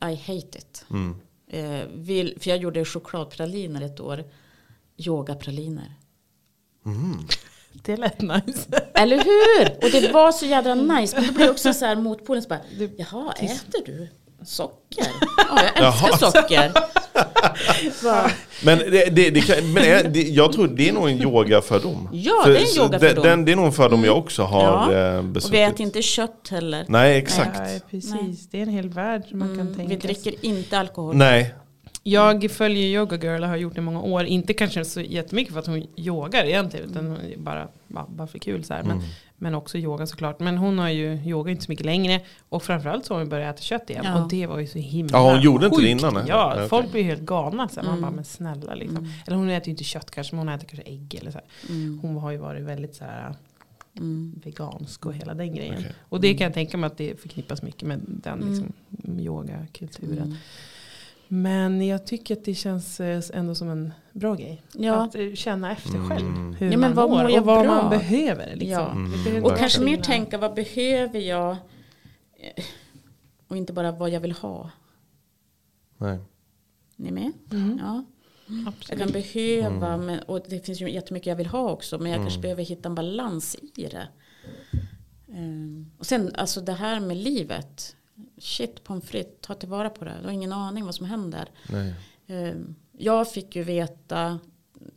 I 0.02 0.14
hate 0.14 0.58
it. 0.58 0.84
Mm. 0.90 1.16
Eh, 1.46 1.86
vill, 1.94 2.36
för 2.40 2.50
jag 2.50 2.58
gjorde 2.58 2.84
chokladpraliner 2.84 3.80
ett 3.82 4.00
år. 4.00 4.24
Yogapraliner. 4.96 5.94
Det 7.82 7.96
lät 7.96 8.20
nice. 8.20 8.68
Eller 8.94 9.16
hur? 9.16 9.68
Och 9.84 9.90
det 10.02 10.12
var 10.12 10.32
så 10.32 10.46
jädra 10.46 10.74
nice. 10.74 11.16
Men 11.16 11.26
då 11.26 11.32
blir 11.32 11.44
det 11.44 11.50
också 11.50 11.72
så 11.72 11.84
här 11.84 11.96
motpolen. 11.96 12.42
Så 12.42 12.48
bara, 12.48 12.60
Jaha, 12.96 13.32
äter 13.32 13.82
du 13.86 14.08
socker? 14.44 15.06
Ja, 15.36 15.60
jag 15.76 15.86
älskar 15.86 16.30
socker. 16.30 16.72
Men, 18.64 18.78
det, 18.78 19.04
det, 19.16 19.30
det 19.30 19.40
kan, 19.40 19.72
men 19.72 19.84
är, 19.84 20.04
det, 20.04 20.22
jag 20.22 20.52
tror 20.52 20.68
det 20.68 20.88
är 20.88 20.92
nog 20.92 21.08
en 21.10 21.22
yogafördom. 21.22 22.08
Ja, 22.12 22.40
För- 22.44 22.50
det 22.50 22.58
är 22.58 22.62
en 22.62 22.84
yogafördom. 22.84 23.24
Den, 23.24 23.44
det 23.44 23.52
är 23.52 23.56
nog 23.56 23.66
en 23.66 23.72
fördom 23.72 24.04
jag 24.04 24.18
också 24.18 24.42
har 24.42 24.92
Ja. 24.94 25.08
eh, 25.12 25.18
och 25.18 25.24
besuttit. 25.24 25.54
vi 25.54 25.62
äter 25.62 25.80
inte 25.80 26.02
kött 26.02 26.48
heller. 26.50 26.84
Nej, 26.88 27.18
exakt. 27.18 27.58
Ja, 27.58 27.78
precis. 27.90 28.48
Det 28.50 28.58
är 28.58 28.62
en 28.62 28.68
hel 28.68 28.88
värld 28.88 29.22
som 29.28 29.38
man 29.38 29.48
kan 29.48 29.60
Mm, 29.60 29.74
tänka 29.74 29.94
vi 29.94 30.00
sig. 30.00 30.08
dricker 30.14 30.46
inte 30.46 30.78
alkohol. 30.78 31.16
Nej. 31.16 31.54
Jag 32.10 32.50
följer 32.50 32.86
Yoga 33.00 33.16
Girl 33.16 33.42
och 33.42 33.48
har 33.48 33.56
gjort 33.56 33.74
det 33.74 33.78
i 33.80 33.82
många 33.84 34.00
år. 34.02 34.24
Inte 34.24 34.54
kanske 34.54 34.84
så 34.84 35.00
jättemycket 35.00 35.52
för 35.52 35.60
att 35.60 35.66
hon 35.66 35.86
yogar 35.96 36.44
egentligen. 36.44 36.90
Utan 36.90 37.16
är 37.16 37.36
bara, 37.38 37.68
bara, 38.08 38.26
för 38.26 38.38
kul 38.38 38.64
så 38.64 38.74
här. 38.74 38.82
Men, 38.82 39.00
men 39.36 39.54
också 39.54 39.78
yoga 39.78 40.06
såklart. 40.06 40.40
Men 40.40 40.58
hon 40.58 40.78
har 40.78 40.88
ju 40.88 41.14
yoga 41.24 41.50
inte 41.50 41.64
så 41.64 41.70
mycket 41.72 41.86
längre. 41.86 42.20
Och 42.48 42.62
framförallt 42.62 43.06
så 43.06 43.14
har 43.14 43.18
hon 43.20 43.28
börjat 43.28 43.54
äta 43.56 43.62
kött 43.62 43.90
igen. 43.90 44.04
Ja. 44.06 44.22
Och 44.22 44.28
det 44.30 44.46
var 44.46 44.58
ju 44.58 44.66
så 44.66 44.78
himla 44.78 45.18
Ja, 45.18 45.32
hon 45.32 45.40
gjorde 45.40 45.66
inte 45.66 45.76
det 45.80 45.82
sjukt. 45.86 46.00
innan, 46.00 46.14
nej. 46.14 46.24
Ja, 46.28 46.54
Nej, 46.56 46.68
folk 46.68 46.90
blir 46.90 47.02
ju 47.02 47.08
helt 47.08 47.22
galna. 47.22 47.68
Så 47.68 47.80
här. 47.80 47.82
Man 47.82 47.92
Mm. 47.98 48.02
bara, 48.02 48.12
men 48.16 48.24
snälla 48.24 48.74
liksom. 48.74 49.12
Eller 49.26 49.36
hon 49.36 49.48
äter 49.48 49.66
ju 49.66 49.70
inte 49.70 49.84
kött 49.84 50.10
kanske. 50.10 50.36
Men 50.36 50.48
hon 50.48 50.54
äter 50.54 50.66
kanske 50.68 50.90
ägg 50.90 51.14
eller 51.20 51.30
så 51.30 51.38
här. 51.38 51.46
Hon 52.02 52.16
har 52.16 52.30
ju 52.30 52.36
varit 52.38 52.62
väldigt 52.62 52.94
så 52.94 53.04
här 53.04 53.34
vegansk 54.44 55.06
och 55.06 55.14
hela 55.14 55.34
den 55.34 55.54
grejen. 55.54 55.74
Okej. 55.78 55.92
Och 56.08 56.20
det 56.20 56.34
kan 56.34 56.44
jag 56.44 56.54
tänka 56.54 56.76
mig 56.76 56.86
att 56.86 56.98
det 56.98 57.20
förknippas 57.20 57.62
mycket 57.62 57.82
med 57.88 58.00
den 58.06 58.42
Mm. 58.42 58.48
liksom, 58.48 58.72
yogakulturen. 59.20 60.36
Men 61.32 61.86
jag 61.86 62.06
tycker 62.06 62.36
att 62.36 62.44
det 62.44 62.54
känns 62.54 63.00
eh, 63.00 63.22
ändå 63.34 63.54
som 63.54 63.68
en 63.68 63.92
bra 64.12 64.34
grej. 64.34 64.62
Ja. 64.72 65.04
Att 65.04 65.14
eh, 65.14 65.32
känna 65.34 65.72
efter 65.72 65.94
Mm. 65.94 66.08
själv 66.08 66.26
hur 66.58 66.66
Ja, 66.70 66.78
men 66.78 66.80
man 66.80 66.94
vad 66.94 67.10
mår 67.10 67.22
mår 67.22 67.30
jag 67.30 67.40
och 67.40 67.46
vad 67.46 67.64
bra? 67.66 67.74
man 67.82 67.90
behöver. 67.90 68.56
Liksom. 68.56 69.12
Ja. 69.24 69.30
Mm. 69.30 69.44
Och 69.44 69.56
kanske 69.56 69.80
mer 69.80 69.96
tänka 69.96 70.38
vad 70.38 70.54
behöver 70.54 71.18
jag? 71.20 71.56
Och 73.48 73.56
inte 73.56 73.72
bara 73.72 73.92
vad 73.92 74.10
jag 74.10 74.20
vill 74.20 74.32
ha. 74.32 74.70
Nej. 75.96 76.18
Ni 76.96 77.10
med? 77.10 77.32
Mm. 77.52 77.78
Ja. 77.82 78.04
Jag 78.46 78.68
Absolut. 78.68 79.00
kan 79.02 79.12
behöva, 79.12 79.96
men, 79.96 80.18
och 80.22 80.40
det 80.48 80.66
finns 80.66 80.80
ju 80.80 80.90
jättemycket 80.90 81.26
jag 81.26 81.36
vill 81.36 81.46
ha 81.46 81.70
också. 81.70 81.98
Men 81.98 82.12
jag 82.12 82.20
kanske 82.20 82.40
behöver 82.40 82.62
hitta 82.62 82.88
en 82.88 82.94
balans 82.94 83.56
i 83.76 83.86
det. 83.86 84.08
Ehm, 85.32 85.90
och 85.98 86.06
sen 86.06 86.30
alltså 86.34 86.60
det 86.60 86.72
här 86.72 87.00
med 87.00 87.16
livet. 87.16 87.96
Shit 88.40 88.84
pommes 88.84 89.04
frites, 89.04 89.32
ta 89.40 89.54
tillvara 89.54 89.90
på 89.90 90.04
det. 90.04 90.14
Du 90.20 90.24
har 90.26 90.32
ingen 90.32 90.52
aning 90.52 90.84
vad 90.84 90.94
som 90.94 91.06
händer. 91.06 91.50
Nej. 91.68 91.94
Ehm, 92.26 92.74
Jag 92.92 93.32
fick 93.32 93.56
ju 93.56 93.62
veta 93.62 94.38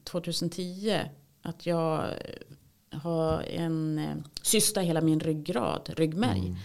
2010 0.03 0.99
att 1.41 1.65
jag 1.65 2.07
har 2.91 3.41
en 3.41 3.99
eh, 3.99 4.15
cysta 4.41 4.83
i 4.83 4.85
hela 4.85 5.01
min 5.01 5.19
ryggrad, 5.19 5.89
ryggmärg. 5.97 6.39
Mm. 6.39 6.55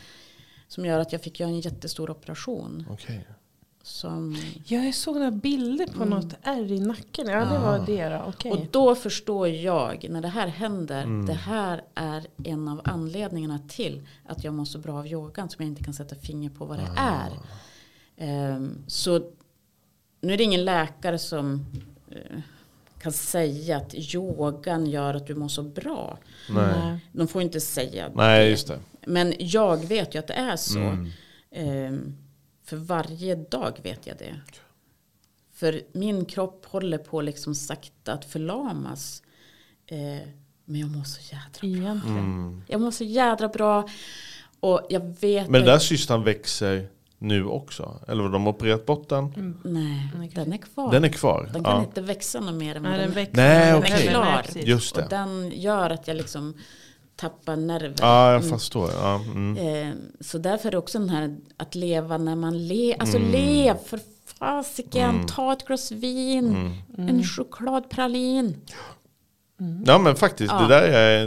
Som 0.68 0.84
gör 0.86 1.00
att 1.00 1.12
jag 1.12 1.22
fick 1.22 1.40
göra 1.40 1.50
en 1.50 1.60
jättestor 1.60 2.10
operation. 2.10 2.86
Okej. 2.90 3.26
Som, 3.88 4.37
Ja, 4.64 4.79
jag 4.85 4.94
såg 4.94 5.14
några 5.16 5.31
bilder 5.31 5.87
på 5.87 6.05
något 6.05 6.35
ärr 6.42 6.72
i 6.72 6.81
nacken. 6.81 7.27
Ja, 7.27 7.38
det 7.44 7.59
var 7.59 7.87
det 7.87 8.09
då. 8.09 8.24
Okej. 8.29 8.53
och 8.53 8.66
då 8.70 8.94
förstår 8.94 9.48
jag 9.48 10.07
när 10.11 10.20
det 10.20 10.29
här 10.29 10.46
händer. 10.46 11.03
Mm. 11.03 11.27
Det 11.27 11.33
här 11.33 11.83
är 11.94 12.27
en 12.44 12.68
av 12.68 12.81
anledningarna 12.85 13.59
till 13.68 14.07
att 14.27 14.44
jag 14.44 14.55
mår 14.55 14.64
så 14.64 14.79
bra 14.79 14.98
av 14.98 15.07
yogan. 15.07 15.51
Som 15.51 15.64
jag 15.64 15.70
inte 15.72 15.85
kan 15.85 15.94
sätta 15.94 16.14
finger 16.16 16.51
på 16.51 16.64
vad 16.64 16.79
det 16.79 16.88
Ah. 16.96 17.11
är. 17.11 17.31
Ehm, 18.16 18.85
så 18.87 19.20
nu 20.20 20.33
är 20.33 20.37
det 20.38 20.44
ingen 20.44 20.64
läkare 20.64 21.18
som 21.18 21.66
eh, 22.11 22.38
kan 23.03 23.12
säga 23.12 23.77
att 23.77 23.94
yogan 23.94 24.87
gör 24.87 25.14
att 25.14 25.27
du 25.27 25.35
mår 25.35 25.48
så 25.48 25.62
bra. 25.62 26.18
Nej. 26.51 26.98
De 27.12 27.29
får 27.29 27.42
inte 27.42 27.61
säga 27.61 28.11
Nej, 28.14 28.51
just 28.51 28.68
det. 28.68 28.79
Men 29.07 29.35
jag 29.38 29.87
vet 29.87 30.14
ju 30.14 30.18
att 30.18 30.27
det 30.27 30.35
är 30.35 30.57
så. 30.57 30.79
Mm. 30.79 31.11
Ehm, 31.51 32.14
för 32.68 32.76
varje 32.76 33.35
dag 33.35 33.78
vet 33.83 34.07
jag 34.07 34.16
det. 34.18 34.40
För 35.54 35.83
min 35.92 36.24
kropp 36.24 36.66
håller 36.66 36.98
på 36.98 37.20
liksom 37.20 37.54
sakta 37.54 38.12
att 38.12 38.24
förlamas. 38.24 39.22
Eh, 39.87 40.28
men 40.64 40.81
jag 40.81 40.90
mår 40.90 41.04
så 41.04 41.20
jädra 41.35 41.61
bra. 41.61 41.70
Egentligen. 41.83 42.18
Mm. 42.18 42.62
Jag 42.68 42.81
mår 42.81 42.90
så 42.90 43.04
jädra 43.04 43.48
bra. 43.48 43.88
Och 44.61 44.87
jag 44.90 45.00
vet 45.20 45.48
Men 45.50 45.61
den 45.61 45.64
där 45.70 45.78
cystan 45.78 46.24
växer 46.24 46.88
nu 47.18 47.44
också? 47.44 48.00
Eller 48.09 48.22
har 48.22 48.31
de 48.31 48.46
opererat 48.46 48.87
bort 48.87 49.09
den? 49.09 49.59
Nej, 49.64 50.31
den 50.35 50.52
är 50.52 50.57
kvar. 50.59 50.92
Den 50.92 51.04
är 51.04 51.09
kvar? 51.09 51.50
Den 51.52 51.64
kan 51.64 51.76
Ja. 51.76 51.83
inte 51.85 52.00
växa 52.00 52.40
något 52.40 52.54
mer 52.54 52.74
än 52.74 52.83
Nej, 52.83 52.92
den 52.92 53.00
den 53.00 53.11
växer. 53.14 53.37
Nej, 53.37 53.66
Den 53.72 53.78
okej. 53.78 53.90
växer. 53.92 54.11
Klar. 54.11 54.44
Just 54.54 54.94
det. 54.94 55.02
Och 55.02 55.09
den 55.11 55.50
gör 55.54 55.90
att 55.90 56.09
jag 56.09 56.16
liksom 56.16 56.54
tappar 57.18 57.57
nerver. 57.57 57.94
Ja, 58.00 58.33
jag 58.33 58.44
Mm. 58.44 58.59
förstår. 58.59 58.90
Ja, 58.90 59.14
mm. 59.14 59.57
Eh, 59.88 59.94
så 60.20 60.38
därför 60.38 60.66
är 60.68 60.70
det 60.72 60.78
också 60.78 60.98
den 60.98 61.09
här 61.09 61.37
att 61.57 61.74
leva 61.74 62.18
när 62.18 62.37
man 62.37 62.66
lever. 62.68 63.00
Alltså 63.00 63.16
Mm. 63.16 63.31
lev 63.33 63.74
för 63.87 64.00
fasiken. 64.24 65.26
Ta 65.26 65.52
ett 65.52 65.64
glas 65.66 65.92
vin. 65.92 66.46
Mm. 66.96 67.09
En 67.09 67.22
chokladpralin. 67.24 68.57
Ja 69.87 69.98
men 69.98 70.16
faktiskt, 70.16 70.52
Ja. 70.52 70.61
det 70.62 70.68
där 70.68 70.83
är 70.83 71.26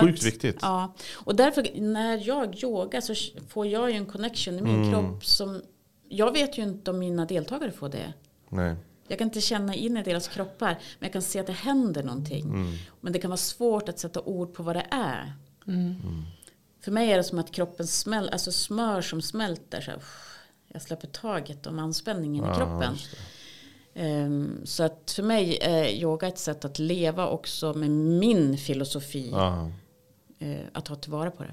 sjukt 0.00 0.18
att- 0.20 0.26
viktigt. 0.26 0.58
Ja, 0.62 0.94
och 1.14 1.36
därför 1.36 1.66
när 1.80 2.28
jag 2.28 2.62
yogar 2.64 3.00
så 3.00 3.14
får 3.48 3.66
jag 3.66 3.90
ju 3.90 3.96
en 3.96 4.06
connection 4.06 4.58
i 4.58 4.62
min 4.62 4.74
Mm. 4.82 4.92
kropp 4.92 5.24
som 5.26 5.62
jag 6.08 6.32
vet 6.32 6.58
ju 6.58 6.62
inte 6.62 6.90
om 6.90 6.98
mina 6.98 7.24
deltagare 7.24 7.70
får 7.72 7.88
det. 7.88 8.12
Nej. 8.48 8.74
Jag 9.12 9.18
kan 9.18 9.28
inte 9.28 9.40
känna 9.40 9.74
in 9.74 9.96
i 9.96 10.02
deras 10.02 10.28
kroppar 10.28 10.68
men 10.68 11.06
jag 11.06 11.12
kan 11.12 11.22
se 11.22 11.38
att 11.40 11.46
det 11.46 11.52
händer 11.52 12.02
någonting. 12.02 12.44
Mm. 12.44 12.72
Men 13.00 13.12
det 13.12 13.18
kan 13.18 13.30
vara 13.30 13.36
svårt 13.36 13.88
att 13.88 13.98
sätta 13.98 14.20
ord 14.20 14.54
på 14.54 14.62
vad 14.62 14.76
det 14.76 14.86
är. 14.90 15.32
Mm. 15.66 15.94
För 16.80 16.90
mig 16.92 17.12
är 17.12 17.16
det 17.16 17.24
som 17.24 17.38
att 17.38 17.52
kroppen 17.52 17.86
smäller, 17.86 18.32
alltså 18.32 18.52
smör 18.52 19.00
som 19.02 19.22
smälter. 19.22 19.80
Så 19.80 19.90
här, 19.90 20.00
jag 20.72 20.82
släpper 20.82 21.06
taget 21.06 21.66
om 21.66 21.78
anspänningen 21.78 22.44
i 22.44 22.56
kroppen. 22.56 22.94
Ehm, 23.94 24.60
så 24.64 24.82
att 24.82 25.12
för 25.16 25.22
mig 25.22 25.58
är 25.62 25.84
yoga 25.88 26.28
ett 26.28 26.38
sätt 26.38 26.64
att 26.64 26.78
leva 26.78 27.28
också 27.28 27.74
med 27.74 27.90
min 27.90 28.58
filosofi. 28.58 29.30
Eh, 30.38 30.56
att 30.72 30.84
ta 30.84 30.94
tillvara 30.96 31.30
på 31.30 31.42
det. 31.42 31.52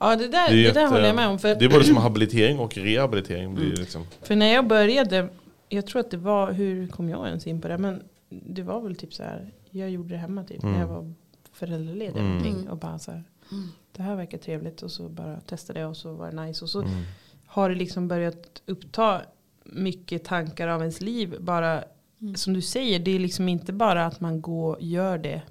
Ja, 0.00 0.16
det 0.16 0.28
där, 0.28 0.48
är 0.48 0.50
det 0.50 0.56
jätte- 0.60 0.80
där 0.80 0.86
håller 0.86 1.06
jag 1.06 1.16
med 1.16 1.28
om. 1.28 1.38
För, 1.38 1.54
Det 1.54 1.64
är 1.64 1.68
både 1.68 1.84
som 1.84 1.96
habilitering 1.96 2.58
och 2.58 2.76
rehabilitering. 2.76 3.44
Mm. 3.44 3.54
Blir 3.54 3.70
det 3.70 3.76
liksom. 3.80 4.06
för 4.22 4.36
när 4.36 4.52
jag 4.54 4.66
började, 4.66 5.28
jag 5.74 5.86
tror 5.86 6.00
att 6.00 6.10
det 6.10 6.16
var, 6.16 6.52
hur 6.52 6.86
kom 6.86 7.08
jag 7.08 7.26
ens 7.26 7.46
in 7.46 7.60
på 7.60 7.68
det? 7.68 7.78
Men 7.78 8.02
det 8.28 8.62
var 8.62 8.80
väl 8.80 8.96
typ 8.96 9.14
så 9.14 9.22
här, 9.22 9.52
jag 9.70 9.90
gjorde 9.90 10.08
det 10.08 10.18
hemma 10.18 10.44
typ 10.44 10.62
när 10.62 10.80
jag 10.80 10.86
var 10.86 11.12
föräldraledig. 11.52 12.08
eller 12.08 12.20
Mm. 12.20 12.38
någonting, 12.38 12.68
Och 12.70 12.76
bara 12.78 12.98
så 12.98 13.10
här, 13.10 13.24
det 13.92 14.02
här 14.02 14.16
verkar 14.16 14.38
trevligt 14.38 14.82
och 14.82 14.90
så 14.90 15.08
bara 15.08 15.40
testade 15.40 15.80
jag 15.80 15.90
och 15.90 15.96
så 15.96 16.12
var 16.14 16.30
det 16.32 16.42
nice. 16.42 16.64
Och 16.64 16.70
så 16.70 16.80
Mm. 16.82 16.92
har 17.46 17.68
det 17.68 17.74
liksom 17.74 18.08
börjat 18.08 18.62
uppta 18.66 19.20
mycket 19.64 20.24
tankar 20.24 20.68
av 20.68 20.80
ens 20.80 21.00
liv. 21.00 21.36
Bara 21.40 21.84
som 22.36 22.52
du 22.54 22.60
säger, 22.62 22.98
det 22.98 23.10
är 23.10 23.18
liksom 23.18 23.48
inte 23.48 23.72
bara 23.72 24.06
att 24.06 24.20
man 24.20 24.40
går 24.40 24.74
och 24.76 24.82
gör 24.82 25.18
det. 25.18 25.42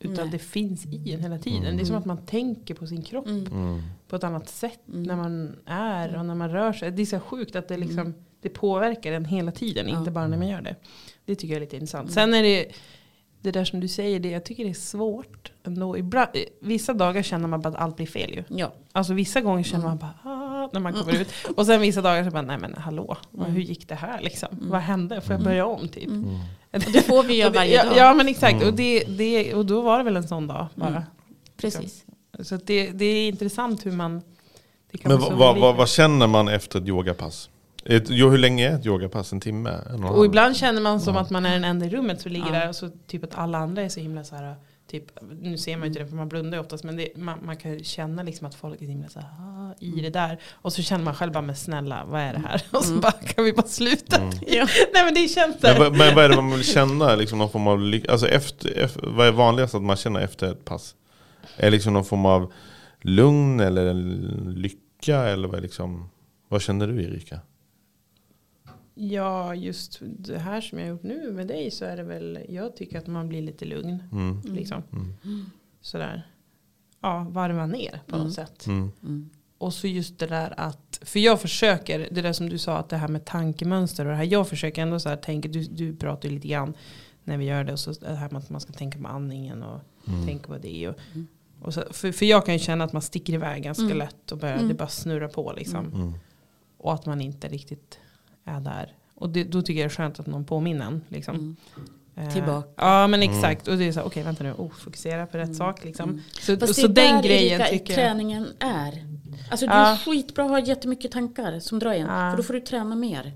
Utan 0.00 0.14
Nej. 0.24 0.28
det 0.32 0.38
finns 0.38 0.86
i 0.86 1.12
en 1.12 1.20
hela 1.20 1.38
tiden. 1.38 1.76
Det 1.76 1.82
är 1.82 1.84
som 1.84 1.96
att 1.96 2.04
man 2.04 2.18
tänker 2.26 2.74
på 2.74 2.86
sin 2.86 3.02
kropp 3.02 3.26
Mm. 3.26 3.82
på 4.08 4.16
ett 4.16 4.24
annat 4.24 4.48
sätt 4.48 4.80
när 4.84 5.16
man 5.16 5.56
är 5.66 6.16
och 6.18 6.24
när 6.26 6.34
man 6.34 6.50
rör 6.50 6.72
sig. 6.72 6.90
Det 6.90 7.02
är 7.02 7.06
så 7.06 7.20
sjukt 7.20 7.56
att 7.56 7.68
det, 7.68 7.76
liksom, 7.76 8.14
det 8.42 8.48
påverkar 8.48 9.12
en 9.12 9.24
hela 9.24 9.52
tiden, 9.52 9.88
inte 9.88 10.10
bara 10.10 10.26
när 10.26 10.36
man 10.36 10.48
gör 10.48 10.60
det. 10.60 10.76
Det 11.24 11.34
tycker 11.34 11.54
jag 11.54 11.56
är 11.56 11.60
lite 11.60 11.76
intressant. 11.76 12.12
Sen 12.12 12.34
är 12.34 12.42
det 12.42 12.72
det 13.40 13.50
där 13.50 13.64
som 13.64 13.80
du 13.80 13.88
säger, 13.88 14.20
det, 14.20 14.30
jag 14.30 14.44
tycker 14.44 14.64
det 14.64 14.70
är 14.70 14.74
svårt 14.74 15.52
ändå. 15.64 15.98
Ibland, 15.98 16.28
vissa 16.60 16.92
dagar 16.94 17.22
känner 17.22 17.48
man 17.48 17.60
bara 17.60 17.68
att 17.68 17.74
allt 17.74 17.96
blir 17.96 18.06
fel 18.06 18.30
ju. 18.34 18.44
Ja, 18.48 18.72
Alltså 18.92 19.14
vissa 19.14 19.40
gånger 19.40 19.62
känner 19.62 19.84
man 19.84 19.98
bara 19.98 20.14
ah, 20.22 20.68
när 20.72 20.80
man 20.80 20.92
kommer 20.92 21.20
ut. 21.20 21.28
Och 21.56 21.66
sen 21.66 21.80
vissa 21.80 22.02
dagar 22.02 22.24
så 22.24 22.30
bara 22.30 22.42
nej 22.42 22.58
men 22.58 22.74
hallå, 22.74 23.16
vad- 23.30 23.48
hur 23.48 23.60
gick 23.60 23.88
det 23.88 23.94
här 23.94 24.20
liksom? 24.20 24.48
Vad 24.50 24.80
hände? 24.80 25.20
Får 25.20 25.32
jag 25.32 25.42
börja 25.42 25.66
om 25.66 25.88
typ? 25.88 26.08
och 26.72 26.92
det 26.92 27.02
får 27.02 27.22
vi 27.22 27.36
göra 27.36 27.52
varje 27.52 27.74
ja, 27.74 27.84
dag. 27.84 27.96
Ja 27.96 28.14
men 28.14 28.28
exakt, 28.28 28.64
och, 28.64 28.74
det, 28.74 29.04
det, 29.04 29.54
och 29.54 29.66
då 29.66 29.80
var 29.80 29.98
det 29.98 30.04
väl 30.04 30.16
en 30.16 30.28
sån 30.28 30.46
dag 30.46 30.66
bara. 30.74 31.06
Precis. 31.56 32.04
Så 32.40 32.56
det, 32.56 32.90
det 32.90 33.04
är 33.04 33.28
intressant 33.28 33.86
hur 33.86 33.92
man... 33.92 34.22
Det 34.90 34.98
kan 34.98 35.12
Men 35.12 35.38
vad, 35.38 35.58
vad, 35.58 35.76
vad 35.76 35.88
känner 35.88 36.26
man 36.26 36.48
efter 36.48 36.80
ett 36.80 36.88
yogapass? 36.88 37.50
Ett, 37.88 38.10
jo, 38.10 38.28
hur 38.28 38.38
länge 38.38 38.70
är 38.70 38.74
ett 38.74 38.86
yogapass? 38.86 39.32
En 39.32 39.40
timme? 39.40 39.70
En 39.90 40.04
och 40.04 40.18
Och 40.18 40.26
ibland 40.26 40.56
känner 40.56 40.80
man 40.80 41.00
som 41.00 41.16
att 41.16 41.30
man 41.30 41.46
är 41.46 41.52
den 41.52 41.64
enda 41.64 41.86
i 41.86 41.90
rummet 41.90 42.20
som 42.20 42.32
ligger 42.32 42.52
där 42.52 42.68
och 42.68 42.76
så 42.76 42.90
typ 43.06 43.24
att 43.24 43.38
alla 43.38 43.58
andra 43.58 43.82
är 43.82 43.88
så 43.88 44.00
himla 44.00 44.24
så 44.24 44.36
här 44.36 44.54
Typ, 44.90 45.04
nu 45.40 45.58
ser 45.58 45.76
man 45.76 45.82
ju 45.82 45.86
inte 45.88 46.00
det 46.00 46.06
för 46.06 46.16
man 46.16 46.28
blundar 46.28 46.58
ju 46.58 46.64
oftast 46.64 46.84
men 46.84 46.96
det, 46.96 47.08
man, 47.16 47.38
man 47.42 47.56
kan 47.56 47.84
känna 47.84 48.22
liksom 48.22 48.46
att 48.46 48.54
folk 48.54 48.80
är 48.80 48.84
så 48.84 48.90
himla 48.90 49.08
så 49.08 49.20
här, 49.20 49.28
ah, 49.28 49.74
i 49.80 50.00
det 50.00 50.10
där. 50.10 50.40
Och 50.52 50.72
så 50.72 50.82
känner 50.82 51.04
man 51.04 51.14
själv 51.14 51.32
bara 51.32 51.42
men 51.42 51.56
snälla 51.56 52.04
vad 52.04 52.20
är 52.20 52.32
det 52.32 52.38
här? 52.38 52.62
Och 52.70 52.84
så 52.84 52.94
bara 52.94 53.12
kan 53.12 53.44
vi 53.44 53.52
bara 53.52 53.66
sluta. 53.66 54.20
Ja. 54.46 54.66
Nej 54.94 55.04
men 55.04 55.14
det 55.14 55.28
känns 55.28 55.62
Men, 55.62 55.78
men 55.78 56.14
vad 56.14 56.24
är 56.24 56.28
det 56.28 56.36
man 56.36 56.50
vill 56.50 56.64
känna? 56.64 57.16
Liksom 57.16 57.38
någon 57.38 57.50
form 57.50 57.66
av, 57.66 57.94
alltså 58.08 58.28
efter, 58.28 58.78
efter, 58.78 59.06
vad 59.06 59.26
är 59.26 59.32
vanligast 59.32 59.74
att 59.74 59.82
man 59.82 59.96
känner 59.96 60.20
efter 60.20 60.52
ett 60.52 60.64
pass? 60.64 60.94
Är 61.56 61.64
det 61.64 61.70
liksom 61.70 61.92
någon 61.92 62.04
form 62.04 62.26
av 62.26 62.52
lugn 63.00 63.60
eller 63.60 63.94
lycka? 64.54 65.16
Eller 65.16 65.48
vad, 65.48 65.62
liksom, 65.62 66.10
vad 66.48 66.62
känner 66.62 66.86
du 66.86 67.02
Erika? 67.02 67.40
Ja 69.00 69.54
just 69.54 69.98
det 70.00 70.38
här 70.38 70.60
som 70.60 70.78
jag 70.78 70.86
har 70.86 70.90
gjort 70.90 71.02
nu 71.02 71.32
med 71.32 71.46
dig 71.46 71.70
så 71.70 71.84
är 71.84 71.96
det 71.96 72.02
väl, 72.02 72.38
jag 72.48 72.76
tycker 72.76 72.98
att 72.98 73.06
man 73.06 73.28
blir 73.28 73.42
lite 73.42 73.64
lugn. 73.64 74.02
Mm. 74.12 74.42
Liksom. 74.44 74.82
Sådär. 75.80 76.26
Ja, 77.00 77.26
varva 77.30 77.66
ner 77.66 78.00
på 78.06 78.18
något 78.18 78.34
sätt. 78.34 78.66
Mm. 78.66 79.30
Och 79.58 79.74
så 79.74 79.86
just 79.86 80.18
det 80.18 80.26
där 80.26 80.54
att, 80.56 81.00
för 81.02 81.20
jag 81.20 81.40
försöker, 81.40 82.08
det 82.10 82.22
där 82.22 82.32
som 82.32 82.48
du 82.48 82.58
sa, 82.58 82.78
att 82.78 82.88
det 82.88 82.96
här 82.96 83.08
med 83.08 83.24
tankemönster 83.24 84.04
och 84.04 84.10
det 84.10 84.16
här, 84.16 84.24
jag 84.24 84.48
försöker 84.48 84.82
ändå 84.82 85.00
så 85.00 85.08
här 85.08 85.16
tänka, 85.16 85.48
du, 85.48 85.64
du 85.64 85.96
pratar 85.96 86.28
ju 86.28 86.34
lite 86.34 86.48
grann 86.48 86.74
när 87.24 87.36
vi 87.38 87.44
gör 87.44 87.64
det, 87.64 87.72
och 87.72 87.80
så 87.80 87.92
det 87.92 88.14
här 88.14 88.30
med 88.30 88.38
att 88.38 88.50
man 88.50 88.60
ska 88.60 88.72
tänka 88.72 88.98
på 88.98 89.08
andningen 89.08 89.62
och 89.62 89.80
tänka 90.26 90.46
på 90.46 90.58
det. 90.58 90.88
Och, 90.88 90.94
och 91.62 91.74
så, 91.74 91.84
för, 91.90 92.12
för 92.12 92.26
jag 92.26 92.46
kan 92.46 92.54
ju 92.54 92.60
känna 92.60 92.84
att 92.84 92.92
man 92.92 93.02
sticker 93.02 93.32
iväg 93.32 93.62
ganska 93.62 93.94
lätt 93.94 94.32
och 94.32 94.38
börjar, 94.38 94.62
det 94.62 94.74
bara 94.74 94.88
snurrar 94.88 95.28
på 95.28 95.52
liksom. 95.56 95.86
Mm. 95.86 96.12
Och 96.78 96.94
att 96.94 97.06
man 97.06 97.20
inte 97.20 97.48
riktigt 97.48 97.98
är 98.48 98.60
där. 98.60 98.92
Och 99.14 99.28
det, 99.30 99.44
då 99.44 99.62
tycker 99.62 99.80
jag 99.80 99.90
det 99.90 99.92
är 99.92 99.96
skönt 99.96 100.20
att 100.20 100.26
någon 100.26 100.44
påminner 100.44 100.86
en. 100.86 101.00
Liksom. 101.08 101.56
Eh, 102.16 102.32
Tillbaka. 102.32 102.68
Ja 102.76 103.06
men 103.06 103.22
exakt. 103.22 103.68
Och 103.68 103.78
det 103.78 103.84
är 103.88 103.92
så 103.92 104.02
okej 104.02 104.22
vänta 104.22 104.44
nu, 104.44 104.52
oh, 104.52 104.70
fokusera 104.70 105.26
på 105.26 105.38
rätt 105.38 105.56
sak. 105.56 105.84
Liksom. 105.84 106.22
Så, 106.40 106.56
Fast 106.56 106.80
så 106.80 106.86
det 106.86 107.02
är 107.02 107.06
den 107.12 107.16
där 107.16 107.28
grejen 107.28 107.60
Erika, 107.60 107.70
tycker 107.72 107.92
jag. 107.92 107.96
träningen 108.08 108.46
är. 108.58 109.04
Alltså 109.50 109.66
du 109.66 109.72
Ja. 109.72 109.92
är 109.92 109.96
skitbra 109.96 110.44
att 110.44 110.50
ha 110.50 110.60
jättemycket 110.60 111.12
tankar 111.12 111.60
som 111.60 111.78
drar 111.78 111.92
igen. 111.92 112.06
Ja. 112.10 112.30
För 112.30 112.36
då 112.36 112.42
får 112.42 112.54
du 112.54 112.60
träna 112.60 112.96
mer. 112.96 113.32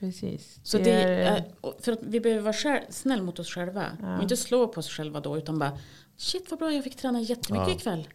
Precis. 0.00 0.60
Så 0.62 0.78
det 0.78 0.90
är, 1.02 1.44
för 1.80 1.92
att 1.92 1.98
vi 2.02 2.20
behöver 2.20 2.42
vara 2.42 2.52
själv, 2.52 2.80
snäll 2.90 3.22
mot 3.22 3.38
oss 3.38 3.50
själva. 3.50 3.84
Och 4.16 4.22
inte 4.22 4.36
slå 4.36 4.68
på 4.68 4.78
oss 4.78 4.88
själva 4.90 5.20
då. 5.20 5.38
Utan 5.38 5.58
bara, 5.58 5.78
shit 6.16 6.46
vad 6.50 6.58
bra 6.58 6.72
jag 6.72 6.84
fick 6.84 6.96
träna 6.96 7.20
jättemycket 7.20 7.68
ikväll. 7.76 8.08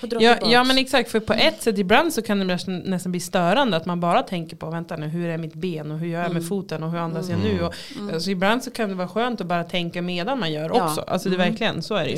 På 0.00 0.06
Ja, 0.20 0.36
ja 0.42 0.64
men 0.64 0.78
exakt, 0.78 1.10
för 1.10 1.20
på 1.20 1.32
ett 1.32 1.62
sätt 1.62 1.78
ibland 1.78 2.12
så 2.12 2.22
kan 2.22 2.38
det 2.38 2.44
nästan, 2.84 3.10
bli 3.12 3.20
störande 3.20 3.76
att 3.76 3.86
man 3.86 4.00
bara 4.00 4.22
tänker 4.22 4.56
på, 4.56 4.70
vänta 4.70 4.96
nu, 4.96 5.06
hur 5.06 5.28
är 5.28 5.38
mitt 5.38 5.54
ben 5.54 5.90
och 5.90 5.98
hur 5.98 6.06
gör 6.06 6.18
jag 6.18 6.24
Mm. 6.30 6.34
med 6.38 6.48
foten 6.48 6.82
och 6.82 6.90
hur 6.90 6.98
andas 6.98 7.28
jag 7.30 7.38
nu? 7.40 7.62
Och, 7.62 7.74
alltså, 8.12 8.30
ibland 8.30 8.64
så 8.64 8.70
kan 8.70 8.88
det 8.88 8.94
vara 8.94 9.08
skönt 9.08 9.40
att 9.40 9.46
bara 9.46 9.64
tänka 9.64 10.02
medan 10.02 10.40
man 10.40 10.52
gör 10.52 10.70
Ja. 10.74 10.84
också. 10.84 11.00
Alltså 11.00 11.28
det 11.28 11.36
är 11.36 11.38
verkligen, 11.38 11.82
så 11.82 11.94
är 11.94 12.04
det 12.04 12.10
ju. 12.10 12.16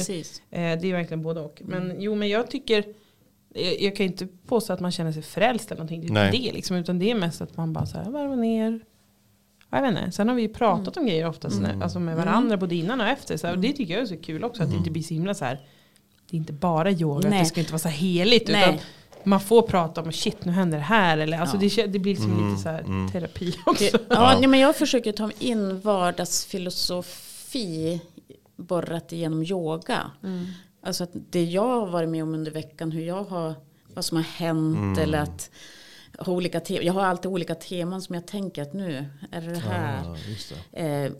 Eh, 0.50 0.80
det 0.80 0.88
är 0.88 0.92
verkligen 0.92 1.22
både 1.22 1.40
och. 1.40 1.62
Men 1.64 1.94
jo 1.98 2.14
men 2.14 2.28
jag 2.28 2.50
tycker, 2.50 2.84
jag, 3.54 3.80
jag 3.82 3.96
kan 3.96 4.06
inte 4.06 4.26
påstå 4.46 4.72
att 4.72 4.80
man 4.80 4.92
känner 4.92 5.12
sig 5.12 5.22
frälst 5.22 5.70
eller 5.72 5.82
någonting. 5.84 6.14
Det 6.14 6.20
är 6.20 6.30
det 6.32 6.52
liksom, 6.52 6.76
utan 6.76 6.98
det 6.98 7.10
är 7.10 7.14
mest 7.14 7.40
att 7.40 7.56
man 7.56 7.72
bara 7.72 7.86
så 7.86 7.98
här, 7.98 8.10
varvar 8.10 8.36
ner. 8.36 8.80
Ja, 9.70 9.76
Jag 9.78 9.82
vet 9.92 9.98
inte. 10.00 10.12
Sen 10.12 10.28
har 10.28 10.34
vi 10.34 10.42
ju 10.42 10.48
pratat 10.48 10.96
om 10.96 11.06
grejer 11.06 11.28
oftast 11.28 11.60
när, 11.60 11.82
alltså 11.82 12.00
med 12.00 12.16
varandra 12.16 12.56
både 12.56 12.74
innan 12.74 13.00
och 13.00 13.06
efter. 13.06 13.36
Så 13.36 13.46
här, 13.46 13.54
och 13.54 13.60
det 13.60 13.72
tycker 13.72 13.94
jag 13.94 14.02
är 14.02 14.06
så 14.06 14.16
kul 14.16 14.44
också 14.44 14.62
att 14.62 14.70
det 14.70 14.76
inte 14.76 14.90
blir 14.90 15.02
så 15.02 15.14
himla 15.14 15.34
så 15.34 15.44
här. 15.44 15.58
Det 16.30 16.36
är 16.36 16.38
inte 16.38 16.52
bara 16.52 16.90
yoga, 16.90 17.18
att 17.18 17.24
Nej. 17.30 17.38
det 17.42 17.46
ska 17.46 17.60
inte 17.60 17.72
vara 17.72 17.78
så 17.82 17.88
heligt. 17.88 18.48
Nej. 18.48 18.62
Utan 18.62 18.78
man 19.24 19.40
får 19.40 19.62
prata 19.62 20.02
om 20.02 20.12
shit 20.12 20.44
nu 20.44 20.52
händer 20.52 20.78
det 20.78 20.84
här. 20.84 21.18
Eller, 21.18 21.38
alltså 21.38 21.56
Ja. 21.60 21.70
det, 21.76 21.86
det 21.86 21.98
blir 21.98 22.12
liksom 22.14 22.50
lite 22.50 22.62
så 22.62 22.68
här 22.68 23.08
terapi 23.12 23.54
också. 23.66 23.84
Det, 23.84 24.06
ja, 24.10 24.36
nej, 24.38 24.48
men 24.48 24.60
jag 24.60 24.76
försöker 24.76 25.12
ta 25.12 25.30
in 25.38 25.80
vardagsfilosofi 25.80 28.00
borrat 28.56 29.12
igenom 29.12 29.42
yoga. 29.42 30.10
Alltså 30.82 31.04
att 31.04 31.10
det 31.30 31.44
jag 31.44 31.80
har 31.80 31.86
varit 31.86 32.08
med 32.08 32.22
om 32.22 32.34
under 32.34 32.50
veckan, 32.50 32.90
hur 32.92 33.02
jag 33.02 33.24
har, 33.24 33.54
vad 33.94 34.04
som 34.04 34.16
har 34.16 34.24
hänt 34.24 34.98
eller 34.98 35.18
att 35.18 35.50
ha 36.18 36.32
olika 36.32 36.60
te- 36.60 36.84
jag 36.86 36.92
har 36.92 37.04
alltid 37.04 37.30
olika 37.30 37.54
teman 37.54 38.02
som 38.02 38.14
jag 38.14 38.26
tänker 38.26 38.62
att 38.62 38.72
nu 38.72 39.04
är 39.32 39.40
det 39.40 39.50
det 39.50 39.56
här. 39.58 40.02
Ja, 40.04 40.16
just 40.28 40.52
det. 40.72 40.80
Eh, 40.80 41.12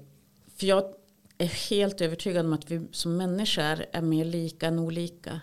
för 0.56 0.66
jag 0.66 0.84
är 1.38 1.70
helt 1.70 2.00
övertygad 2.00 2.46
om 2.46 2.52
att 2.52 2.70
vi 2.70 2.80
som 2.92 3.16
människor 3.16 3.84
är 3.92 4.02
mer 4.02 4.24
lika 4.24 4.66
än 4.66 4.78
olika. 4.78 5.40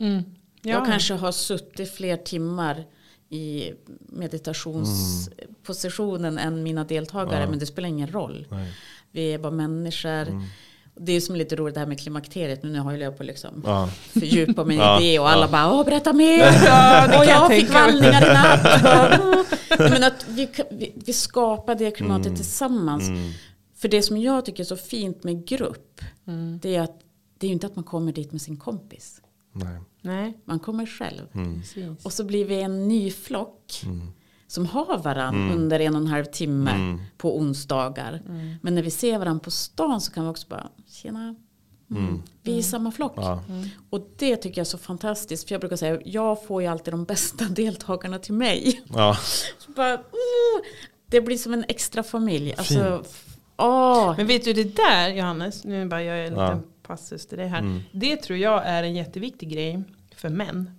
Mm. 0.00 0.22
Jag 0.62 0.86
kanske 0.86 1.14
har 1.14 1.32
suttit 1.32 1.94
fler 1.94 2.16
timmar 2.16 2.84
i 3.30 3.72
meditationspositionen 4.08 6.38
än 6.38 6.62
mina 6.62 6.84
deltagare. 6.84 7.46
Men 7.50 7.58
det 7.58 7.66
spelar 7.66 7.88
ingen 7.88 8.08
roll. 8.12 8.46
Nej. 8.50 8.72
Vi 9.12 9.32
är 9.34 9.38
bara 9.38 9.52
människor. 9.52 10.42
Det 10.96 11.12
är 11.12 11.20
som 11.20 11.36
lite 11.36 11.56
roligt 11.56 11.74
det 11.74 11.80
här 11.80 11.86
med 11.86 12.00
klimakteriet. 12.00 12.62
Nu 12.62 12.78
har 12.78 12.92
jag 12.92 13.16
på 13.18 13.22
liksom 13.22 13.62
Ja. 13.66 13.88
fördjupa 14.12 14.64
mig 14.64 14.76
Ja, 14.76 15.00
i 15.00 15.04
det 15.12 15.18
och 15.18 15.30
alla 15.30 15.46
ja. 15.46 15.50
bara 15.52 15.72
åh 15.72 15.84
berätta 15.84 16.12
mer. 16.12 16.38
Ja, 16.66 17.04
och 17.18 17.24
jag 17.24 17.26
jag 17.26 17.48
fick 17.50 17.70
vallningar 17.74 18.30
i 18.30 18.34
natt. 19.98 20.24
Vi, 20.36 20.48
vi, 20.70 20.92
vi 21.06 21.12
skapar 21.12 21.74
det 21.74 21.90
klimatet 21.90 22.26
Mm. 22.26 22.36
tillsammans. 22.36 23.04
För 23.84 23.88
det 23.88 24.02
som 24.02 24.16
jag 24.16 24.44
tycker 24.44 24.62
är 24.62 24.66
så 24.66 24.76
fint 24.76 25.24
med 25.24 25.46
grupp. 25.46 26.00
Det 26.60 26.76
är 26.76 26.80
att 26.80 27.00
det 27.38 27.46
är 27.46 27.48
ju 27.48 27.52
inte 27.52 27.66
att 27.66 27.76
man 27.76 27.84
kommer 27.84 28.12
dit 28.12 28.32
med 28.32 28.42
sin 28.42 28.56
kompis. 28.56 29.20
Nej. 29.52 29.80
Nej, 30.02 30.38
Man 30.44 30.58
kommer 30.60 30.86
själv. 30.86 31.26
precis. 31.32 32.04
Och 32.04 32.12
så 32.12 32.24
blir 32.24 32.44
vi 32.44 32.60
en 32.60 32.88
ny 32.88 33.10
flock. 33.10 33.82
Mm. 33.84 34.12
Som 34.46 34.66
har 34.66 34.98
varann 34.98 35.50
under 35.50 35.80
en 35.80 35.94
och 35.94 36.00
en 36.00 36.06
halv 36.06 36.24
timme 36.24 36.98
på 37.16 37.38
onsdagar. 37.38 38.22
Men 38.62 38.74
när 38.74 38.82
vi 38.82 38.90
ser 38.90 39.18
varandra 39.18 39.40
på 39.44 39.50
stan 39.50 40.00
så 40.00 40.12
kan 40.12 40.24
vi 40.24 40.30
också 40.30 40.48
bara, 40.48 40.68
tjena. 40.86 41.34
Vi 42.42 42.58
är 42.58 42.62
samma 42.62 42.92
flock. 42.92 43.12
Ja. 43.16 43.42
Och 43.90 44.08
det 44.18 44.36
tycker 44.36 44.58
jag 44.60 44.64
är 44.64 44.70
så 44.70 44.78
fantastiskt. 44.78 45.48
För 45.48 45.54
jag 45.54 45.60
brukar 45.60 45.76
säga, 45.76 46.00
jag 46.04 46.44
får 46.44 46.62
ju 46.62 46.68
alltid 46.68 46.92
de 46.94 47.04
bästa 47.04 47.44
deltagarna 47.50 48.18
till 48.18 48.34
mig. 48.34 48.82
Ja. 48.94 49.16
Så 49.58 49.72
bara, 49.72 49.94
oh, 49.94 50.60
det 51.06 51.20
blir 51.20 51.38
som 51.38 51.52
en 51.52 51.64
extra 51.68 52.02
familj. 52.02 52.54
Alltså, 52.58 53.02
Fint. 53.04 53.23
Åh. 53.56 54.14
Men 54.16 54.26
vet 54.26 54.44
du 54.44 54.52
det 54.52 54.76
där 54.76 55.08
Johannes, 55.08 55.64
nu 55.64 55.86
bara 55.86 56.02
gör 56.02 56.14
jag 56.16 56.26
en 56.26 56.34
Ja. 56.34 56.44
liten 56.54 56.62
passus 56.82 57.26
till 57.26 57.38
dig 57.38 57.46
här. 57.48 57.80
Det 57.92 58.16
tror 58.16 58.38
jag 58.38 58.62
är 58.66 58.82
en 58.82 58.94
jätteviktig 58.94 59.48
grej 59.50 59.82
för 60.16 60.28
män. 60.28 60.70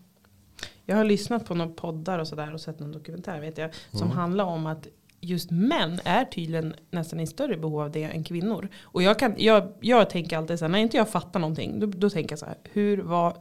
Jag 0.85 0.95
har 0.95 1.03
lyssnat 1.03 1.45
på 1.45 1.55
några 1.55 1.71
poddar 1.71 2.19
och 2.19 2.27
sådär 2.27 2.53
och 2.53 2.61
sett 2.61 2.79
någon 2.79 2.91
dokumentär 2.91 3.39
vet 3.39 3.57
jag. 3.57 3.69
Som 3.91 4.11
handlar 4.11 4.43
om 4.43 4.65
att 4.65 4.87
just 5.21 5.51
män 5.51 5.99
är 6.03 6.25
tydligen 6.25 6.73
nästan 6.91 7.19
i 7.19 7.27
större 7.27 7.57
behov 7.57 7.81
av 7.81 7.91
det 7.91 8.03
än 8.03 8.23
kvinnor. 8.23 8.67
Och 8.81 9.03
jag, 9.03 9.19
kan, 9.19 9.33
jag, 9.37 9.71
jag 9.79 10.09
tänker 10.09 10.37
alltid 10.37 10.59
så 10.59 10.65
här, 10.65 10.69
när 10.69 10.79
inte 10.79 10.97
jag 10.97 11.09
fattar 11.09 11.39
någonting, 11.39 11.79
då, 11.79 11.85
då 11.87 12.09
tänker 12.09 12.31
jag 12.31 12.39
så 12.39 12.45
här, 12.45 12.57
hur 12.73 12.97
var 12.97 13.33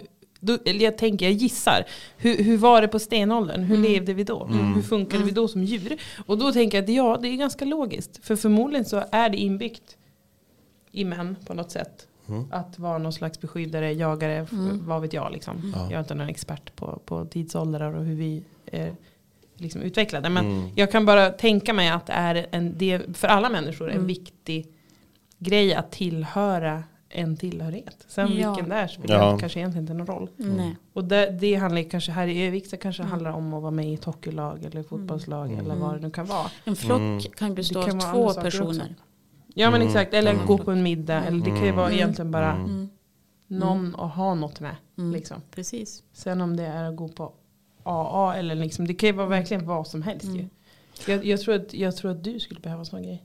då, 0.44 0.58
eller 0.64 0.84
jag 0.84 0.98
tänker, 0.98 1.26
jag 1.26 1.32
gissar. 1.32 1.84
Hur, 2.16 2.44
hur 2.44 2.56
var 2.56 2.82
det 2.82 2.88
på 2.88 2.98
stenåldern? 2.98 3.62
Hur 3.62 3.76
levde 3.76 4.14
vi 4.14 4.24
då? 4.24 4.46
Hur 4.74 4.82
funkade 4.82 5.24
vi 5.24 5.30
då 5.30 5.48
som 5.48 5.64
djur? 5.64 5.96
Och 6.26 6.38
då 6.38 6.52
tänker 6.52 6.78
jag 6.78 6.84
att 6.84 6.90
ja, 6.94 7.18
det 7.22 7.28
är 7.28 7.36
ganska 7.36 7.64
logiskt. 7.64 8.26
För 8.26 8.36
förmodligen 8.36 8.84
så 8.84 9.04
är 9.12 9.28
det 9.28 9.36
inbyggt 9.36 9.96
i 10.92 11.04
män 11.04 11.36
på 11.46 11.54
något 11.54 11.70
sätt. 11.70 12.08
Att 12.50 12.78
vara 12.78 12.98
någon 12.98 13.12
slags 13.12 13.40
beskyddare, 13.40 13.92
jagare, 13.92 14.32
f- 14.42 14.50
vad 14.72 15.02
vet 15.02 15.12
jag. 15.12 15.32
Liksom. 15.32 15.72
Jag 15.74 15.92
är 15.92 16.00
inte 16.00 16.14
någon 16.14 16.28
expert 16.28 16.76
på, 16.76 17.00
på 17.04 17.24
tidsåldrar 17.24 17.94
och 17.94 18.04
hur 18.04 18.14
vi 18.16 18.42
är 18.66 18.96
liksom 19.56 19.82
utvecklade. 19.82 20.28
Men 20.30 20.44
jag 20.76 20.92
kan 20.92 21.06
bara 21.06 21.30
tänka 21.30 21.72
mig 21.72 21.88
att 21.88 22.06
det 22.06 22.12
är 22.12 22.46
en, 22.50 22.78
det 22.78 23.16
för 23.16 23.28
alla 23.28 23.48
människor 23.48 23.90
en 23.90 24.06
viktig 24.06 24.66
grej 25.38 25.74
att 25.74 25.92
tillhöra 25.92 26.82
en 27.14 27.36
tillhörighet. 27.36 28.04
Sen 28.08 28.36
Ja. 28.36 28.50
vilken 28.54 28.68
det 28.68 28.74
är 28.76 28.88
spelar 28.88 29.16
Ja. 29.16 29.38
kanske 29.38 29.58
egentligen 29.60 29.82
inte 29.82 29.94
någon 29.94 30.06
roll. 30.06 30.28
Nej. 30.36 30.76
Och 30.92 31.04
det, 31.04 31.30
det 31.40 31.54
handlar 31.54 31.82
kanske 31.82 32.12
här 32.12 32.26
i 32.26 32.46
Övik 32.46 32.66
så 32.66 32.76
kanske 32.76 33.02
handlar 33.02 33.30
om 33.32 33.54
att 33.54 33.62
vara 33.62 33.70
med 33.70 33.90
i 33.90 33.94
ett 33.94 34.04
hockeylag 34.04 34.64
eller 34.64 34.82
fotbollslag 34.82 35.52
eller 35.52 35.74
vad 35.74 35.94
det 35.94 36.00
nu 36.00 36.10
kan 36.10 36.26
vara. 36.26 36.46
En 36.64 36.76
flock 36.76 37.36
kan 37.36 37.54
bestå 37.54 37.80
av 37.82 38.00
två 38.12 38.32
personer. 38.34 38.94
Ja 39.54 39.70
men 39.70 39.82
exakt, 39.82 40.14
eller 40.14 40.46
gå 40.46 40.58
på 40.58 40.70
en 40.70 40.82
middag. 40.82 41.22
Eller 41.24 41.44
det 41.44 41.50
kan 41.50 41.64
ju 41.66 41.72
vara 41.72 41.92
egentligen 41.92 42.30
bara 42.30 42.52
Mm. 42.52 42.88
någon 43.46 43.94
att 43.96 44.14
ha 44.14 44.34
något 44.34 44.60
med. 44.60 44.76
Mm. 44.98 45.12
Liksom. 45.12 45.36
Precis. 45.50 46.02
Sen 46.12 46.40
om 46.40 46.56
det 46.56 46.66
är 46.66 46.84
att 46.84 46.96
gå 46.96 47.08
på 47.08 47.32
AA 47.82 48.34
eller 48.36 48.54
liksom, 48.54 48.86
det 48.86 48.94
kan 48.94 49.06
ju 49.08 49.12
vara 49.12 49.26
verkligen 49.26 49.66
vad 49.66 49.86
som 49.86 50.02
helst 50.02 50.26
ju. 50.26 50.48
Jag, 51.06 51.24
jag, 51.24 51.40
tror 51.40 51.54
att, 51.54 51.74
jag 51.74 51.96
tror 51.96 52.10
att 52.10 52.24
du 52.24 52.40
skulle 52.40 52.60
behöva 52.60 52.80
en 52.80 52.86
sån 52.86 53.02
grej. 53.02 53.24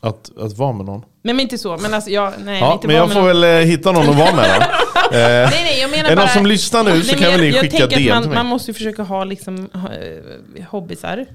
Att, 0.00 0.30
att 0.38 0.58
vara 0.58 0.72
med 0.72 0.86
någon. 0.86 1.04
Nej 1.22 1.34
men 1.34 1.40
inte 1.40 1.58
så, 1.58 1.76
men 1.76 1.94
alltså 1.94 2.10
jag, 2.10 2.32
nej, 2.44 2.60
Ja, 2.60 2.72
inte 2.72 2.86
men 2.86 2.96
jag 2.96 3.08
får 3.12 3.20
någon. 3.20 3.26
väl 3.28 3.44
eh, 3.44 3.50
hitta 3.50 3.92
någon 3.92 4.08
att 4.08 4.16
vara 4.18 4.34
med 4.36 4.60
då. 4.60 4.66
Eh, 5.12 5.16
Nej, 5.16 5.48
nej, 5.64 5.80
jag 5.80 5.90
menar 5.90 6.04
är 6.04 6.10
det 6.10 6.16
bara, 6.16 6.24
någon 6.24 6.34
som 6.34 6.46
lyssnar 6.46 6.84
nu 6.84 7.02
så 7.02 7.12
Nej, 7.12 7.22
kan 7.22 7.30
men 7.30 7.40
väl 7.40 7.50
ni 7.50 7.52
skicka 7.52 7.76
DM 7.86 7.88
att 7.88 7.94
till 7.94 8.08
man, 8.10 8.22
mig. 8.24 8.34
man 8.34 8.46
måste 8.46 8.70
ju 8.70 8.74
försöka 8.74 9.02
ha 9.02 9.24
liksom, 9.24 9.68
eh, 9.74 10.64
hobbysar. 10.64 11.26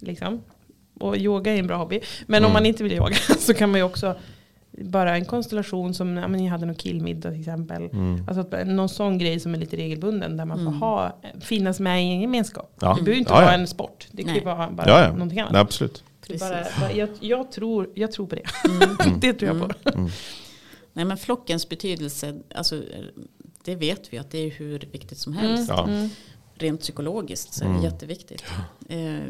Liksom. 0.00 0.42
Och 1.00 1.16
yoga 1.16 1.54
är 1.54 1.58
en 1.58 1.66
bra 1.66 1.76
hobby. 1.76 2.00
Men 2.26 2.38
Mm. 2.38 2.46
om 2.46 2.52
man 2.52 2.66
inte 2.66 2.82
vill 2.82 2.92
yoga 2.92 3.16
så 3.38 3.54
kan 3.54 3.70
man 3.70 3.80
ju 3.80 3.84
också 3.84 4.14
bara 4.84 5.16
en 5.16 5.24
konstellation 5.24 5.94
som, 5.94 6.16
ja, 6.16 6.28
men 6.28 6.40
ni 6.40 6.46
hade 6.48 6.66
någon 6.66 6.74
killmiddag 6.74 7.30
till 7.30 7.40
exempel. 7.40 7.82
Mm. 7.92 8.24
Alltså 8.28 8.40
att, 8.40 8.66
någon 8.66 8.88
sån 8.88 9.18
grej 9.18 9.40
som 9.40 9.54
är 9.54 9.58
lite 9.58 9.76
regelbunden 9.76 10.36
där 10.36 10.44
man 10.44 10.64
får 10.64 10.72
ha, 10.72 11.16
finnas 11.40 11.80
med 11.80 12.02
i 12.04 12.06
en 12.06 12.20
gemenskap. 12.20 12.72
Ja. 12.80 12.94
Det 12.98 13.02
behöver 13.02 13.18
inte 13.18 13.32
Ja, 13.32 13.38
ja. 13.40 13.44
vara 13.44 13.54
en 13.54 13.66
sport. 13.66 14.06
Det 14.10 14.22
kan 14.24 14.34
ju 14.34 14.40
vara 14.44 14.70
bara 14.70 14.88
Ja, 14.88 15.00
ja. 15.02 15.12
någonting 15.12 15.40
annat. 15.40 15.52
Nej, 15.52 15.60
absolut. 15.62 16.02
Bara, 16.28 16.66
bara, 16.80 16.92
jag, 16.92 17.08
jag, 17.20 17.52
tror, 17.52 17.90
jag 17.94 18.12
tror 18.12 18.26
på 18.26 18.34
det. 18.34 18.42
Mm. 18.64 19.20
det 19.20 19.32
tror 19.32 19.56
jag 19.56 19.68
på. 19.68 20.00
Nej 20.92 21.04
men 21.04 21.16
flockens 21.16 21.68
betydelse, 21.68 22.40
alltså, 22.54 22.82
det 23.64 23.74
vet 23.74 24.12
vi 24.12 24.18
att 24.18 24.30
det 24.30 24.38
är 24.38 24.50
hur 24.50 24.88
viktigt 24.92 25.18
som 25.18 25.32
helst. 25.32 25.68
Ja. 25.68 26.08
Rent 26.54 26.80
psykologiskt 26.80 27.54
så 27.54 27.64
är 27.64 27.68
det 27.68 27.84
jätteviktigt. 27.84 28.44
Eh, 28.88 29.20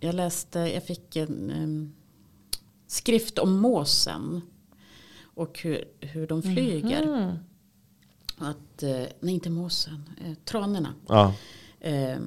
jag 0.00 0.14
läste, 0.14 0.58
jag 0.58 0.84
fick 0.84 1.16
en 1.16 1.94
skrift 2.86 3.38
om 3.38 3.60
måsen. 3.60 4.42
Och 5.38 5.58
hur, 5.62 5.84
hur 6.00 6.26
de 6.26 6.42
flyger. 6.42 7.02
Mm. 7.02 7.34
Att, 8.38 8.82
eh, 8.82 9.02
nej 9.20 9.34
inte 9.34 9.50
måsen, 9.50 10.10
eh, 10.24 10.34
tranorna. 10.44 10.94
Ja. 11.08 11.34
Eh, 11.80 12.18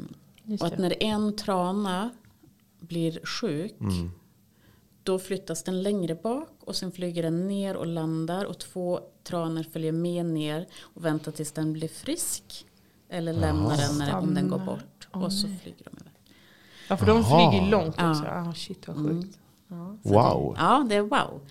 Just 0.44 0.64
och 0.64 0.68
att 0.68 0.78
när 0.78 1.04
en 1.04 1.36
trana 1.36 2.10
blir 2.82 3.20
sjuk. 3.26 3.74
Då 5.04 5.20
flyttas 5.20 5.64
den 5.64 5.84
längre 5.84 6.16
bak 6.16 6.50
och 6.60 6.76
sen 6.76 6.92
flyger 6.92 7.24
den 7.24 7.48
ner 7.48 7.76
och 7.76 7.88
landar. 7.88 8.46
Och 8.46 8.60
två 8.60 9.00
tranor 9.24 9.64
följer 9.74 9.92
med 9.92 10.26
ner 10.26 10.68
och 10.82 11.06
väntar 11.06 11.32
tills 11.32 11.52
den 11.52 11.74
blir 11.74 11.88
frisk. 11.88 12.66
Eller 13.10 13.34
lämnar 13.34 13.78
den 13.78 13.98
när, 13.98 14.16
om 14.16 14.34
den 14.34 14.50
går 14.50 14.60
bort. 14.60 15.08
Och 15.12 15.34
så 15.34 15.48
flyger 15.64 15.84
de 15.84 15.90
iväg. 16.02 16.14
Ja 16.90 16.98
för 16.98 17.06
de 17.06 17.18
Jaha. 17.18 17.50
flyger 17.52 17.66
ju 17.66 17.72
långt 17.72 17.96
Ja. 17.98 18.12
också. 18.12 18.24
Ah, 18.26 18.54
shit 18.54 18.88
vad 18.88 18.98
sjukt. 18.98 19.38
Wow. 20.02 20.56
Ja, 20.60 20.86
det 20.90 20.96
är 20.96 21.02
wow. 21.02 21.42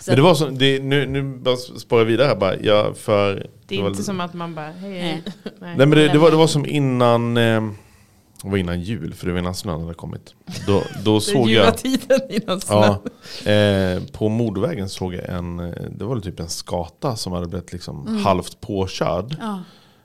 Så 0.00 0.10
Men 0.10 0.16
det 0.16 0.22
var 0.22 0.34
så, 0.34 0.48
det, 0.48 0.82
nu, 0.82 1.06
nu 1.06 1.22
bara 1.22 1.56
spårar 1.56 2.00
jag 2.00 2.06
vidare 2.06 2.26
här 2.26 2.36
bara. 2.36 2.56
Jag, 2.60 2.96
för, 2.96 3.46
Det 3.66 3.76
är 3.78 3.82
var, 3.82 3.88
inte 3.90 4.02
som 4.02 4.20
att 4.20 4.34
man 4.34 4.54
bara, 4.54 4.70
hej 4.70 4.98
hej. 5.00 5.22
Nej. 5.44 5.52
Nej 5.60 5.76
men 5.86 5.90
det, 5.90 6.08
det, 6.08 6.18
var, 6.18 6.30
det 6.30 6.36
var 6.36 6.46
som 6.46 6.66
innan, 6.66 7.36
eh, 7.36 7.70
det 8.42 8.50
var 8.50 8.58
innan 8.58 8.80
jul, 8.80 9.14
för 9.14 9.26
det 9.26 9.32
var 9.32 9.38
innan 9.38 9.54
snön 9.54 9.80
hade 9.80 9.94
kommit. 9.94 10.34
Då, 10.66 10.82
då 11.04 11.20
såg 11.20 11.50
jag, 11.50 11.78
tiden 11.78 12.20
innan 12.30 12.60
snö. 12.60 12.96
ja, 13.44 13.50
eh, 13.50 14.02
på 14.12 14.28
Mordvägen 14.28 14.88
såg 14.88 15.14
jag 15.14 15.28
en, 15.28 15.60
eh, 15.60 15.74
det 15.90 16.04
var 16.04 16.20
typ 16.20 16.40
en 16.40 16.48
skata 16.48 17.16
som 17.16 17.32
hade 17.32 17.46
blivit 17.46 17.72
liksom 17.72 18.20
halvt 18.24 18.60
påkörd. 18.60 19.36
ja. 19.40 19.60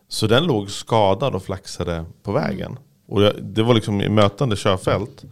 Så 0.09 0.27
den 0.27 0.43
låg 0.43 0.71
skadad 0.71 1.35
och 1.35 1.43
flaxade 1.43 2.05
på 2.23 2.31
vägen. 2.31 2.77
Och 3.07 3.23
jag, 3.23 3.33
det 3.43 3.63
var 3.63 3.73
liksom 3.73 4.01
i 4.01 4.09
mötande 4.09 4.55
körfält. 4.55 5.25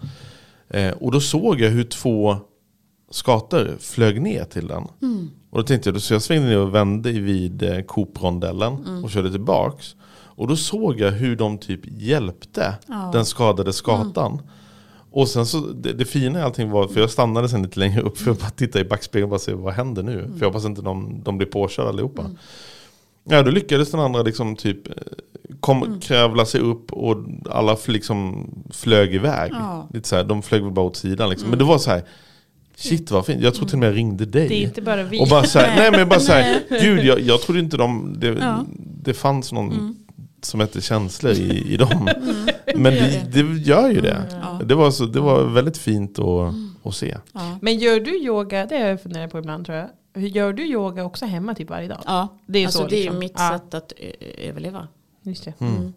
Eh, 0.69 0.91
och 0.91 1.11
då 1.11 1.19
såg 1.19 1.61
jag 1.61 1.69
hur 1.69 1.83
två 1.83 2.37
skator 3.11 3.77
flög 3.79 4.21
ner 4.21 4.43
till 4.43 4.67
den. 4.67 4.83
Och 5.49 5.57
då 5.57 5.63
tänkte 5.63 5.89
jag, 5.89 6.01
så 6.01 6.13
jag 6.13 6.21
svängde 6.21 6.47
ner 6.47 6.59
och 6.59 6.75
vände 6.75 7.11
vid 7.11 7.63
eh, 7.63 7.81
Coop-rondellen 7.81 9.03
och 9.03 9.11
körde 9.11 9.31
tillbaks. 9.31 9.95
Och 10.35 10.47
då 10.47 10.55
såg 10.55 10.99
jag 10.99 11.11
hur 11.11 11.35
de 11.35 11.57
typ 11.57 11.81
hjälpte 11.85 12.73
den 13.13 13.25
skadade 13.25 13.73
skatan. 13.73 14.41
Och 15.11 15.27
sen 15.27 15.45
så, 15.45 15.59
det, 15.59 15.93
det 15.93 16.05
fina 16.05 16.39
i 16.39 16.41
allting 16.41 16.69
var, 16.69 16.87
för 16.87 16.99
jag 16.99 17.09
stannade 17.09 17.49
sen 17.49 17.63
lite 17.63 17.79
längre 17.79 18.01
upp 18.01 18.17
för 18.17 18.31
att 18.31 18.39
bara 18.39 18.49
titta 18.49 18.79
i 18.79 18.83
backspegeln 18.83 19.23
och 19.23 19.29
bara 19.29 19.39
se 19.39 19.53
vad 19.53 19.73
händer 19.73 20.03
nu. 20.03 20.29
För 20.33 20.39
jag 20.39 20.47
hoppas 20.47 20.65
inte 20.65 20.81
de, 20.81 21.21
de 21.23 21.37
blir 21.37 21.47
påkörda 21.47 21.89
allihopa. 21.89 22.25
Ja, 23.23 23.43
då 23.43 23.51
lyckades 23.51 23.91
den 23.91 23.99
andra 23.99 24.21
liksom 24.21 24.55
typ 24.55 24.87
eh, 24.87 24.93
kom, 25.59 25.99
kravla 25.99 26.45
sig 26.45 26.61
upp 26.61 26.93
och 26.93 27.17
alla 27.49 27.77
liksom 27.87 28.47
flög 28.71 29.15
iväg. 29.15 29.51
Ja. 29.53 29.87
Lite 29.93 30.07
så 30.07 30.15
här, 30.15 30.23
de 30.23 30.41
flög 30.41 30.63
väl 30.63 30.71
bara 30.71 30.85
åt 30.85 30.95
sidan 30.97 31.29
liksom. 31.29 31.49
Men 31.49 31.59
det 31.59 31.65
var 31.65 31.77
så 31.77 31.89
här, 31.89 32.03
shit 32.75 33.11
vad 33.11 33.25
fint. 33.25 33.43
Jag 33.43 33.55
tror 33.55 33.65
till 33.65 33.75
och 33.75 33.79
med 33.79 33.89
jag 33.89 33.95
ringde 33.95 34.25
dig. 34.25 34.47
Det 34.47 34.55
är 34.55 34.61
inte 34.63 34.81
bara 34.81 35.03
vi. 35.03 35.21
Och 35.21 35.27
bara 35.27 35.43
så 35.43 35.59
här, 35.59 35.75
nej 35.75 35.91
men 35.91 36.09
bara 36.09 36.19
så 36.19 36.31
här, 36.31 36.63
gud 36.81 37.05
jag, 37.05 37.19
jag 37.19 37.41
trodde 37.41 37.59
inte 37.59 37.77
de, 37.77 38.15
det, 38.19 38.27
Ja. 38.27 38.65
det 39.03 39.13
fanns 39.13 39.51
någon 39.51 39.95
som 40.45 40.59
hette 40.59 40.81
känslor 40.81 41.33
i, 41.33 41.73
i 41.73 41.77
dem. 41.77 42.09
Men 42.75 42.93
det, 42.93 43.25
det 43.31 43.57
gör 43.57 43.89
ju 43.89 44.01
det. 44.01 44.23
Ja. 44.41 44.59
Det 44.65 44.75
var, 44.75 44.91
så, 44.91 45.05
det 45.05 45.19
var 45.19 45.43
väldigt 45.43 45.77
fint 45.77 46.19
att, 46.19 46.53
att 46.83 46.95
se. 46.95 47.17
Ja. 47.33 47.57
Men 47.61 47.77
gör 47.77 47.99
du 47.99 48.17
yoga, 48.25 48.65
det 48.65 48.75
har 48.77 48.85
jag 48.87 49.01
funderat 49.01 49.31
på 49.31 49.39
ibland 49.39 49.65
tror 49.65 49.77
jag. 49.77 49.89
Hur 50.13 50.27
Gör 50.27 50.53
du 50.53 50.63
yoga 50.65 51.03
också 51.03 51.25
hemma 51.25 51.53
typ 51.55 51.69
varje 51.69 51.87
dag? 51.87 52.01
Ja, 52.05 52.37
Det 52.45 52.59
är 52.59 52.65
alltså 52.65 52.79
så, 52.79 52.87
det 52.87 52.95
är 52.95 52.97
ju 52.97 53.03
liksom. 53.03 53.19
mitt 53.19 53.33
Ja. 53.35 53.49
sätt 53.59 53.73
att 53.73 53.93
ö- 53.97 54.25
överleva. 54.49 54.87
Just 55.23 55.45
det. 55.45 55.53
Mm. 55.59 55.93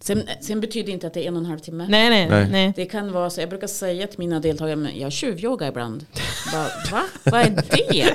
Sen, 0.00 0.22
sen 0.40 0.60
betyder 0.60 0.86
det 0.86 0.92
inte 0.92 1.06
att 1.06 1.14
det 1.14 1.24
är 1.24 1.28
en 1.28 1.36
och 1.36 1.40
en 1.42 1.46
halv 1.46 1.58
timme. 1.58 1.86
Nej, 1.88 2.10
nej, 2.10 2.28
Nej. 2.28 2.48
nej. 2.50 2.72
Det 2.76 2.84
kan 2.86 3.12
vara 3.12 3.30
så, 3.30 3.40
jag 3.40 3.48
brukar 3.48 3.66
säga 3.66 4.06
till 4.06 4.18
mina 4.18 4.40
deltagare, 4.40 4.76
men 4.76 4.98
jag 4.98 5.12
tjuvyogar 5.12 5.68
ibland. 5.68 6.06
Bara, 6.52 6.68
Va? 6.92 7.02
Vad 7.24 7.40
är 7.40 7.50
det? 7.50 8.14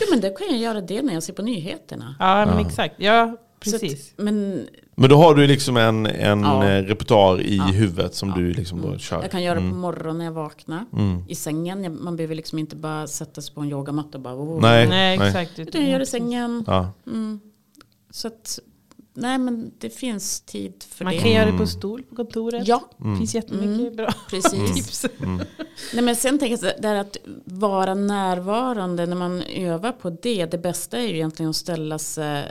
Jo 0.00 0.06
men 0.10 0.20
det 0.20 0.30
kan 0.38 0.46
jag 0.50 0.58
göra 0.58 0.80
det 0.80 1.02
när 1.02 1.14
jag 1.14 1.22
ser 1.22 1.32
på 1.32 1.42
nyheterna. 1.42 2.14
Ja, 2.18 2.46
men 2.46 2.66
exakt. 2.66 2.94
Ja, 2.98 3.36
Så 3.64 3.76
att- 3.76 3.80
precis. 3.82 4.12
men 4.16 4.66
Men 4.94 5.10
då 5.10 5.16
har 5.16 5.34
du 5.34 5.46
liksom 5.46 5.76
en, 5.76 6.06
en 6.06 6.40
Ja. 6.42 6.68
eh, 6.68 6.82
repertoar 6.82 7.40
i 7.40 7.56
Ja. 7.56 7.64
huvudet 7.64 8.14
som 8.14 8.28
Ja. 8.28 8.34
du 8.34 8.52
liksom 8.52 8.82
då 8.82 8.98
kör. 8.98 9.22
jag 9.22 9.30
kan 9.30 9.42
göra 9.42 9.54
det 9.54 9.60
Mm. 9.60 9.72
på 9.72 9.76
morgonen 9.78 10.18
när 10.18 10.24
jag 10.24 10.32
vaknar. 10.32 10.84
Mm. 10.92 11.24
I 11.28 11.34
sängen, 11.34 12.02
man 12.04 12.16
behöver 12.16 12.34
liksom 12.34 12.58
inte 12.58 12.76
bara 12.76 13.06
sätta 13.06 13.42
sig 13.42 13.54
på 13.54 13.60
en 13.60 13.70
yogamatta 13.70 14.18
och 14.18 14.22
bara... 14.22 14.34
Oh. 14.34 14.60
Nej. 14.60 14.88
Nej, 14.88 15.18
nej. 15.18 15.28
exakt. 15.28 15.58
Utan 15.58 15.80
jag 15.80 15.90
gör 15.90 15.98
det 15.98 16.02
i 16.02 16.06
sängen. 16.06 16.64
Ja. 16.66 16.92
Mm. 17.06 17.40
Så 18.10 18.28
att, 18.28 18.58
nej 19.14 19.38
men 19.38 19.70
det 19.78 19.90
finns 19.90 20.40
tid 20.40 20.72
för 20.88 21.04
Man 21.04 21.14
det. 21.14 21.20
kan 21.20 21.30
göra 21.32 21.50
det 21.50 21.58
på 21.58 21.66
stol 21.66 22.02
på 22.02 22.14
kontoret. 22.16 22.68
Ja, 22.68 22.82
Det 22.98 23.16
finns 23.18 23.34
jättemycket 23.34 23.80
Mm. 23.80 23.96
bra 23.96 24.14
precis. 24.30 24.74
tips. 24.74 25.06
Nej, 25.94 26.04
men 26.04 26.16
sen 26.16 26.38
tänker 26.38 26.66
jag 26.66 26.82
där 26.82 26.94
att 26.94 27.16
vara 27.44 27.94
närvarande 27.94 29.06
när 29.06 29.16
man 29.16 29.42
övar 29.42 29.92
på 29.92 30.10
det. 30.10 30.46
Det 30.46 30.58
bästa 30.58 30.98
är 30.98 31.02
ju 31.06 31.14
egentligen 31.14 31.50
att 31.50 31.56
ställa 31.56 31.98
sig 31.98 32.44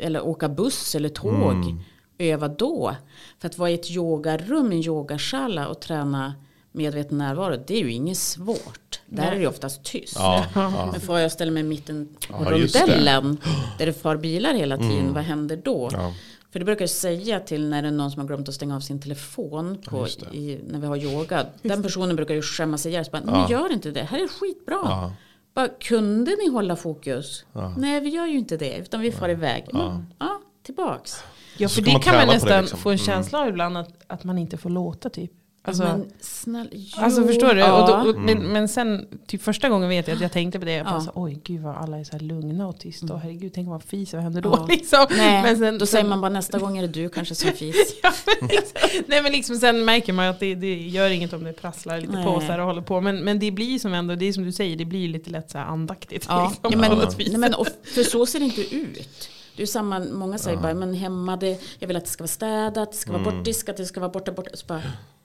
eller 0.00 0.26
åka 0.26 0.48
buss 0.48 0.94
eller 0.94 1.08
tåg. 1.08 1.52
Mm. 1.52 1.80
Öva 2.18 2.48
då. 2.48 2.96
För 3.38 3.48
att 3.48 3.58
vara 3.58 3.70
i 3.70 3.74
ett 3.74 3.90
yogarum, 3.90 4.66
en 4.72 4.78
yogashala 4.86 5.68
och 5.68 5.80
träna 5.80 6.34
medveten 6.72 7.18
närvaro. 7.18 7.64
Det 7.66 7.74
är 7.74 7.80
ju 7.80 7.92
inget 7.92 8.18
svårt. 8.18 9.00
Där 9.06 9.22
Nej. 9.22 9.36
är 9.36 9.40
det 9.40 9.46
oftast 9.46 9.84
tyst. 9.84 10.16
Ja, 10.18 10.44
ja. 10.54 10.88
Men 10.92 11.00
får 11.00 11.18
jag 11.18 11.32
ställa 11.32 11.50
mig 11.50 11.60
i 11.60 11.66
mitten 11.66 12.08
på 12.28 12.44
Ja, 12.44 12.56
just 12.56 12.74
det. 12.74 12.80
rondellen. 12.80 13.36
Där 13.78 13.86
det 13.86 13.92
far 13.92 14.16
bilar 14.16 14.54
hela 14.54 14.76
tiden. 14.76 15.14
Vad 15.14 15.22
händer 15.24 15.56
då? 15.64 15.88
Ja. 15.92 16.14
För 16.50 16.58
det 16.58 16.64
brukar 16.64 16.82
jag 16.82 16.90
säga 16.90 17.40
till 17.40 17.68
när 17.68 17.82
det 17.82 17.88
är 17.88 17.92
någon 17.92 18.10
som 18.10 18.20
har 18.20 18.26
glömt 18.26 18.48
att 18.48 18.54
stänga 18.54 18.76
av 18.76 18.80
sin 18.80 19.00
telefon 19.00 19.78
på, 19.86 20.06
i, 20.32 20.60
när 20.68 20.78
vi 20.78 20.86
har 20.86 20.96
yoga. 20.96 21.46
Den 21.62 21.82
personen 21.82 22.16
brukar 22.16 22.34
ju 22.34 22.42
skämma 22.42 22.78
sig 22.78 22.92
ihjäl. 22.92 23.04
Men 23.12 23.50
gör 23.50 23.72
inte 23.72 23.90
det, 23.90 24.02
här 24.02 24.18
är 24.18 24.28
skitbra. 24.28 25.12
Ja. 25.54 25.62
Bara, 25.62 25.68
kunde 25.68 26.30
ni 26.30 26.48
hålla 26.50 26.76
fokus? 26.76 27.44
Nej, 27.76 28.00
vi 28.00 28.08
gör 28.08 28.26
ju 28.26 28.38
inte 28.38 28.56
det. 28.56 28.76
Utan 28.78 29.00
vi 29.00 29.12
far 29.12 29.28
iväg. 29.28 29.64
Mm. 29.74 30.06
Ja, 30.18 30.40
tillbaks. 30.62 31.24
Ja, 31.58 31.68
för 31.68 31.82
det 31.82 31.92
man 31.92 32.00
kan 32.00 32.14
man 32.14 32.26
det, 32.26 32.32
nästan 32.34 32.60
liksom. 32.60 32.78
få 32.78 32.90
en 32.90 32.94
Mm. 32.94 33.06
känsla 33.06 33.40
av 33.40 33.48
ibland 33.48 33.76
att, 33.78 33.90
att 34.06 34.24
man 34.24 34.38
inte 34.38 34.56
får 34.56 34.70
låta 34.70 35.10
typ. 35.10 35.32
Alltså, 35.64 35.82
men 35.82 36.10
snälla, 36.20 36.70
jo, 36.72 37.02
alltså 37.02 37.26
förstår 37.26 37.54
du? 37.54 37.60
Ja. 37.60 37.82
Och 37.82 38.04
då, 38.04 38.10
och, 38.10 38.20
men, 38.20 38.38
men 38.38 38.68
sen, 38.68 39.06
typ 39.26 39.42
första 39.42 39.68
gången 39.68 39.88
vet 39.88 40.08
jag 40.08 40.14
att 40.14 40.20
jag 40.20 40.32
tänkte 40.32 40.58
på 40.58 40.64
det. 40.64 40.72
Jag 40.72 40.86
bara 40.86 40.94
Ja. 40.94 41.00
så, 41.00 41.10
oj 41.14 41.40
gud 41.44 41.60
vad 41.60 41.76
alla 41.76 41.98
är 41.98 42.04
så 42.04 42.12
här 42.12 42.20
lugna 42.20 42.68
och 42.68 42.78
tysta. 42.78 43.14
Och 43.14 43.20
herregud, 43.20 43.52
tänk 43.54 43.66
om 43.66 43.70
man 43.70 43.80
fiser, 43.80 44.16
vad 44.18 44.24
händer 44.24 44.42
då? 44.42 44.50
Ja. 44.50 44.66
Liksom. 44.70 45.06
Nej, 45.10 45.42
men 45.42 45.58
sen, 45.58 45.78
då 45.78 45.86
sen, 45.86 45.92
säger 45.92 46.08
man 46.08 46.20
bara 46.20 46.28
nästa 46.30 46.58
gång 46.58 46.78
är 46.78 46.82
det 46.82 46.88
du 46.88 47.08
kanske 47.08 47.34
som 47.34 47.52
fis. 47.52 47.76
Ja, 48.02 48.12
men 48.40 48.50
exakt. 48.50 48.94
Nej 49.06 49.22
men 49.22 49.32
liksom 49.32 49.56
sen 49.56 49.84
märker 49.84 50.12
man 50.12 50.28
att 50.28 50.40
det, 50.40 50.54
det 50.54 50.74
gör 50.74 51.10
inget 51.10 51.32
om 51.32 51.44
det 51.44 51.52
prasslar 51.52 52.00
lite 52.00 52.12
Nej. 52.12 52.24
på 52.24 52.40
så 52.40 52.52
och 52.52 52.66
håller 52.66 52.82
på. 52.82 53.00
Men, 53.00 53.24
men 53.24 53.38
det 53.38 53.50
blir 53.50 53.78
som 53.78 53.94
ändå, 53.94 54.14
det 54.14 54.24
är 54.28 54.32
som 54.32 54.44
du 54.44 54.52
säger, 54.52 54.76
det 54.76 54.84
blir 54.84 55.08
lite 55.08 55.30
lätt 55.30 55.50
så 55.50 55.58
här 55.58 55.64
andaktigt. 55.64 56.26
Ja, 56.28 56.48
liksom, 56.48 56.82
ja, 56.82 56.88
men, 56.88 57.08
nej, 57.18 57.38
men, 57.38 57.54
och, 57.54 57.66
för 57.94 58.02
så 58.02 58.26
ser 58.26 58.38
det 58.38 58.44
inte 58.44 58.74
ut. 58.76 59.28
Det 59.56 59.62
är 59.62 59.66
samma, 59.66 60.00
många 60.12 60.38
säger 60.38 60.56
bara, 60.58 60.74
men 60.74 60.94
hemma, 60.94 61.36
det, 61.36 61.60
jag 61.78 61.88
vill 61.88 61.96
att 61.96 62.04
det 62.04 62.10
ska 62.10 62.22
vara 62.22 62.28
städat, 62.28 62.92
det 62.92 62.98
ska 62.98 63.12
vara 63.12 63.22
bortdiskat, 63.22 63.76
det 63.76 63.84
ska 63.84 64.00
vara 64.00 64.10
borta, 64.10 64.32
borta. 64.32 64.50
Så 64.54 64.66
bara, 64.66 64.82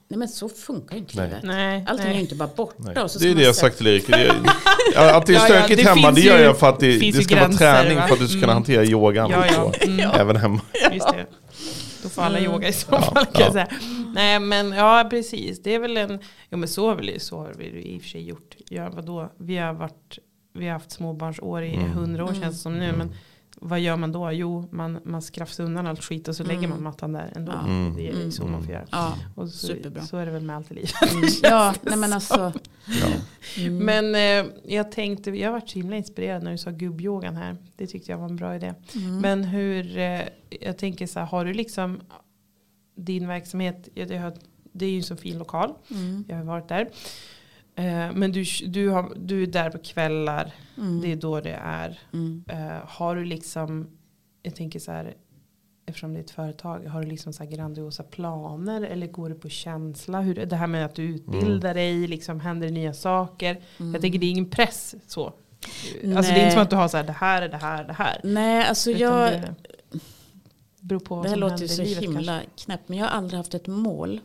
nej 0.08 0.18
men 0.18 0.28
så 0.28 0.48
funkar 0.48 0.94
ju 0.94 1.00
inte 1.00 1.16
Nej. 1.16 1.26
livet. 1.28 1.42
Nej, 1.44 1.84
Allting 1.88 2.04
nej. 2.04 2.12
är 2.12 2.16
ju 2.16 2.20
inte 2.20 2.34
bara 2.34 2.50
borta. 2.56 3.02
Och 3.04 3.10
så 3.10 3.18
Det 3.18 3.22
ska 3.24 3.28
är 3.30 3.34
det 3.34 3.40
jag 3.40 3.48
har 3.48 3.52
sagt 3.54 3.76
till 3.76 3.86
Erik. 3.86 4.04
Ja, 4.94 5.16
att 5.16 5.26
det 5.26 5.32
är 5.32 5.34
Ja, 5.34 5.40
ja, 5.40 5.44
stökigt 5.44 5.82
det 5.84 5.88
hemma, 5.88 6.10
det 6.10 6.20
gör 6.20 6.38
ju- 6.38 6.44
jag 6.44 6.58
för 6.58 6.68
att 6.68 6.80
det, 6.80 6.98
det 6.98 7.12
ska 7.24 7.34
vara 7.36 7.44
gränser, 7.46 7.82
träning 7.82 7.96
va? 7.98 8.06
för 8.06 8.14
att 8.14 8.20
du 8.20 8.28
ska 8.28 8.34
kunna 8.40 8.44
Mm. 8.52 8.54
hantera 8.54 8.84
yogan. 8.84 9.30
Ja, 9.30 9.44
ja. 9.52 9.72
Mm. 9.80 10.10
Även 10.20 10.36
hemma. 10.36 10.60
Just 10.92 11.08
det. 11.12 11.26
Då 12.02 12.08
får 12.08 12.22
alla 12.22 12.38
Mm. 12.38 12.52
yoga 12.52 12.68
i 12.68 12.72
så 12.72 12.86
Ja, 12.90 13.00
fall 13.02 13.14
kan 13.14 13.26
ja. 13.34 13.40
jag 13.40 13.52
säga. 13.52 13.68
Nej 14.14 14.40
men 14.40 14.72
ja 14.72 15.06
precis. 15.10 15.62
Det 15.62 15.74
är 15.74 15.78
väl 15.78 15.96
en, 15.96 16.18
jo 16.50 16.58
men 16.58 16.68
så 16.68 16.88
har 16.88 16.94
vi, 16.96 17.20
så 17.20 17.38
har 17.38 17.54
vi 17.58 17.64
i 17.64 17.98
och 17.98 18.02
för 18.02 18.08
sig 18.08 18.28
gjort. 18.28 18.56
Ja, 18.68 18.90
vadå? 18.92 19.32
Vi 19.38 19.56
har 19.56 19.72
varit, 19.72 20.18
vi 20.58 20.66
har 20.66 20.72
haft 20.72 20.90
småbarnsår 20.90 21.62
i 21.62 21.74
Mm. 21.74 21.90
hundra 21.90 22.24
år 22.24 22.34
känns 22.40 22.56
det 22.56 22.62
som 22.62 22.78
nu. 22.78 22.92
Men 22.92 23.14
vad 23.60 23.80
gör 23.80 23.96
man 23.96 24.12
då? 24.12 24.32
Jo 24.32 24.68
man, 24.72 24.98
man 25.04 25.22
skrafsar 25.22 25.64
undan 25.64 25.86
allt 25.86 26.04
skit 26.04 26.28
och 26.28 26.36
så 26.36 26.44
lägger 26.44 26.68
man 26.68 26.82
mattan 26.82 27.12
där 27.12 27.32
ändå. 27.36 27.52
Mm. 27.52 27.96
Det 27.96 28.08
är 28.08 28.30
så 28.30 28.46
man 28.46 28.62
får 28.62 28.72
göra. 28.72 28.86
Ja, 28.90 29.14
Och 29.34 29.48
så, 29.48 29.66
Superbra. 29.66 30.02
så 30.02 30.16
är 30.16 30.26
det 30.26 30.32
väl 30.32 30.42
med 30.42 30.56
allt 30.56 30.70
i 30.70 30.74
livet. 30.74 30.92
ja 31.42 31.74
nej 31.82 31.96
men 31.98 32.12
alltså. 32.12 32.52
Ja. 32.86 33.06
Mm. 33.62 33.84
Men 33.84 34.14
eh, 34.46 34.52
jag 34.64 34.92
tänkte, 34.92 35.30
jag 35.30 35.52
varit 35.52 35.68
så 35.70 35.78
himla 35.78 35.96
inspirerad 35.96 36.42
när 36.42 36.50
du 36.52 36.58
sa 36.58 36.70
gubbyogan 36.70 37.36
här. 37.36 37.56
Det 37.76 37.86
tyckte 37.86 38.10
jag 38.12 38.18
var 38.18 38.26
en 38.28 38.36
bra 38.36 38.56
idé. 38.56 38.74
Mm. 38.94 39.18
Men 39.20 39.44
hur, 39.44 39.98
eh, 39.98 40.20
jag 40.60 40.78
tänker 40.78 41.06
så 41.06 41.18
här, 41.18 41.26
har 41.26 41.44
du 41.44 41.52
liksom 41.52 42.00
din 42.96 43.28
verksamhet, 43.28 43.88
ja, 43.94 44.06
det, 44.06 44.18
har, 44.18 44.32
det 44.72 44.86
är 44.86 44.90
ju 44.90 44.96
en 44.96 45.02
så 45.02 45.16
fin 45.16 45.38
lokal, 45.38 45.74
Mm. 45.90 46.24
jag 46.28 46.36
har 46.36 46.44
varit 46.44 46.68
där. 46.68 46.88
Eh, 47.78 48.12
men 48.14 48.32
du, 48.32 48.44
du, 48.66 48.88
har, 48.88 49.12
du 49.16 49.42
är 49.42 49.46
där 49.46 49.70
på 49.70 49.78
kvällar, 49.78 50.52
Mm. 50.78 51.00
det 51.00 51.12
är 51.12 51.16
då 51.16 51.40
det 51.40 51.58
är. 51.64 51.98
Mm. 52.12 52.44
Eh, 52.48 52.78
har 52.86 53.16
du 53.16 53.24
liksom, 53.24 53.88
jag 54.42 54.54
tänker 54.54 54.78
så 54.78 54.92
här, 54.92 55.14
eftersom 55.86 56.12
det 56.12 56.18
är 56.18 56.24
ett 56.24 56.30
företag, 56.30 56.84
har 56.86 57.02
du 57.02 57.08
liksom 57.08 57.32
så 57.32 57.44
här 57.44 57.50
grandiosa 57.50 58.02
planer 58.02 58.82
eller 58.82 59.06
går 59.06 59.28
det 59.28 59.34
på 59.34 59.48
känsla? 59.48 60.20
Hur, 60.20 60.34
det 60.46 60.56
här 60.56 60.66
med 60.66 60.84
att 60.84 60.94
du 60.94 61.02
utbildar 61.02 61.74
dig, 61.74 62.06
liksom 62.06 62.40
händer 62.40 62.66
det 62.66 62.72
nya 62.74 62.94
saker. 62.94 63.60
Jag 63.92 64.00
tänker 64.00 64.18
det 64.18 64.26
är 64.26 64.30
ingen 64.30 64.50
press 64.50 64.94
så. 65.06 65.24
Alltså 65.26 65.34
det 66.02 66.06
är 66.06 66.16
inte 66.16 66.32
Nej. 66.34 66.50
som 66.52 66.62
att 66.62 66.70
du 66.70 66.76
har 66.76 66.88
så 66.88 66.96
här, 66.96 67.04
det 67.04 67.12
här 67.12 67.42
är 67.42 67.48
det 67.48 67.56
här, 67.56 67.84
det 67.84 67.92
här. 67.92 68.20
Nej, 68.24 68.66
alltså 68.68 68.90
Utan 68.90 69.00
jag, 69.02 69.32
det 69.32 69.54
beror 70.80 71.00
på 71.00 71.14
vad 71.14 71.24
det 71.24 71.28
här 71.28 71.36
låter 71.36 71.58
ju 71.62 71.68
så 71.68 71.82
himla 71.82 72.38
kanske. 72.38 72.64
knäppt. 72.64 72.88
Men 72.88 72.98
jag 72.98 73.06
har 73.06 73.12
aldrig 73.12 73.36
haft 73.36 73.54
ett 73.54 73.66
mål 73.66 74.20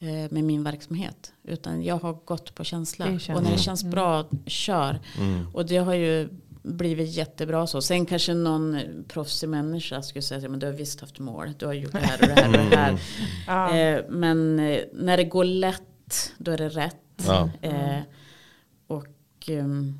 eh, 0.00 0.08
med 0.30 0.44
min 0.44 0.64
verksamhet. 0.64 1.32
Utan 1.50 1.82
jag 1.82 1.96
har 1.98 2.12
gått 2.24 2.54
på 2.54 2.64
känsla. 2.64 3.04
Och 3.04 3.12
när 3.28 3.34
det 3.40 3.46
Mm. 3.46 3.58
känns 3.58 3.84
bra, 3.84 4.24
kör. 4.46 5.00
Mm. 5.18 5.46
Och 5.54 5.66
det 5.66 5.76
har 5.76 5.94
ju 5.94 6.28
blivit 6.62 7.08
jättebra 7.16 7.66
så. 7.66 7.82
Sen 7.82 8.06
kanske 8.06 8.34
någon 8.34 8.78
proffsig 9.08 9.48
människa 9.48 10.02
skulle 10.02 10.22
säga 10.22 10.50
att 10.50 10.60
du 10.60 10.66
har 10.66 10.72
visst 10.72 11.00
haft 11.00 11.18
mål. 11.18 11.52
Du 11.58 11.66
har 11.66 11.72
gjort 11.72 11.92
det 11.92 11.98
här 11.98 12.20
och 12.22 12.28
det 12.28 12.40
här 12.42 12.64
och 12.64 12.70
det 12.70 12.76
här. 12.76 13.00
Ja. 13.46 13.76
Eh, 13.76 14.04
men 14.08 14.58
eh, 14.58 14.80
när 14.92 15.16
det 15.16 15.24
går 15.24 15.44
lätt, 15.44 16.32
då 16.38 16.50
är 16.50 16.58
det 16.58 16.68
rätt. 16.68 16.96
Ja. 17.26 17.50
Eh, 17.62 17.98
och 18.86 19.06
ehm, 19.48 19.98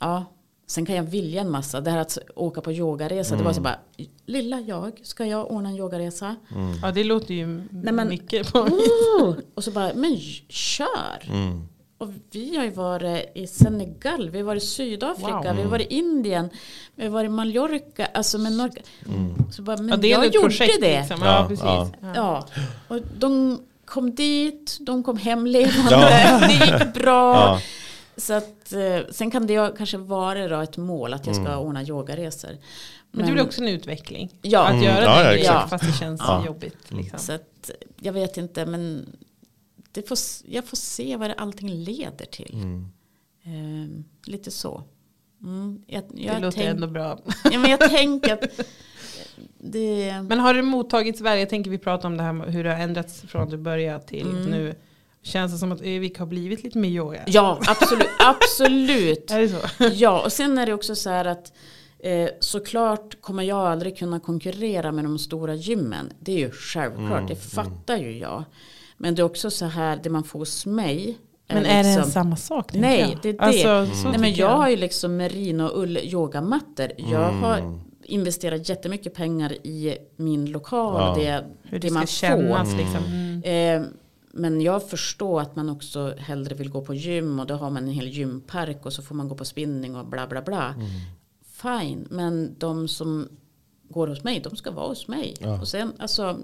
ja, 0.00 0.24
sen 0.70 0.86
kan 0.86 0.96
jag 0.96 1.02
vilja 1.02 1.40
en 1.40 1.50
massa. 1.50 1.80
Det 1.80 1.90
här 1.90 1.98
att 1.98 2.18
åka 2.36 2.60
på 2.60 2.72
yogaresa, 2.72 3.36
det 3.36 3.42
var 3.42 3.52
så 3.52 3.60
bara, 3.60 3.78
lilla 4.26 4.60
jag, 4.60 5.00
ska 5.02 5.26
jag 5.26 5.50
ordna 5.50 5.68
en 5.68 5.76
yogaresa? 5.76 6.36
ja 6.82 6.90
det 6.90 7.04
låter 7.04 7.34
ju 7.34 7.46
Nej, 7.70 7.92
men- 7.92 8.08
mycket 8.08 8.52
på 8.52 8.58
Oh! 8.58 9.34
Och 9.54 9.64
så 9.64 9.70
bara, 9.70 9.90
men 9.94 10.16
kör! 10.48 11.28
Mm. 11.28 11.68
Och 12.00 12.08
vi 12.30 12.56
har 12.56 12.64
ju 12.64 12.70
varit 12.70 13.30
i 13.34 13.46
Senegal, 13.46 14.30
vi 14.30 14.38
har 14.38 14.44
varit 14.44 14.62
i 14.62 14.66
Sydafrika, 14.66 15.30
Wow. 15.32 15.56
vi 15.56 15.62
har 15.62 15.68
varit 15.70 15.92
i 15.92 15.94
Indien, 15.94 16.50
vi 16.94 17.04
har 17.04 17.10
varit 17.10 17.26
i 17.26 17.28
Mallorca, 17.28 18.06
alltså 18.14 18.38
med 18.38 18.52
Norge. 18.52 18.82
Så 19.50 19.62
bara, 19.62 19.76
men 19.76 19.88
ja, 19.88 19.96
det 19.96 20.08
är 20.08 20.10
jag 20.10 20.24
gjorde 20.34 20.48
projekt 20.48 20.80
det. 20.80 20.98
liksom. 21.00 21.20
Ja, 21.22 21.26
Ja, 21.42 21.48
precis. 21.48 21.64
ja. 21.64 21.90
Ja. 22.02 22.10
Ja, 22.14 22.46
och 22.88 23.00
de 23.18 23.60
kom 23.84 24.14
dit, 24.14 24.76
de 24.80 25.02
kom 25.02 25.16
hem 25.16 25.46
levande, 25.46 25.90
Ja. 25.90 26.40
det 26.48 26.52
gick 26.52 26.94
bra. 26.94 27.34
Ja. 27.34 27.60
Så 28.16 28.32
att, 28.34 28.57
eh, 28.72 29.00
sen 29.10 29.30
kan 29.30 29.46
det 29.46 29.74
kanske 29.76 29.96
vara 29.98 30.48
då 30.48 30.60
ett 30.60 30.76
mål 30.76 31.14
att 31.14 31.26
jag 31.26 31.36
ska 31.36 31.56
ordna 31.58 31.82
yogaresor. 31.82 32.50
Men 33.10 33.26
det 33.26 33.32
är 33.32 33.34
väl 33.36 33.46
också 33.46 33.60
en 33.62 33.68
utveckling? 33.68 34.38
Ja. 34.42 34.64
Att 34.64 34.70
Mm. 34.72 34.84
göra 34.84 35.04
Ja, 35.04 35.16
det 35.22 35.24
ja, 35.24 35.34
exakt. 35.34 35.70
fast 35.70 35.84
det 35.86 35.92
känns 35.92 36.20
Ja. 36.26 36.46
jobbigt. 36.46 36.90
Liksom. 36.90 37.18
Så 37.18 37.32
att, 37.32 37.70
jag 38.00 38.12
vet 38.12 38.36
inte, 38.36 38.66
men 38.66 39.06
det 39.92 40.08
får, 40.08 40.18
jag 40.46 40.64
får 40.64 40.76
se 40.76 41.16
vad 41.16 41.30
det 41.30 41.34
allting 41.34 41.70
leder 41.70 42.26
till. 42.26 42.54
Mm. 42.54 42.86
Eh, 43.44 44.04
lite 44.32 44.50
så. 44.50 44.82
Mm, 45.42 45.82
jag, 45.86 46.02
Det 46.14 46.22
jag, 46.22 46.42
låter 46.42 46.58
tänk, 46.58 46.70
ändå 46.70 46.86
bra. 46.86 47.18
ja, 47.44 47.58
men 47.58 47.70
jag 47.70 47.80
tänker 47.80 48.32
att 48.34 48.60
det... 49.58 50.12
Men 50.28 50.40
har 50.40 50.54
det 50.54 50.62
mottagits 50.62 51.20
väl? 51.20 51.38
Jag 51.38 51.48
tänker 51.48 51.70
vi 51.70 51.78
pratar 51.78 52.08
om 52.08 52.16
det 52.16 52.22
här 52.22 52.46
hur 52.50 52.64
det 52.64 52.70
har 52.74 52.80
ändrats 52.80 53.20
från 53.20 53.42
att 53.42 53.50
du 53.50 53.56
började 53.56 54.04
till 54.04 54.26
Mm. 54.30 54.44
nu. 54.44 54.74
Känns 55.28 55.52
det 55.52 55.58
som 55.58 55.72
att 55.72 55.80
Övik 55.80 56.18
har 56.18 56.26
blivit 56.26 56.64
lite 56.64 56.78
mer 56.78 56.88
yoga? 56.88 57.20
Ja, 57.26 57.58
absolut. 57.68 58.08
absolut. 58.18 59.30
Är 59.30 59.40
det 59.40 59.48
så? 59.48 59.56
Ja, 59.94 60.22
och 60.24 60.32
sen 60.32 60.58
är 60.58 60.66
det 60.66 60.72
också 60.74 60.94
så 60.94 61.10
här 61.10 61.24
att 61.24 61.52
eh, 61.98 62.28
såklart 62.40 63.20
kommer 63.20 63.42
jag 63.42 63.58
aldrig 63.58 63.98
kunna 63.98 64.20
konkurrera 64.20 64.92
med 64.92 65.04
de 65.04 65.18
stora 65.18 65.54
gymmen. 65.54 66.12
Det 66.20 66.32
är 66.32 66.38
ju 66.38 66.50
självklart, 66.50 67.28
det 67.28 67.36
fattar 67.36 67.96
ju 67.98 68.18
jag. 68.18 68.44
Men 68.96 69.14
det 69.14 69.22
är 69.22 69.24
också 69.24 69.50
så 69.50 69.64
här, 69.64 70.00
det 70.02 70.10
man 70.10 70.24
får 70.24 70.38
hos 70.38 70.66
mig. 70.66 71.18
Men 71.48 71.56
är 71.56 71.62
det 71.62 71.74
liksom- 71.82 72.00
ens 72.00 72.12
samma 72.12 72.36
sak? 72.36 72.74
Nej, 72.74 73.00
jag? 73.00 73.18
det 73.22 73.28
är 73.28 73.32
det. 73.32 73.38
Alltså, 73.38 74.02
så 74.02 74.08
Nej, 74.10 74.18
men 74.18 74.34
jag 74.34 74.48
har 74.56 74.68
ju 74.68 74.76
liksom 74.76 75.16
merino 75.16 75.62
och 75.62 75.82
ull 75.82 75.98
yogamattor. 75.98 76.88
Jag 76.96 77.28
Mm. 77.28 77.42
har 77.42 77.78
investerat 78.04 78.68
jättemycket 78.68 79.14
pengar 79.14 79.52
i 79.52 79.98
min 80.16 80.46
lokal 80.50 80.94
Ja. 81.02 81.10
och 81.10 81.18
det, 81.18 81.44
Hur 81.62 81.78
det 81.78 81.88
det 81.88 81.94
man 81.94 82.06
kännas 82.06 82.70
får. 82.70 82.76
liksom. 82.78 83.04
Mm. 83.04 83.82
Eh, 83.82 83.88
men 84.32 84.60
jag 84.60 84.88
förstår 84.90 85.40
att 85.40 85.56
man 85.56 85.68
också 85.70 86.14
hellre 86.18 86.54
vill 86.54 86.70
gå 86.70 86.80
på 86.82 86.94
gym 86.94 87.40
och 87.40 87.46
då 87.46 87.54
har 87.54 87.70
man 87.70 87.84
en 87.84 87.90
hel 87.92 88.08
gympark 88.08 88.86
och 88.86 88.92
så 88.92 89.02
får 89.02 89.14
man 89.14 89.28
gå 89.28 89.34
på 89.34 89.44
spinning 89.44 89.96
och 89.96 90.06
bla 90.06 90.26
bla 90.26 90.42
bla. 90.42 90.74
Fine, 91.62 92.06
men 92.10 92.54
de 92.58 92.88
som 92.88 93.28
går 93.90 94.08
hos 94.08 94.24
mig, 94.24 94.40
de 94.40 94.56
ska 94.56 94.70
vara 94.70 94.88
hos 94.88 95.08
mig. 95.08 95.34
Och 95.60 95.68
sen, 95.68 95.92
alltså, 95.98 96.40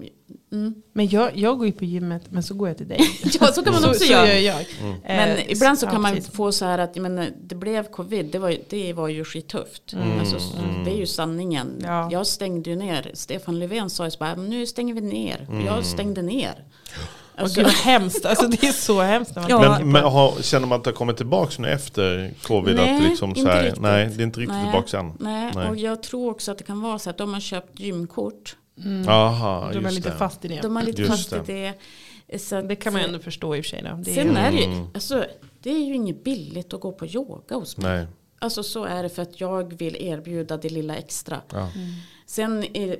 mm. 0.51 0.81
Men 0.93 1.07
jag, 1.09 1.37
jag 1.37 1.57
går 1.57 1.65
ju 1.67 1.71
på 1.73 1.85
gymmet 1.85 2.23
men 2.29 2.43
så 2.43 2.53
går 2.53 2.67
jag 2.67 2.77
till 2.77 2.87
dig. 2.87 2.99
ja 3.39 3.47
så 3.47 3.63
kan 3.63 3.73
man 3.73 3.81
så, 3.81 3.87
också 3.89 3.99
så 4.05 4.11
göra. 4.11 4.27
gör 4.27 4.39
jag. 4.39 4.65
Men 5.03 5.29
Eh, 5.37 5.51
ibland 5.51 5.79
så 5.79 5.85
ja, 5.85 5.89
kan 5.91 6.01
man 6.01 6.15
precis. 6.15 6.31
få 6.31 6.51
så 6.51 6.65
här 6.65 6.77
att 6.79 6.95
men, 6.95 7.33
det 7.43 7.55
blev 7.55 7.83
covid, 7.83 8.25
det 8.31 8.39
var, 8.39 8.49
ju- 8.49 8.63
det 8.69 8.93
var 8.93 9.07
ju 9.07 9.23
skittufft. 9.25 9.95
Alltså, 10.19 10.39
så- 10.39 10.57
Det 10.85 10.91
är 10.91 10.97
ju 10.97 11.05
sanningen. 11.05 11.81
Ja. 11.83 12.09
Jag 12.11 12.27
stängde 12.27 12.69
ju 12.69 12.75
ner, 12.75 13.11
Stefan 13.13 13.59
Löfven 13.59 13.89
sa 13.89 14.05
ju 14.05 14.11
så 14.11 14.17
bara, 14.19 14.35
"Men 14.35 14.49
nu 14.49 14.65
stänger 14.65 14.93
vi 14.93 15.01
ner. 15.01 15.47
Och 15.49 15.61
Jag 15.67 15.85
stängde 15.85 16.21
ner. 16.21 16.63
Och 17.35 17.41
Alltså, 17.41 17.55
gud 17.55 17.65
vad 17.65 17.73
hemskt, 17.73 18.25
alltså 18.25 18.47
det 18.47 18.63
är 18.63 18.71
så 18.71 19.01
hemskt. 19.01 19.35
När 19.35 19.41
man 19.41 19.51
Ja. 19.51 19.59
Men, 19.79 19.91
men 19.91 20.03
har, 20.03 20.41
känner 20.41 20.67
man 20.67 20.77
att 20.77 20.83
det 20.83 20.89
har 20.89 20.95
kommit 20.95 21.17
tillbaka 21.17 21.61
nu 21.61 21.69
efter 21.69 22.33
covid? 22.43 22.75
Nej, 22.75 22.95
att 22.95 23.01
det 23.03 23.09
liksom 23.09 23.29
inte 23.29 23.41
så 23.41 23.47
här, 23.47 23.63
riktigt. 23.63 23.81
nej, 23.81 24.07
det 24.07 24.21
är 24.21 24.25
inte 24.25 24.39
riktigt 24.39 24.55
Nej. 24.55 24.63
tillbaka 24.71 24.99
än. 24.99 25.13
nej, 25.19 25.51
Nej. 25.55 25.69
och 25.69 25.77
jag 25.77 26.03
tror 26.03 26.31
också 26.31 26.51
att 26.51 26.57
det 26.57 26.63
kan 26.63 26.81
vara 26.81 26.99
så 26.99 27.09
att 27.09 27.17
de 27.17 27.33
har 27.33 27.39
köpt 27.39 27.79
gymkort. 27.79 28.55
Aha, 29.07 29.69
de 29.73 29.85
är 29.85 29.91
lite 29.91 30.09
det. 30.09 30.15
fast 30.15 30.45
i 30.45 30.47
det. 30.47 30.61
De 30.61 30.75
har 30.75 30.83
lite 30.83 31.01
Just 31.01 31.11
fast 31.11 31.33
i 31.33 31.53
det. 31.53 31.73
det. 32.27 32.39
Så 32.39 32.55
att, 32.55 32.69
Det 32.69 32.75
kan 32.75 32.93
man 32.93 33.01
ju 33.01 33.07
ändå 33.07 33.19
förstå 33.19 33.55
i 33.55 33.61
och 33.61 33.65
för 33.65 33.69
sig. 33.69 33.81
Då. 33.81 33.99
Det 34.03 34.11
är, 34.11 34.15
Sen 34.15 34.37
är 34.37 34.51
det 34.51 34.63
Mm. 34.63 34.77
ju, 34.77 34.85
alltså, 34.93 35.25
det 35.63 35.69
är 35.69 35.85
ju 35.85 35.95
inget 35.95 36.23
billigt 36.23 36.73
att 36.73 36.81
gå 36.81 36.91
på 36.91 37.05
yoga 37.05 37.55
hos 37.55 37.77
mig. 37.77 37.97
Nej. 37.97 38.07
Alltså 38.39 38.63
så 38.63 38.83
är 38.85 39.03
det 39.03 39.09
för 39.09 39.21
att 39.21 39.41
jag 39.41 39.77
vill 39.77 39.95
erbjuda 39.95 40.57
det 40.57 40.69
lilla 40.69 40.95
extra. 40.95 41.41
Ja. 41.51 41.69
Sen 42.25 42.63
är 42.77 42.87
det, 42.87 42.99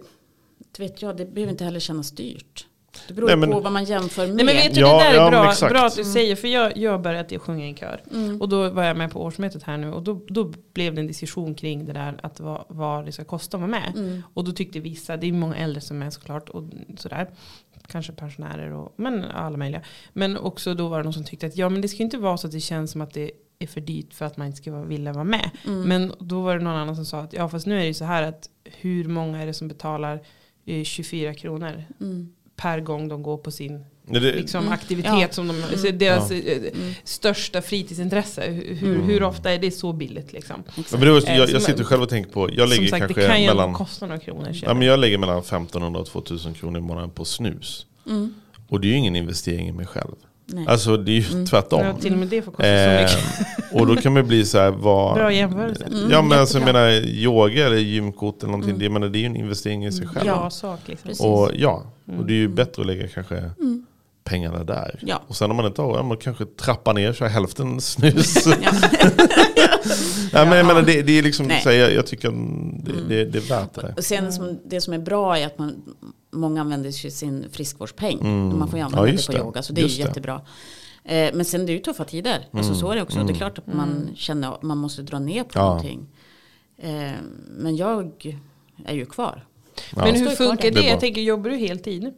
vet 0.80 1.02
jag, 1.02 1.18
det 1.18 1.26
behöver 1.26 1.52
inte 1.52 1.64
heller 1.64 1.80
kännas 1.80 2.12
dyrt. 2.12 2.66
Det 3.08 3.14
beror 3.14 3.28
Nej, 3.28 3.36
men- 3.38 3.52
på 3.52 3.60
vad 3.60 3.72
man 3.72 3.84
jämför 3.84 4.28
med. 4.28 4.36
Nej 4.36 4.46
men 4.46 4.56
vet 4.56 4.74
du, 4.74 4.80
Ja, 4.82 4.98
det 4.98 5.04
där 5.04 5.12
är 5.12 5.16
ja, 5.16 5.70
bra, 5.70 5.86
att 5.86 5.96
du 5.96 6.04
säger. 6.04 6.36
För 6.36 6.48
jag, 6.48 6.78
jag 6.78 7.02
började 7.02 7.36
att 7.36 7.42
sjunga 7.42 7.66
i 7.66 7.70
en 7.70 7.76
kör. 7.76 8.02
Mm. 8.14 8.42
Och 8.42 8.50
då 8.50 8.70
var 8.70 8.84
jag 8.84 8.98
med 8.98 9.12
på 9.12 9.24
årsmötet 9.24 9.64
här 9.64 9.78
nu. 9.78 9.92
Och 9.92 10.04
då, 10.04 10.22
då 10.28 10.54
blev 10.74 10.96
det 10.96 11.02
en 11.02 11.08
diskussion 11.08 11.56
kring 11.56 11.86
det 11.86 11.94
där 11.94 12.20
att 12.24 12.40
vad, 12.40 12.66
vad 12.68 13.06
det 13.06 13.12
ska 13.12 13.24
kosta 13.24 13.58
att 13.58 13.62
vara 13.62 13.72
med. 13.72 13.94
Mm. 13.96 14.24
Och 14.34 14.44
då 14.44 14.52
tyckte 14.52 14.80
vissa, 14.80 15.18
det 15.18 15.28
är 15.28 15.32
många 15.32 15.56
äldre 15.56 15.82
som 15.82 16.02
är 16.02 16.10
såklart. 16.10 16.50
Och 16.50 16.64
sådär. 16.98 17.30
Kanske 17.88 18.14
pensionärer 18.14 18.72
och 18.74 18.94
men 18.96 19.26
alla 19.26 19.58
möjliga. 19.58 19.82
Men 20.14 20.38
också 20.38 20.74
då 20.74 20.88
var 20.88 20.98
det 20.98 21.04
någon 21.04 21.14
som 21.14 21.24
tyckte 21.24 21.46
att 21.46 21.58
ja 21.58 21.70
men 21.70 21.82
det 21.82 21.88
ska 21.88 22.04
inte 22.04 22.18
vara 22.18 22.38
så 22.38 22.48
att 22.48 22.54
det 22.54 22.60
känns 22.60 22.92
som 22.92 23.02
att 23.02 23.14
det 23.14 23.32
är 23.60 23.68
för 23.68 23.82
dyrt 23.82 24.14
för 24.14 24.26
att 24.26 24.38
man 24.38 24.48
inte 24.48 24.58
ska 24.58 24.82
vilja 24.82 25.14
vara 25.14 25.24
med. 25.24 25.50
Mm. 25.68 25.82
Men 25.82 26.14
då 26.20 26.42
var 26.42 26.58
det 26.58 26.64
någon 26.64 26.76
annan 26.76 26.96
som 26.96 27.06
sa 27.06 27.20
att 27.20 27.34
ja 27.34 27.50
fast 27.50 27.66
nu 27.66 27.76
är 27.76 27.80
det 27.80 27.86
ju 27.88 27.94
så 27.94 28.06
här 28.06 28.24
att 28.24 28.50
hur 28.64 29.06
många 29.08 29.42
är 29.42 29.46
det 29.46 29.54
som 29.54 29.68
betalar 29.68 30.22
eh, 30.66 30.84
24 30.84 31.34
kronor 31.34 31.84
Mm. 32.02 32.34
Per 32.56 32.80
gång 32.80 33.08
de 33.08 33.24
går 33.24 33.38
på 33.38 33.52
sin 33.52 33.86
det, 34.08 34.20
liksom, 34.20 34.68
aktivitet 34.70 35.12
Ja. 35.20 35.28
som 35.32 35.48
de, 35.48 35.78
så 35.78 35.92
deras 35.92 36.32
Ja. 36.32 36.38
eh, 36.38 36.62
största 37.04 37.62
fritidsintresse. 37.62 38.42
Hur, 38.80 39.02
hur 39.02 39.24
ofta 39.24 39.52
är 39.52 39.58
det 39.60 39.72
så 39.72 39.94
billigt 39.94 40.34
liksom? 40.34 40.64
Ja, 40.76 40.84
men 40.92 41.00
det 41.02 41.12
var, 41.12 41.30
Eh, 41.30 41.38
jag, 41.38 41.50
jag 41.50 41.62
sitter 41.62 41.84
själv 41.84 42.02
och 42.02 42.10
tänker 42.10 42.32
på, 42.32 42.50
jag 42.54 42.70
Som 42.70 42.78
lägger 42.78 42.88
sagt, 42.90 43.00
kanske 43.02 43.22
det 43.22 43.28
kan 43.28 43.42
ju 43.42 43.48
mellan, 43.48 43.74
kosta 43.74 44.06
några 44.06 44.20
kronor. 44.20 44.50
ja, 44.54 44.74
men 44.74 44.82
jag. 44.82 44.94
jag 44.94 45.00
lägger 45.00 45.18
mellan 45.18 45.40
1500 45.40 46.00
och 46.00 46.06
2000 46.08 46.54
kronor 46.54 46.78
i 46.78 46.82
månaden 46.82 47.10
på 47.10 47.26
snus. 47.26 47.86
Mm. 48.08 48.34
Och 48.68 48.82
det 48.82 48.88
är 48.88 48.90
ju 48.90 48.98
ingen 48.98 49.16
investering 49.16 49.68
i 49.68 49.72
mig 49.72 49.86
själv. 49.86 50.16
Nej. 50.48 50.66
Alltså 50.68 50.98
det 50.98 51.12
är 51.12 51.16
ju 51.16 51.46
tvärtom. 51.46 51.86
Ja, 51.86 51.94
till 51.94 52.14
och 52.14 52.20
med 52.20 52.28
det 52.28 52.42
får 52.42 52.52
kosta 52.52 52.64
så 52.64 52.70
Eh, 52.70 53.02
mycket. 53.02 53.74
och 53.74 53.88
då 53.88 53.96
kan 53.96 54.14
man 54.14 54.28
bli 54.28 54.46
så 54.46 54.58
här, 54.58 54.72
vad... 54.72 55.16
Bra 55.16 55.34
jämförelse. 55.34 55.86
Ja 56.12 56.22
men 56.22 56.40
alltså 56.40 56.58
jag 56.58 56.66
menar 56.66 56.90
yoga 57.08 57.66
eller 57.66 57.78
gymkort 57.78 58.44
eller 58.44 58.52
någonting, 58.52 58.78
det, 58.78 58.86
jag 58.86 58.92
menar, 58.92 59.10
det 59.10 59.18
är 59.18 59.20
ju 59.20 59.26
en 59.26 59.36
investering 59.36 59.86
i 59.86 59.92
sig 59.92 60.08
själv. 60.08 60.26
Bra 60.26 60.50
sak 60.50 60.80
liksom. 60.86 61.08
Precis. 61.08 61.26
Och 61.26 61.52
ja, 61.56 61.84
och 62.18 62.26
det 62.26 62.34
är 62.34 62.38
ju 62.38 62.48
bättre 62.48 62.82
att 62.82 62.88
lägga 62.88 63.08
kanske 63.08 63.50
pengarna 64.24 64.64
där. 64.64 65.00
Ja. 65.02 65.22
Och 65.28 65.36
sen 65.36 65.52
om 65.52 65.58
man 65.58 65.66
inte 65.66 65.82
har, 65.82 65.98
ja, 65.98 66.04
man 66.04 66.18
kanske 66.18 66.46
trappar 66.46 66.94
ner, 66.94 67.14
kör 67.14 67.28
hälften 67.28 67.82
snus. 67.82 68.46
Ja. 68.48 68.72
ja, 70.34 70.46
men 70.46 70.58
jag 70.58 70.66
menar, 70.66 70.82
det, 70.82 71.02
det 71.02 71.20
är 71.20 71.24
liksom, 71.24 71.46
så 71.64 71.70
här, 71.70 71.72
jag, 71.72 71.94
jag 71.94 72.08
tycker 72.08 72.32
det, 72.84 73.16
det, 73.16 73.26
det 73.26 73.38
är 73.38 73.50
värt 73.50 73.74
det. 73.74 73.94
Och 73.98 74.04
sen 74.04 74.34
som, 74.34 74.60
det 74.66 74.82
som 74.82 74.94
är 74.94 74.98
bra 75.00 75.38
är 75.38 75.46
att 75.46 75.58
man, 75.60 75.82
många 76.40 76.62
använder 76.62 76.92
sig 76.92 77.12
sin 77.12 77.46
friskvårdspeng. 77.52 78.20
Mm. 78.20 78.60
Man 78.60 78.68
får 78.68 78.78
ju 78.78 78.82
Ja, 78.82 78.86
använda 78.86 79.12
just 79.12 79.28
det 79.28 79.34
på 79.34 79.38
det. 79.38 79.46
yoga, 79.46 79.64
så 79.64 79.74
det 79.74 79.82
är 79.82 79.84
Just 79.84 80.00
ju 80.00 80.04
det. 80.04 80.08
jättebra. 80.08 80.42
Eh, 81.04 81.30
men 81.34 81.46
sen 81.46 81.66
det 81.66 81.72
är 81.72 81.74
ju 81.74 81.80
tuffa 81.80 82.06
tider. 82.06 82.48
Alltså 82.52 82.72
Mm. 82.72 82.80
så 82.82 82.92
är 82.92 82.96
det 82.96 83.02
också. 83.02 83.24
Det 83.24 83.34
är 83.34 83.38
klart 83.38 83.58
att 83.58 83.68
man 83.68 84.10
känner 84.16 84.54
att 84.54 84.62
man 84.62 84.78
måste 84.78 85.02
dra 85.02 85.20
ner 85.20 85.44
på 85.44 85.50
Ja. 85.60 85.66
någonting. 85.66 86.08
Eh, 86.78 87.12
men 87.48 87.76
jag 87.76 88.12
är 88.86 88.94
ju 88.96 89.06
kvar. 89.06 89.46
Ja. 89.96 90.06
Men 90.06 90.16
hur 90.16 90.28
funkar 90.30 90.72
det? 90.72 90.88
Är. 90.88 90.90
Jag 90.90 91.00
tänker, 91.00 91.22
jobbar 91.22 91.50
du 91.50 91.56
heltid 91.58 92.04
nu? 92.04 92.14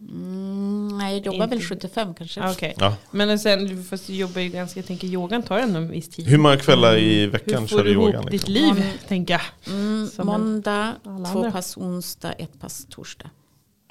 Mm, 0.00 0.98
nej, 0.98 1.16
jag 1.16 1.26
jobbar 1.26 1.46
väl 1.46 1.58
Inte. 1.58 1.66
75 1.68 2.14
kanske. 2.14 2.40
Ah, 2.42 2.50
Okej. 2.52 2.74
Ja. 2.78 2.96
Men 3.10 3.38
sen, 3.38 3.84
fast 3.84 4.06
du 4.06 4.14
jobbar 4.14 4.40
ju 4.40 4.48
ganska, 4.48 4.78
jag 4.80 4.86
tänker 4.86 5.06
yogan 5.06 5.42
tar 5.42 5.58
ändå 5.58 5.78
en 5.78 5.88
viss 5.90 6.08
tid. 6.08 6.26
Hur 6.26 6.38
många 6.38 6.56
kvällar 6.56 6.98
i 6.98 7.26
veckan 7.26 7.60
Hur 7.60 7.68
får 7.68 7.76
kör 7.76 7.84
du 7.84 7.90
du 7.90 8.00
ihop 8.00 8.06
yogan? 8.08 8.24
ditt 8.26 8.32
Liksom? 8.48 8.54
liv, 8.76 8.84
Mm. 8.84 8.98
tänker 9.08 9.34
jag. 9.34 9.74
Mm, 9.74 10.08
måndag, 10.18 10.92
två 11.02 11.10
andra. 11.10 11.50
pass 11.50 11.76
onsdag, 11.76 12.32
ett 12.32 12.60
pass 12.60 12.86
torsdag. 12.90 13.30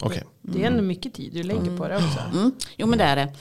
Okej. 0.02 0.24
Det 0.42 0.64
är 0.64 0.68
ändå 0.68 0.84
mycket 0.84 1.14
tid 1.14 1.34
du 1.34 1.44
lägger 1.44 1.78
på 1.78 1.88
det 1.88 1.96
också. 1.96 2.20
Mm. 2.34 2.52
Jo 2.78 2.88
men 2.88 2.98
det 3.00 3.04
är 3.06 3.16
det. 3.16 3.34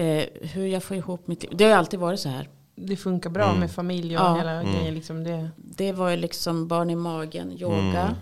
Eh, 0.00 0.48
hur 0.50 0.66
jag 0.66 0.82
får 0.82 0.96
ihop 0.96 1.26
mitt 1.28 1.42
liv. 1.42 1.52
Det 1.54 1.64
har 1.64 1.70
ju 1.70 1.76
alltid 1.76 2.00
varit 2.00 2.20
så 2.20 2.28
här. 2.28 2.48
Det 2.76 2.96
funkar 2.96 3.30
bra 3.30 3.54
med 3.54 3.70
familj 3.70 4.16
och 4.18 4.24
Ja. 4.24 4.36
hela 4.36 4.62
grejen. 4.62 4.94
Liksom 4.94 5.24
det. 5.24 5.48
Det 5.56 5.92
var 5.92 6.10
ju 6.10 6.16
liksom 6.16 6.68
barn 6.68 6.90
i 6.90 6.96
magen, 6.96 7.52
yoga. 7.52 7.76
Mm. 8.02 8.14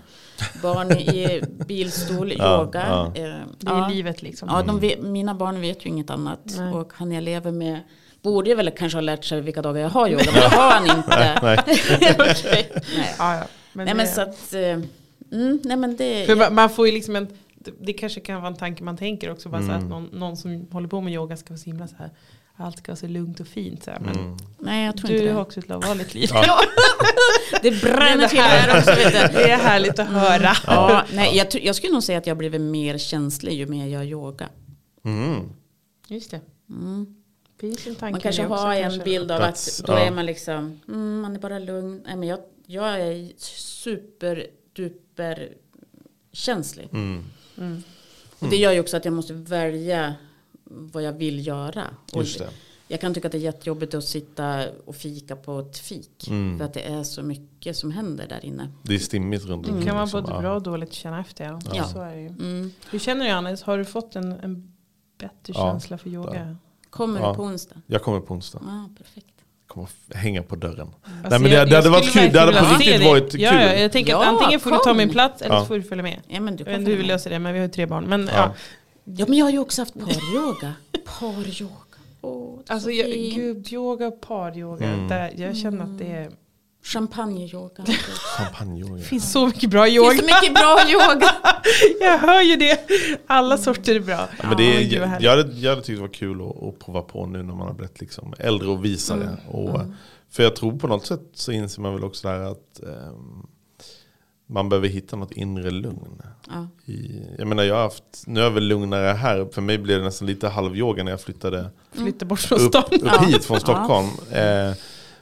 Barn 0.62 0.92
i 0.92 1.40
bilstol, 1.66 2.32
Ja, 2.38 2.62
yoga. 2.64 2.84
ja. 2.88 3.06
Eh, 3.06 3.12
Det 3.58 3.70
är 3.70 3.78
ja. 3.78 3.88
livet 3.88 4.22
liksom. 4.22 4.48
Ja, 4.52 4.62
de 4.62 4.80
vet, 4.80 5.02
mina 5.02 5.34
barn 5.34 5.60
vet 5.60 5.86
ju 5.86 5.90
inget 5.90 6.10
annat. 6.10 6.40
Nej. 6.58 6.72
Och 6.72 6.92
han 6.94 7.12
jag 7.12 7.24
lever 7.24 7.50
med 7.52 7.80
borde 8.22 8.50
ju 8.50 8.56
väl 8.56 8.70
kanske 8.70 8.96
ha 8.96 9.00
lärt 9.02 9.24
sig 9.24 9.40
vilka 9.40 9.62
dagar 9.62 9.80
jag 9.80 9.88
har 9.90 10.08
yoga. 10.08 10.24
Men 10.32 10.34
det 10.40 10.56
har 10.56 10.70
han 10.70 10.98
inte. 10.98 11.38
Nej. 11.42 11.58
Okej. 12.18 12.70
Nej. 12.96 13.14
Ja, 13.18 13.36
ja. 13.36 13.44
Men 13.72 13.84
nej 13.84 13.94
det, 13.94 13.96
men 13.96 14.06
så 14.08 14.20
att. 14.20 14.54
eh, 14.54 14.78
Mm, 15.32 15.60
nej 15.64 15.76
men 15.76 15.96
det. 15.96 16.26
för 16.26 16.36
man, 16.36 16.54
man 16.54 16.70
får 16.70 16.86
ju 16.86 16.92
liksom 16.92 17.16
en, 17.16 17.28
det, 17.68 17.74
det 17.86 17.92
kanske 17.92 18.20
kan 18.20 18.36
vara 18.42 18.52
en 18.52 18.56
tanke 18.58 18.84
man 18.84 18.96
tänker 18.96 19.30
också. 19.30 19.48
Bara 19.48 19.62
så 19.62 19.68
Mm. 19.70 19.78
att 19.84 19.88
någon, 19.90 20.04
någon 20.04 20.36
som 20.36 20.66
håller 20.72 20.88
på 20.88 21.00
med 21.00 21.12
yoga 21.12 21.36
ska 21.36 21.48
vara 21.50 21.58
så 21.58 21.64
himla 21.64 21.88
så 21.88 21.96
här. 21.98 22.10
Allt 22.60 22.78
ska 22.78 22.92
vara 22.92 22.96
så 22.96 23.06
lugnt 23.06 23.40
och 23.40 23.46
fint. 23.46 23.82
Så 23.84 23.90
här. 23.90 24.00
Men 24.00 24.16
Mm. 24.18 24.36
nej 24.58 24.86
jag 24.86 24.96
tror 24.96 25.10
inte 25.10 25.22
du 25.22 25.28
det. 25.28 25.34
har 25.34 25.42
också 25.42 25.60
ett 25.60 25.68
vanligt 25.68 26.14
liv. 26.14 26.28
Ja. 26.32 26.60
Det 27.62 27.70
bränner 27.82 28.28
till 28.28 28.38
här- 28.38 28.78
också. 28.78 28.90
Det 29.34 29.50
är 29.50 29.56
härligt 29.56 29.98
att 29.98 30.08
höra. 30.08 30.52
Ja, 30.66 31.04
nej, 31.14 31.36
jag, 31.36 31.46
jag 31.64 31.74
skulle 31.76 31.92
nog 31.92 32.02
säga 32.02 32.18
att 32.18 32.26
jag 32.26 32.34
har 32.34 32.38
blivit 32.38 32.60
mer 32.60 32.98
känslig 32.98 33.52
ju 33.52 33.66
mer 33.66 33.86
jag 33.86 34.06
yoga. 34.06 34.48
Mm. 35.04 35.48
Just 36.08 36.30
det. 36.30 36.40
Mm. 36.70 37.14
Finns 37.60 37.86
en 37.86 37.94
tanke 37.94 38.12
Man 38.12 38.20
kanske 38.20 38.42
har 38.42 38.74
en 38.74 38.82
kanske. 38.82 39.04
bild 39.04 39.30
av 39.30 39.40
That's- 39.40 39.80
att 39.80 39.86
då 39.86 39.92
ja. 39.92 39.98
är 39.98 40.10
man 40.10 40.26
liksom, 40.26 40.80
mm, 40.88 41.20
man 41.20 41.34
är 41.36 41.40
bara 41.40 41.58
lugn. 41.58 42.02
Nej, 42.06 42.16
men 42.16 42.28
jag, 42.28 42.38
jag 42.66 43.00
är 43.00 43.30
super 43.56 44.46
duper 44.76 45.48
känslig. 46.32 46.88
Mm. 46.92 47.24
Och 48.38 48.48
det 48.48 48.56
gör 48.56 48.72
ju 48.72 48.80
också 48.80 48.96
att 48.96 49.04
jag 49.04 49.14
måste 49.14 49.32
välja 49.34 50.14
vad 50.64 51.02
jag 51.02 51.12
vill 51.12 51.46
göra. 51.46 51.84
Och 52.12 52.20
Just 52.22 52.38
det. 52.38 52.48
Jag 52.90 53.00
kan 53.00 53.14
tycka 53.14 53.28
att 53.28 53.32
det 53.32 53.38
är 53.38 53.42
jättejobbigt 53.42 53.94
att 53.94 54.04
sitta 54.04 54.64
och 54.86 54.96
fika 54.96 55.36
på 55.36 55.58
ett 55.60 55.78
fik. 55.78 56.28
Mm. 56.28 56.58
För 56.58 56.64
att 56.64 56.74
det 56.74 56.80
är 56.80 57.02
så 57.02 57.22
mycket 57.22 57.76
som 57.76 57.90
händer 57.90 58.26
där 58.28 58.44
inne. 58.44 58.68
Det 58.82 58.94
är 58.94 58.98
stimmigt 58.98 59.44
runt 59.46 59.66
Det 59.66 59.70
omkring. 59.72 59.86
kan 59.86 59.94
vara 59.96 60.04
liksom. 60.04 60.22
både 60.24 60.38
bra 60.40 60.54
och 60.54 60.62
dåligt 60.62 60.88
att 60.88 60.94
känna 60.94 61.20
efter. 61.20 61.44
Ja. 61.44 61.60
Ja. 61.74 61.84
Så 61.84 62.00
är 62.02 62.14
det 62.14 62.20
ju. 62.20 62.26
Mm. 62.28 62.70
Hur 62.90 62.98
känner 62.98 63.24
du 63.24 63.30
Johannes? 63.30 63.62
Har 63.62 63.78
du 63.78 63.84
fått 63.84 64.16
en, 64.16 64.32
en 64.32 64.72
bättre 65.18 65.32
Ja. 65.46 65.52
känsla 65.72 65.98
för 65.98 66.10
yoga? 66.10 66.56
Kommer 66.90 67.20
Ja. 67.20 67.28
du 67.30 67.34
på 67.36 67.42
onsdag? 67.42 67.76
Jag 67.86 68.02
kommer 68.02 68.20
på 68.20 68.34
onsdag. 68.34 68.60
Ja, 68.66 68.88
perfekt. 68.98 69.34
Kommer 69.68 69.88
hänga 70.14 70.42
på 70.42 70.56
dörren. 70.56 70.88
Alltså, 71.04 71.28
Nej, 71.30 71.40
men 71.40 71.42
det, 71.42 71.48
jag- 71.50 71.66
det 71.66 71.70
jag 71.70 71.76
hade 71.76 71.90
varit 71.90 72.12
kul. 72.12 72.32
Det 72.32 72.40
hade 72.40 72.52
på 72.52 72.64
riktigt 72.78 73.04
varit 73.04 73.30
kul. 73.32 73.40
Ja, 73.40 73.54
ja, 73.62 73.72
jag 73.74 73.92
tänker 73.92 74.14
att 74.16 74.22
Ja, 74.22 74.28
antingen 74.28 74.60
får 74.60 74.70
du 74.70 74.76
ta 74.76 74.82
kom. 74.82 74.96
min 74.96 75.10
plats 75.10 75.42
eller 75.42 75.54
Ja. 75.54 75.60
så 75.60 75.66
får 75.66 75.74
du 75.74 75.82
följa 75.82 76.02
med. 76.02 76.16
Ja, 76.26 76.40
men 76.40 76.56
du 76.56 76.60
Jag 76.60 76.66
kan 76.66 76.72
vet 76.72 76.78
inte 76.80 76.90
hur 76.90 76.98
vi 76.98 77.04
löser 77.04 77.30
det, 77.30 77.38
men 77.38 77.52
vi 77.52 77.58
har 77.58 77.66
ju 77.66 77.72
tre 77.72 77.86
barn. 77.86 78.04
Men, 78.04 78.26
Ja. 78.26 78.36
ja. 78.36 78.54
Ja, 79.04 79.24
men 79.28 79.38
jag 79.38 79.46
har 79.46 79.50
ju 79.52 79.58
också 79.58 79.82
haft 79.82 79.94
paryoga. 79.94 80.74
Paryoga. 81.20 81.72
Är 82.22 82.72
Alltså, 82.72 82.84
så 82.88 82.90
jag, 82.90 83.06
fint. 83.12 83.34
gubbyoga 83.36 84.06
och 84.06 84.20
paryoga, 84.20 84.86
Mm. 84.86 85.08
där, 85.08 85.32
jag 85.36 85.56
känner 85.56 85.84
att 85.84 85.98
det 85.98 86.04
är, 86.12 86.30
Champagneyoga. 86.82 87.84
Champagneyoga. 88.38 89.02
finns 89.02 89.32
så 89.32 89.46
mycket 89.46 89.70
bra 89.70 89.82
Det 89.84 89.90
yoga. 89.90 90.10
finns 90.10 90.20
så 90.20 90.26
mycket 90.26 90.54
bra 90.54 90.78
yoga. 90.90 91.30
Jag 92.00 92.18
hör 92.18 92.42
ju 92.42 92.56
det. 92.56 92.80
Alla 93.26 93.58
sorter 93.58 93.94
är 93.94 94.00
bra. 94.00 94.28
Ja, 94.42 94.48
men 94.48 94.56
det 94.56 94.62
är, 94.62 94.80
Ja, 94.80 95.06
jag, 95.10 95.22
jag, 95.22 95.30
hade, 95.36 95.52
jag 95.58 95.70
hade 95.70 95.82
tyckt 95.82 95.96
det 95.98 96.02
var 96.02 96.08
kul 96.14 96.40
att, 96.40 96.62
att 96.62 96.78
prova 96.78 97.02
på 97.02 97.26
nu 97.26 97.42
när 97.42 97.54
man 97.54 97.66
har 97.66 97.74
blivit 97.74 98.00
liksom 98.00 98.34
äldre 98.38 98.68
och 98.68 98.84
visare. 98.84 99.22
Mm. 99.22 99.36
Och, 99.48 99.80
För 100.30 100.42
jag 100.42 100.56
tror 100.56 100.78
på 100.78 100.86
något 100.86 101.06
sätt 101.06 101.22
så 101.34 101.52
inser 101.52 101.82
man 101.82 101.94
väl 101.94 102.04
också 102.04 102.28
där 102.28 102.40
att 102.40 102.80
ehm, 102.82 103.46
man 104.48 104.68
behöver 104.68 104.88
hitta 104.88 105.16
något 105.16 105.32
inre 105.32 105.70
lugn. 105.70 106.22
Ja. 106.48 106.66
I, 106.92 107.22
jag 107.38 107.46
menar 107.48 107.62
jag 107.62 107.74
har 107.74 107.82
haft, 107.82 108.04
nu 108.26 108.40
är 108.40 108.44
jag 108.44 108.50
väl 108.50 108.64
lugnare 108.64 109.06
här, 109.12 109.48
för 109.52 109.62
mig 109.62 109.78
blev 109.78 109.98
det 109.98 110.04
nästan 110.04 110.26
lite 110.28 110.48
halvyoga 110.48 111.04
när 111.04 111.10
jag 111.10 111.20
flyttade 111.20 111.70
Flytta 111.92 112.24
bort 112.24 112.40
från 112.40 112.58
upp, 112.60 112.74
upp 112.74 113.02
Ja. 113.04 113.18
hit 113.26 113.44
från 113.44 113.54
Ja. 113.54 113.60
Stockholm. 113.60 114.08
Eh, 114.32 114.72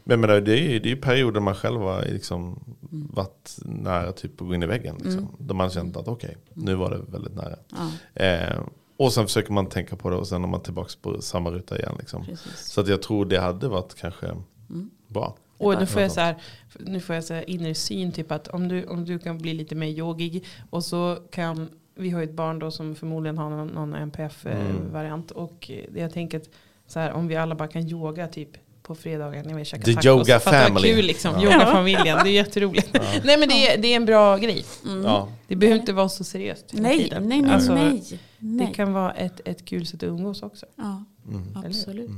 men 0.08 0.20
menar, 0.20 0.40
det 0.40 0.52
är 0.58 0.70
ju 0.70 0.78
det 0.78 0.88
är 0.88 0.94
ju 0.94 1.00
perioder 1.00 1.40
man 1.40 1.54
själv 1.54 1.80
har 1.80 2.02
liksom 2.02 2.64
varit 2.90 3.56
nära 3.64 4.12
typ 4.12 4.40
att 4.40 4.48
gå 4.48 4.54
in 4.54 4.62
i 4.62 4.66
väggen. 4.66 4.96
Liksom, 5.04 5.28
Då 5.38 5.54
man 5.54 5.70
känt 5.70 5.96
att 5.96 6.08
okej, 6.08 6.36
nu 6.54 6.74
var 6.74 6.90
det 6.90 6.98
väldigt 7.12 7.34
nära. 7.34 7.56
Ja. 8.14 8.22
Eh, 8.24 8.60
Och 8.96 9.12
sen 9.12 9.24
försöker 9.26 9.52
man 9.52 9.66
tänka 9.66 9.96
på 9.96 10.10
det 10.10 10.16
och 10.16 10.26
sen 10.28 10.44
är 10.44 10.48
man 10.48 10.60
tillbaka 10.62 10.90
på 11.02 11.22
samma 11.22 11.50
ruta 11.50 11.78
igen. 11.78 11.94
Liksom. 11.98 12.24
Så 12.56 12.80
att 12.80 12.88
jag 12.88 13.02
tror 13.02 13.24
det 13.26 13.40
hade 13.40 13.68
varit 13.68 13.94
kanske 13.94 14.26
Mm. 14.26 14.90
bra. 15.08 15.36
Och 15.58 15.78
nu 15.78 15.86
får 15.86 16.02
jag 16.02 16.12
så 16.12 16.20
här, 16.20 16.36
nu 16.80 17.00
får 17.00 17.14
jag 17.14 17.24
så 17.24 17.34
här 17.34 17.50
inre 17.50 17.74
syn, 17.74 18.12
typ 18.12 18.32
att 18.32 18.48
om 18.48 18.68
du, 18.68 18.84
om 18.84 19.04
du 19.04 19.18
kan 19.18 19.38
bli 19.38 19.54
lite 19.54 19.74
mer 19.74 19.86
yogig 19.88 20.44
och 20.70 20.84
så 20.84 21.18
kan, 21.30 21.68
vi 21.94 22.10
har 22.10 22.20
ju 22.20 22.24
ett 22.28 22.34
barn 22.36 22.58
då 22.58 22.70
som 22.70 22.94
förmodligen 22.94 23.38
har 23.38 23.50
någon, 23.50 23.68
någon 23.68 23.88
Mm. 23.94 24.02
NPF-variant 24.02 25.30
och 25.30 25.70
eh, 25.70 26.00
jag 26.00 26.12
tänker 26.12 26.38
att 26.38 26.48
så 26.86 26.98
här, 27.00 27.12
om 27.12 27.28
vi 27.28 27.36
alla 27.36 27.54
bara 27.54 27.68
kan 27.68 27.82
yoga 27.88 28.28
typ 28.28 28.50
på 28.86 28.94
fredagar 28.94 29.44
när 29.44 29.54
vi 29.54 29.64
käkar 29.64 29.84
The 29.84 29.92
tacos. 29.94 30.06
yoga 30.06 30.40
för 30.40 30.50
att 30.50 30.56
det 30.56 30.58
var 30.72 30.80
family. 30.80 30.94
kul 30.94 31.04
liksom, 31.06 31.34
Ja. 31.34 31.42
yoga-familjen, 31.44 32.18
det 32.24 32.30
är 32.30 32.32
jätteroligt. 32.32 32.92
Nej 33.24 33.38
men 33.38 33.48
det 33.48 33.68
är, 33.74 33.78
det 33.78 33.88
är 33.88 33.96
en 33.96 34.04
bra 34.04 34.36
grej. 34.36 34.64
Ja. 35.04 35.28
Det 35.48 35.56
behöver 35.56 35.80
inte 35.80 35.92
vara 35.92 36.08
så 36.08 36.24
seriöst 36.24 36.64
Nej, 36.72 37.12
nej, 37.20 37.40
nej, 37.42 37.52
Alltså, 37.54 37.74
nej. 37.74 38.02
Det 38.38 38.66
kan 38.66 38.92
vara 38.92 39.12
ett, 39.12 39.40
ett 39.44 39.64
kul 39.64 39.86
sätt 39.86 40.02
att 40.02 40.08
umgås 40.08 40.42
också. 40.42 40.66
Ja, 40.76 41.04
Mm. 41.28 41.56
absolut. 41.66 42.10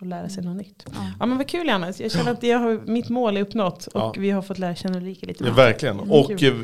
Och 0.00 0.06
lära 0.06 0.28
sig 0.28 0.44
något 0.44 0.56
nytt. 0.56 0.82
Ja. 0.86 0.92
Ja 1.20 1.26
men 1.26 1.36
vad 1.38 1.48
kul 1.48 1.66
Johannes. 1.66 2.00
Jag 2.00 2.10
känner 2.12 2.32
att 2.32 2.42
jag 2.42 2.58
har, 2.58 2.80
mitt 2.86 3.08
mål 3.08 3.36
är 3.36 3.40
uppnått. 3.40 3.86
Och 3.86 4.00
Ja. 4.00 4.14
vi 4.18 4.30
har 4.30 4.42
fått 4.42 4.58
lära 4.58 4.74
känna 4.74 4.96
Ulrika 4.98 5.26
lite 5.26 5.44
Ja, 5.44 5.52
verkligen. 5.52 5.96
Mm, 6.00 6.10
Och 6.10 6.42
eh, 6.42 6.54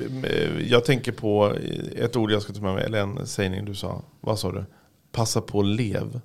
jag 0.69 0.85
tänker 0.85 1.13
på 1.13 1.57
ett 1.97 2.17
ord 2.17 2.31
jag 2.31 2.43
ska 2.43 2.53
ta 2.53 2.61
med 2.61 2.75
mig, 2.75 2.85
eller 2.85 2.99
en 2.99 3.27
sägning 3.27 3.65
du 3.65 3.75
sa. 3.75 4.03
Vad 4.21 4.39
sa 4.39 4.53
du? 4.53 4.65
Passa 5.13 5.41
på 5.41 5.63
lev 5.63 6.21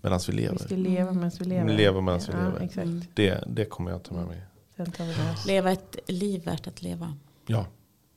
medan 0.00 0.20
vi 0.26 0.32
Vi 0.32 0.42
lever. 0.42 0.58
ska 0.58 0.74
leva 0.76 1.12
medan 1.12 1.30
vi 1.38 1.44
lever. 1.44 1.76
Leva 1.76 2.00
medan 2.00 2.20
vi 2.26 2.32
ja, 2.32 2.38
lever. 2.44 2.60
Exakt. 2.60 2.88
Det, 3.14 3.44
det 3.46 3.64
kommer 3.64 3.90
jag 3.90 4.02
ta 4.02 4.14
med 4.14 4.26
mig. 4.26 4.42
Sen 4.76 4.90
tar 4.92 5.04
vi 5.04 5.10
det 5.10 5.16
här. 5.16 5.46
Leva 5.46 5.72
ett 5.72 5.96
liv 6.06 6.44
värt 6.44 6.66
att 6.66 6.82
leva. 6.82 7.14
Ja, 7.46 7.66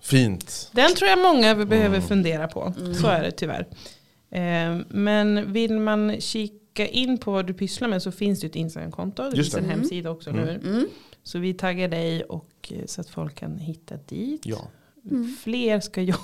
fint. 0.01 0.69
Den 0.73 0.95
tror 0.95 1.09
jag 1.09 1.19
många 1.19 1.55
behöver 1.65 1.97
Mm. 1.97 2.01
fundera 2.07 2.47
på. 2.47 2.73
Så 3.01 3.07
är 3.07 3.23
det 3.23 3.31
tyvärr. 3.31 3.67
Eh, 4.29 4.79
men 4.89 5.53
vill 5.53 5.79
man 5.79 6.21
kika 6.21 6.87
in 6.87 7.17
på 7.17 7.31
vad 7.31 7.47
du 7.47 7.53
pysslar 7.53 7.87
med 7.87 8.01
så 8.01 8.11
finns 8.11 8.39
det 8.41 8.47
ett 8.47 8.55
Instagramkonto. 8.55 9.29
Det 9.29 9.37
Just 9.37 9.53
finns 9.53 9.63
en 9.63 9.69
det. 9.69 9.75
hemsida 9.75 10.09
också 10.09 10.31
nu. 10.31 10.61
Mm. 10.65 10.87
Så 11.23 11.39
vi 11.39 11.53
taggar 11.53 11.87
dig 11.87 12.23
och 12.23 12.49
eh, 12.71 12.85
så 12.85 13.01
att 13.01 13.09
folk 13.09 13.35
kan 13.35 13.57
hitta 13.59 13.95
dit. 13.97 14.41
Ja. 14.45 14.67
Fler 15.43 15.79
ska 15.79 16.01
yoga. 16.01 16.17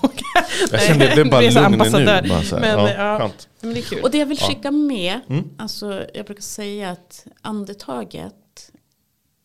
Jag 0.71 1.29
bara 1.29 1.41
Du 1.41 1.47
är 1.47 1.51
så 1.51 1.61
lugn 1.99 2.21
nu. 2.23 2.29
Bara 2.29 2.41
så. 2.43 2.59
Men, 2.59 2.85
ja. 2.95 3.31
Men 3.61 3.73
det 3.73 3.79
är 3.79 3.83
kul. 3.83 4.03
Och 4.03 4.11
det 4.11 4.17
jag 4.17 4.25
vill 4.25 4.37
Ja. 4.41 4.47
skicka 4.47 4.71
med, 4.71 5.19
Mm. 5.29 5.49
alltså 5.57 6.05
jag 6.13 6.25
brukar 6.25 6.41
säga 6.41 6.89
att 6.91 7.27
andetaget, 7.41 8.71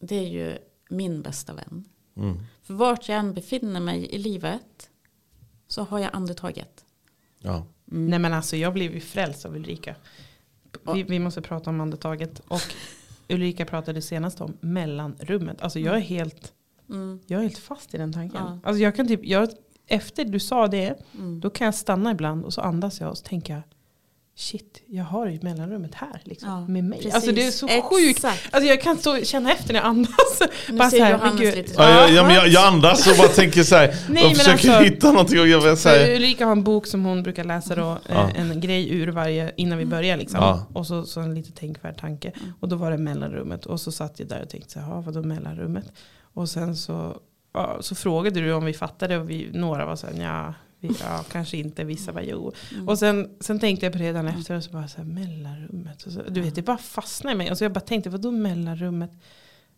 det 0.00 0.16
är 0.16 0.28
ju 0.28 0.58
min 0.90 1.22
bästa 1.22 1.52
vän. 1.52 1.84
Mm. 2.16 2.38
För 2.62 2.74
vart 2.74 3.08
jag 3.08 3.18
än 3.18 3.34
befinner 3.34 3.80
mig 3.80 4.06
i 4.06 4.18
livet 4.18 4.88
så 5.68 5.82
har 5.82 5.98
jag 5.98 6.10
andetaget. 6.12 6.84
Ja. 7.38 7.66
Nej 7.84 8.18
men 8.18 8.32
alltså 8.32 8.56
jag 8.56 8.72
blev 8.72 8.94
ju 8.94 9.00
frälst 9.00 9.44
av 9.44 9.56
Ulrika. 9.56 9.94
Vi, 10.94 11.02
vi 11.02 11.18
måste 11.18 11.42
prata 11.42 11.70
om 11.70 11.80
andetaget. 11.80 12.40
Och 12.48 12.62
Ulrika 13.28 13.64
pratade 13.66 14.02
senast 14.02 14.40
om 14.40 14.56
mellanrummet. 14.60 15.62
Alltså 15.62 15.78
jag 15.78 15.96
är 15.96 16.00
helt, 16.00 16.52
Mm. 16.90 17.18
jag 17.26 17.38
är 17.38 17.42
helt 17.42 17.58
fast 17.58 17.94
i 17.94 17.98
den 17.98 18.12
tanken. 18.12 18.40
Ja. 18.44 18.58
Alltså 18.64 18.82
jag 18.82 18.96
kan 18.96 19.08
typ, 19.08 19.20
jag, 19.24 19.48
efter 19.86 20.24
du 20.24 20.40
sa 20.40 20.66
det, 20.68 20.94
Mm. 21.18 21.40
då 21.40 21.50
kan 21.50 21.64
jag 21.64 21.74
stanna 21.74 22.10
ibland 22.10 22.44
och 22.44 22.52
så 22.52 22.60
andas 22.60 23.00
jag 23.00 23.10
och 23.10 23.18
så 23.18 23.24
tänker 23.24 23.52
jag, 23.54 23.62
shit, 24.36 24.82
jag 24.86 25.04
har 25.04 25.26
ju 25.26 25.38
mellanrummet 25.42 25.94
här 25.94 26.20
liksom, 26.24 26.48
Ja, 26.50 26.60
med 26.68 26.84
mig. 26.84 26.98
precis. 26.98 27.14
Alltså 27.14 27.32
det 27.32 27.46
är 27.46 27.50
så 27.50 27.68
sjukt. 27.68 28.10
Exakt. 28.10 28.48
Alltså 28.54 28.68
jag 28.68 28.82
kan 28.82 28.98
stå 28.98 29.18
känna 29.24 29.52
efter 29.52 29.72
när 29.72 29.80
jag 29.80 29.86
andas. 29.86 30.42
Nu 30.70 30.76
Bara 30.78 30.90
ser 30.90 30.98
så 30.98 31.04
här, 31.04 31.12
Johannes 31.12 31.40
gud. 31.40 31.54
lite 31.54 31.74
Ja, 31.76 31.90
jag, 32.00 32.10
ja, 32.12 32.22
men 32.26 32.34
jag, 32.34 32.48
jag 32.48 32.66
andas 32.66 33.06
och 33.06 33.16
bara 33.18 33.28
tänker 33.28 33.62
så 33.62 33.76
här. 33.76 33.88
Nej, 34.08 34.24
men 34.24 34.34
försöker 34.34 34.52
alltså- 34.70 34.84
hitta 34.94 35.12
någonting. 35.12 35.40
Och 35.40 35.48
jag 35.48 35.60
vill 35.60 35.68
För 35.70 35.76
säga, 35.76 36.16
Ulrika 36.16 36.44
har 36.44 36.52
en 36.52 36.64
bok 36.64 36.86
som 36.86 37.04
hon 37.04 37.22
brukar 37.22 37.44
läsa 37.44 37.74
då, 37.74 37.98
Ja. 38.08 38.30
eh, 38.30 38.50
en 38.50 38.60
grej 38.60 38.90
ur 38.94 39.08
varje, 39.08 39.52
innan 39.56 39.78
vi 39.78 39.86
börjar 39.86 40.16
liksom. 40.16 40.40
Ja. 40.40 40.66
Och 40.72 40.86
så, 40.86 41.04
så 41.04 41.20
en 41.20 41.34
lite 41.34 41.52
tänkvärd 41.52 41.98
tanke. 42.00 42.32
Och 42.60 42.68
då 42.68 42.76
var 42.76 42.90
det 42.90 42.98
mellanrummet. 42.98 43.66
Och 43.66 43.80
så 43.80 43.92
satt 43.92 44.20
jag 44.20 44.28
där 44.28 44.42
och 44.42 44.48
tänkte 44.48 44.70
så 44.72 44.80
här, 44.80 44.88
"Ja, 44.90 45.00
vadå 45.00 45.22
mellanrummet? 45.22 45.92
Och 46.34 46.48
sen 46.48 46.76
så, 46.76 47.20
ja, 47.52 47.76
så 47.80 47.94
frågade 47.94 48.40
du 48.40 48.52
om 48.52 48.64
vi 48.64 48.72
fattade 48.72 49.18
och 49.18 49.30
vi, 49.30 49.50
några 49.52 49.86
var 49.86 49.96
så 49.96 50.06
här, 50.06 50.22
ja, 50.22 50.54
vi, 50.80 50.88
ja 51.00 51.24
kanske 51.32 51.56
inte, 51.56 51.84
vissa 51.84 52.12
var 52.12 52.20
jo. 52.20 52.52
Och 52.86 52.98
sen, 52.98 53.30
sen 53.40 53.60
tänkte 53.60 53.86
jag 53.86 53.92
på 53.92 53.98
det 53.98 54.04
redan 54.04 54.28
efter 54.28 54.56
och 54.56 54.64
så 54.64 54.70
bara 54.70 54.88
så 54.88 54.96
här, 54.96 55.04
mellanrummet. 55.04 56.02
Och 56.02 56.12
så, 56.12 56.22
du 56.28 56.40
vet, 56.40 56.54
det 56.54 56.62
bara 56.62 56.78
fastnade 56.78 57.34
i 57.34 57.36
mig. 57.36 57.50
Och 57.50 57.58
så 57.58 57.64
jag 57.64 57.72
bara 57.72 57.80
tänkte, 57.80 58.10
vadå 58.10 58.30
mellanrummet? 58.30 59.10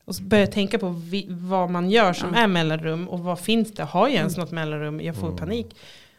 Och 0.04 0.14
så 0.14 0.22
började 0.22 0.46
jag 0.46 0.54
tänka 0.54 0.78
på 0.78 0.88
vi, 0.88 1.26
vad 1.30 1.70
man 1.70 1.90
gör 1.90 2.12
som 2.12 2.34
är 2.34 2.46
mellanrum 2.46 3.08
och 3.08 3.20
vad 3.20 3.40
finns 3.40 3.72
det? 3.72 3.82
Har 3.82 4.08
jag 4.08 4.16
ens 4.16 4.36
något 4.36 4.50
mellanrum? 4.50 5.00
Jag 5.00 5.16
får 5.16 5.36
panik. 5.36 5.76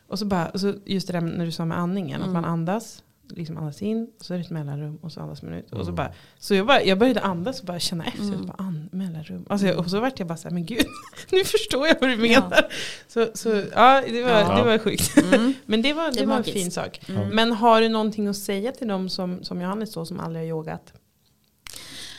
Och 0.07 0.19
så 0.19 0.25
bara, 0.25 0.49
och 0.49 0.59
så 0.59 0.73
just 0.85 1.07
det 1.07 1.13
där 1.13 1.21
när 1.21 1.45
du 1.45 1.51
sa 1.51 1.65
med 1.65 1.77
andningen, 1.77 2.21
att 2.21 2.29
man 2.29 2.45
andas, 2.45 3.03
liksom 3.29 3.57
andas 3.57 3.81
in, 3.81 4.07
och 4.19 4.25
så 4.25 4.33
är 4.33 4.37
det 4.37 4.43
ett 4.43 4.49
mellanrum 4.49 4.95
och 5.01 5.11
så 5.11 5.21
andas 5.21 5.41
man 5.41 5.53
ut. 5.53 5.71
Och 5.71 5.85
så, 5.85 5.91
bara, 5.91 6.11
så 6.39 6.55
jag, 6.55 6.67
bara, 6.67 6.83
jag 6.83 6.97
började 6.99 7.21
andas 7.21 7.59
och 7.59 7.65
bara 7.65 7.79
känna 7.79 8.05
efter, 8.05 8.19
och 8.33 8.39
så 8.39 8.45
bara, 8.45 8.55
an, 8.57 8.89
mellanrum. 8.91 9.45
Alltså, 9.49 9.67
jag- 9.67 9.77
och 9.77 9.89
så 9.89 9.99
vart 9.99 10.19
jag 10.19 10.27
bara 10.27 10.37
så 10.37 10.47
här, 10.47 10.53
men 10.53 10.65
gud, 10.65 10.85
nu 11.31 11.43
förstår 11.43 11.87
jag 11.87 11.95
vad 12.01 12.09
du 12.09 12.17
menar. 12.17 12.71
Så, 13.07 13.27
så 13.33 13.49
ja, 13.75 14.03
det 14.07 14.23
var, 14.23 14.29
Ja. 14.31 14.55
det 14.57 14.63
var 14.63 14.77
sjukt. 14.77 15.15
men 15.65 15.81
det 15.81 15.93
var, 15.93 16.11
det 16.11 16.19
är 16.19 16.25
var 16.25 16.37
en 16.37 16.43
fin 16.43 16.71
sak. 16.71 17.01
Men 17.31 17.51
har 17.51 17.81
du 17.81 17.89
någonting 17.89 18.27
att 18.27 18.37
säga 18.37 18.71
till 18.71 18.87
dem 18.87 19.09
som, 19.09 19.43
som 19.43 19.61
Johannes 19.61 19.93
då, 19.93 20.05
som 20.05 20.19
aldrig 20.19 20.41
har 20.43 20.47
yogat? 20.49 20.93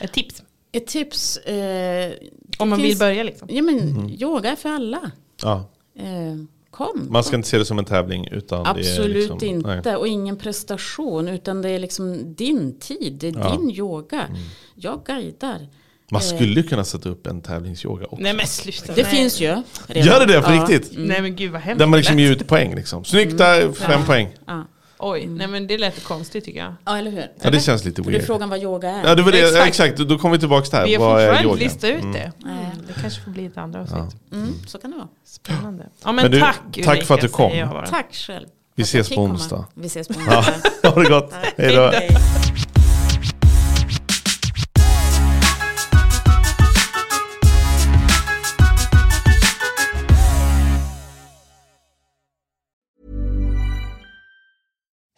Ett 0.01 0.13
tips, 0.13 0.43
Ett 0.71 0.87
tips. 0.87 1.37
Eh, 1.37 1.53
det 1.53 2.59
om 2.59 2.69
man 2.69 2.79
finns- 2.79 2.91
vill 2.91 2.97
börja 2.99 3.23
liksom. 3.23 3.47
Ja 3.51 3.61
men 3.61 4.09
yoga 4.09 4.51
är 4.51 4.55
för 4.55 4.69
alla. 4.69 5.11
ja, 5.43 5.65
Eh, 5.95 6.35
kom. 6.79 7.07
man 7.09 7.23
ska 7.23 7.35
inte 7.35 7.47
se 7.47 7.57
det 7.57 7.65
som 7.65 7.79
en 7.79 7.85
tävling. 7.85 8.27
Utan 8.31 8.63
det 8.63 8.69
är 8.69 8.73
Absolut 8.73 9.15
liksom, 9.15 9.39
inte. 9.43 9.81
nej. 9.85 9.95
Och 9.95 10.07
ingen 10.07 10.37
prestation. 10.37 11.27
Utan 11.27 11.61
det 11.61 11.69
är 11.69 11.79
liksom 11.79 12.35
din 12.35 12.79
tid. 12.79 13.13
Det 13.19 13.27
är 13.27 13.33
Ja. 13.33 13.49
Mm. 13.55 13.67
din 13.67 13.75
yoga. 13.77 14.27
Jag 14.75 15.01
guidar. 15.05 15.67
Man 16.11 16.21
skulle 16.21 16.61
ju 16.61 16.63
kunna 16.67 16.83
sätta 16.83 17.09
upp 17.09 17.27
en 17.27 17.41
tävlingsyoga 17.41 18.05
också. 18.05 18.17
Nej 18.23 18.33
men 18.33 18.47
sluta. 18.47 18.93
Det 18.93 19.01
nej. 19.03 19.11
finns 19.11 19.41
ju. 19.41 19.47
redan. 19.87 20.07
Gör 20.07 20.19
det 20.19 20.33
det 20.33 20.41
på 20.41 20.51
Ja. 20.51 20.61
riktigt? 20.67 20.91
Nej 20.97 21.21
men 21.21 21.35
gud 21.35 21.51
vad 21.51 21.61
hemskt. 21.61 21.79
Där 21.79 21.85
man 21.85 21.97
liksom 21.97 22.15
det 22.15 22.21
ger 22.21 22.31
ut 22.31 22.47
poäng 22.47 22.75
liksom. 22.75 23.05
Snyggt 23.05 23.37
där, 23.37 23.71
fem 23.71 24.05
poäng. 24.05 24.27
Ja. 24.47 24.67
Oj, 25.01 25.25
nej 25.27 25.47
men 25.47 25.67
det 25.67 25.77
lät 25.77 26.03
konstigt 26.03 26.45
tycker 26.45 26.59
jag. 26.59 26.73
ja, 26.85 26.97
eller 26.97 27.11
hur? 27.11 27.31
Ja, 27.41 27.49
det 27.49 27.59
känns 27.59 27.85
lite 27.85 28.03
För 28.03 28.11
det 28.11 28.15
är 28.15 28.19
weird. 28.19 28.27
frågan 28.27 28.49
vad 28.49 28.59
yoga 28.63 28.89
är. 28.89 29.07
Ja, 29.07 29.15
det 29.15 29.21
var 29.21 29.31
det, 29.31 29.39
Exakt. 29.41 29.67
exakt. 29.67 29.97
Då 29.97 30.17
kommer 30.17 30.35
vi 30.35 30.39
tillbaka 30.39 30.61
till 30.63 30.71
det 30.71 30.77
här. 30.77 30.85
Vi 30.85 30.95
har 30.95 31.27
fortfarande 31.27 31.63
listat 31.63 31.83
ut 31.89 31.99
Mm. 32.01 32.11
det. 32.13 32.31
Nej. 32.37 32.65
Det 32.87 33.01
kanske 33.01 33.21
får 33.21 33.31
bli 33.31 33.45
ett 33.45 33.57
andra 33.57 33.81
avsnitt. 33.81 34.15
Mm, 34.31 34.53
så 34.67 34.77
kan 34.77 34.91
det 34.91 34.97
vara. 34.97 35.07
Spännande. 35.25 35.83
Ja 36.03 36.11
men, 36.11 36.15
Men 36.15 36.31
du, 36.31 36.39
tack 36.39 36.59
tack 36.83 37.03
för 37.03 37.13
att 37.15 37.21
du 37.21 37.27
Ulrika, 37.27 37.67
kom. 37.67 37.85
Tack 37.89 38.13
själv. 38.15 38.47
Vi 38.75 38.83
ses 38.83 39.09
på 39.09 39.21
onsdag. 39.21 39.65
Vi 39.73 39.87
ses 39.87 40.07
på 40.07 40.13
Ja, 40.29 40.37
onsdag. 40.39 40.89
ha 40.89 41.03
det 41.03 41.09
gott. 41.09 41.33
Hej 41.57 41.75
då. 41.75 41.91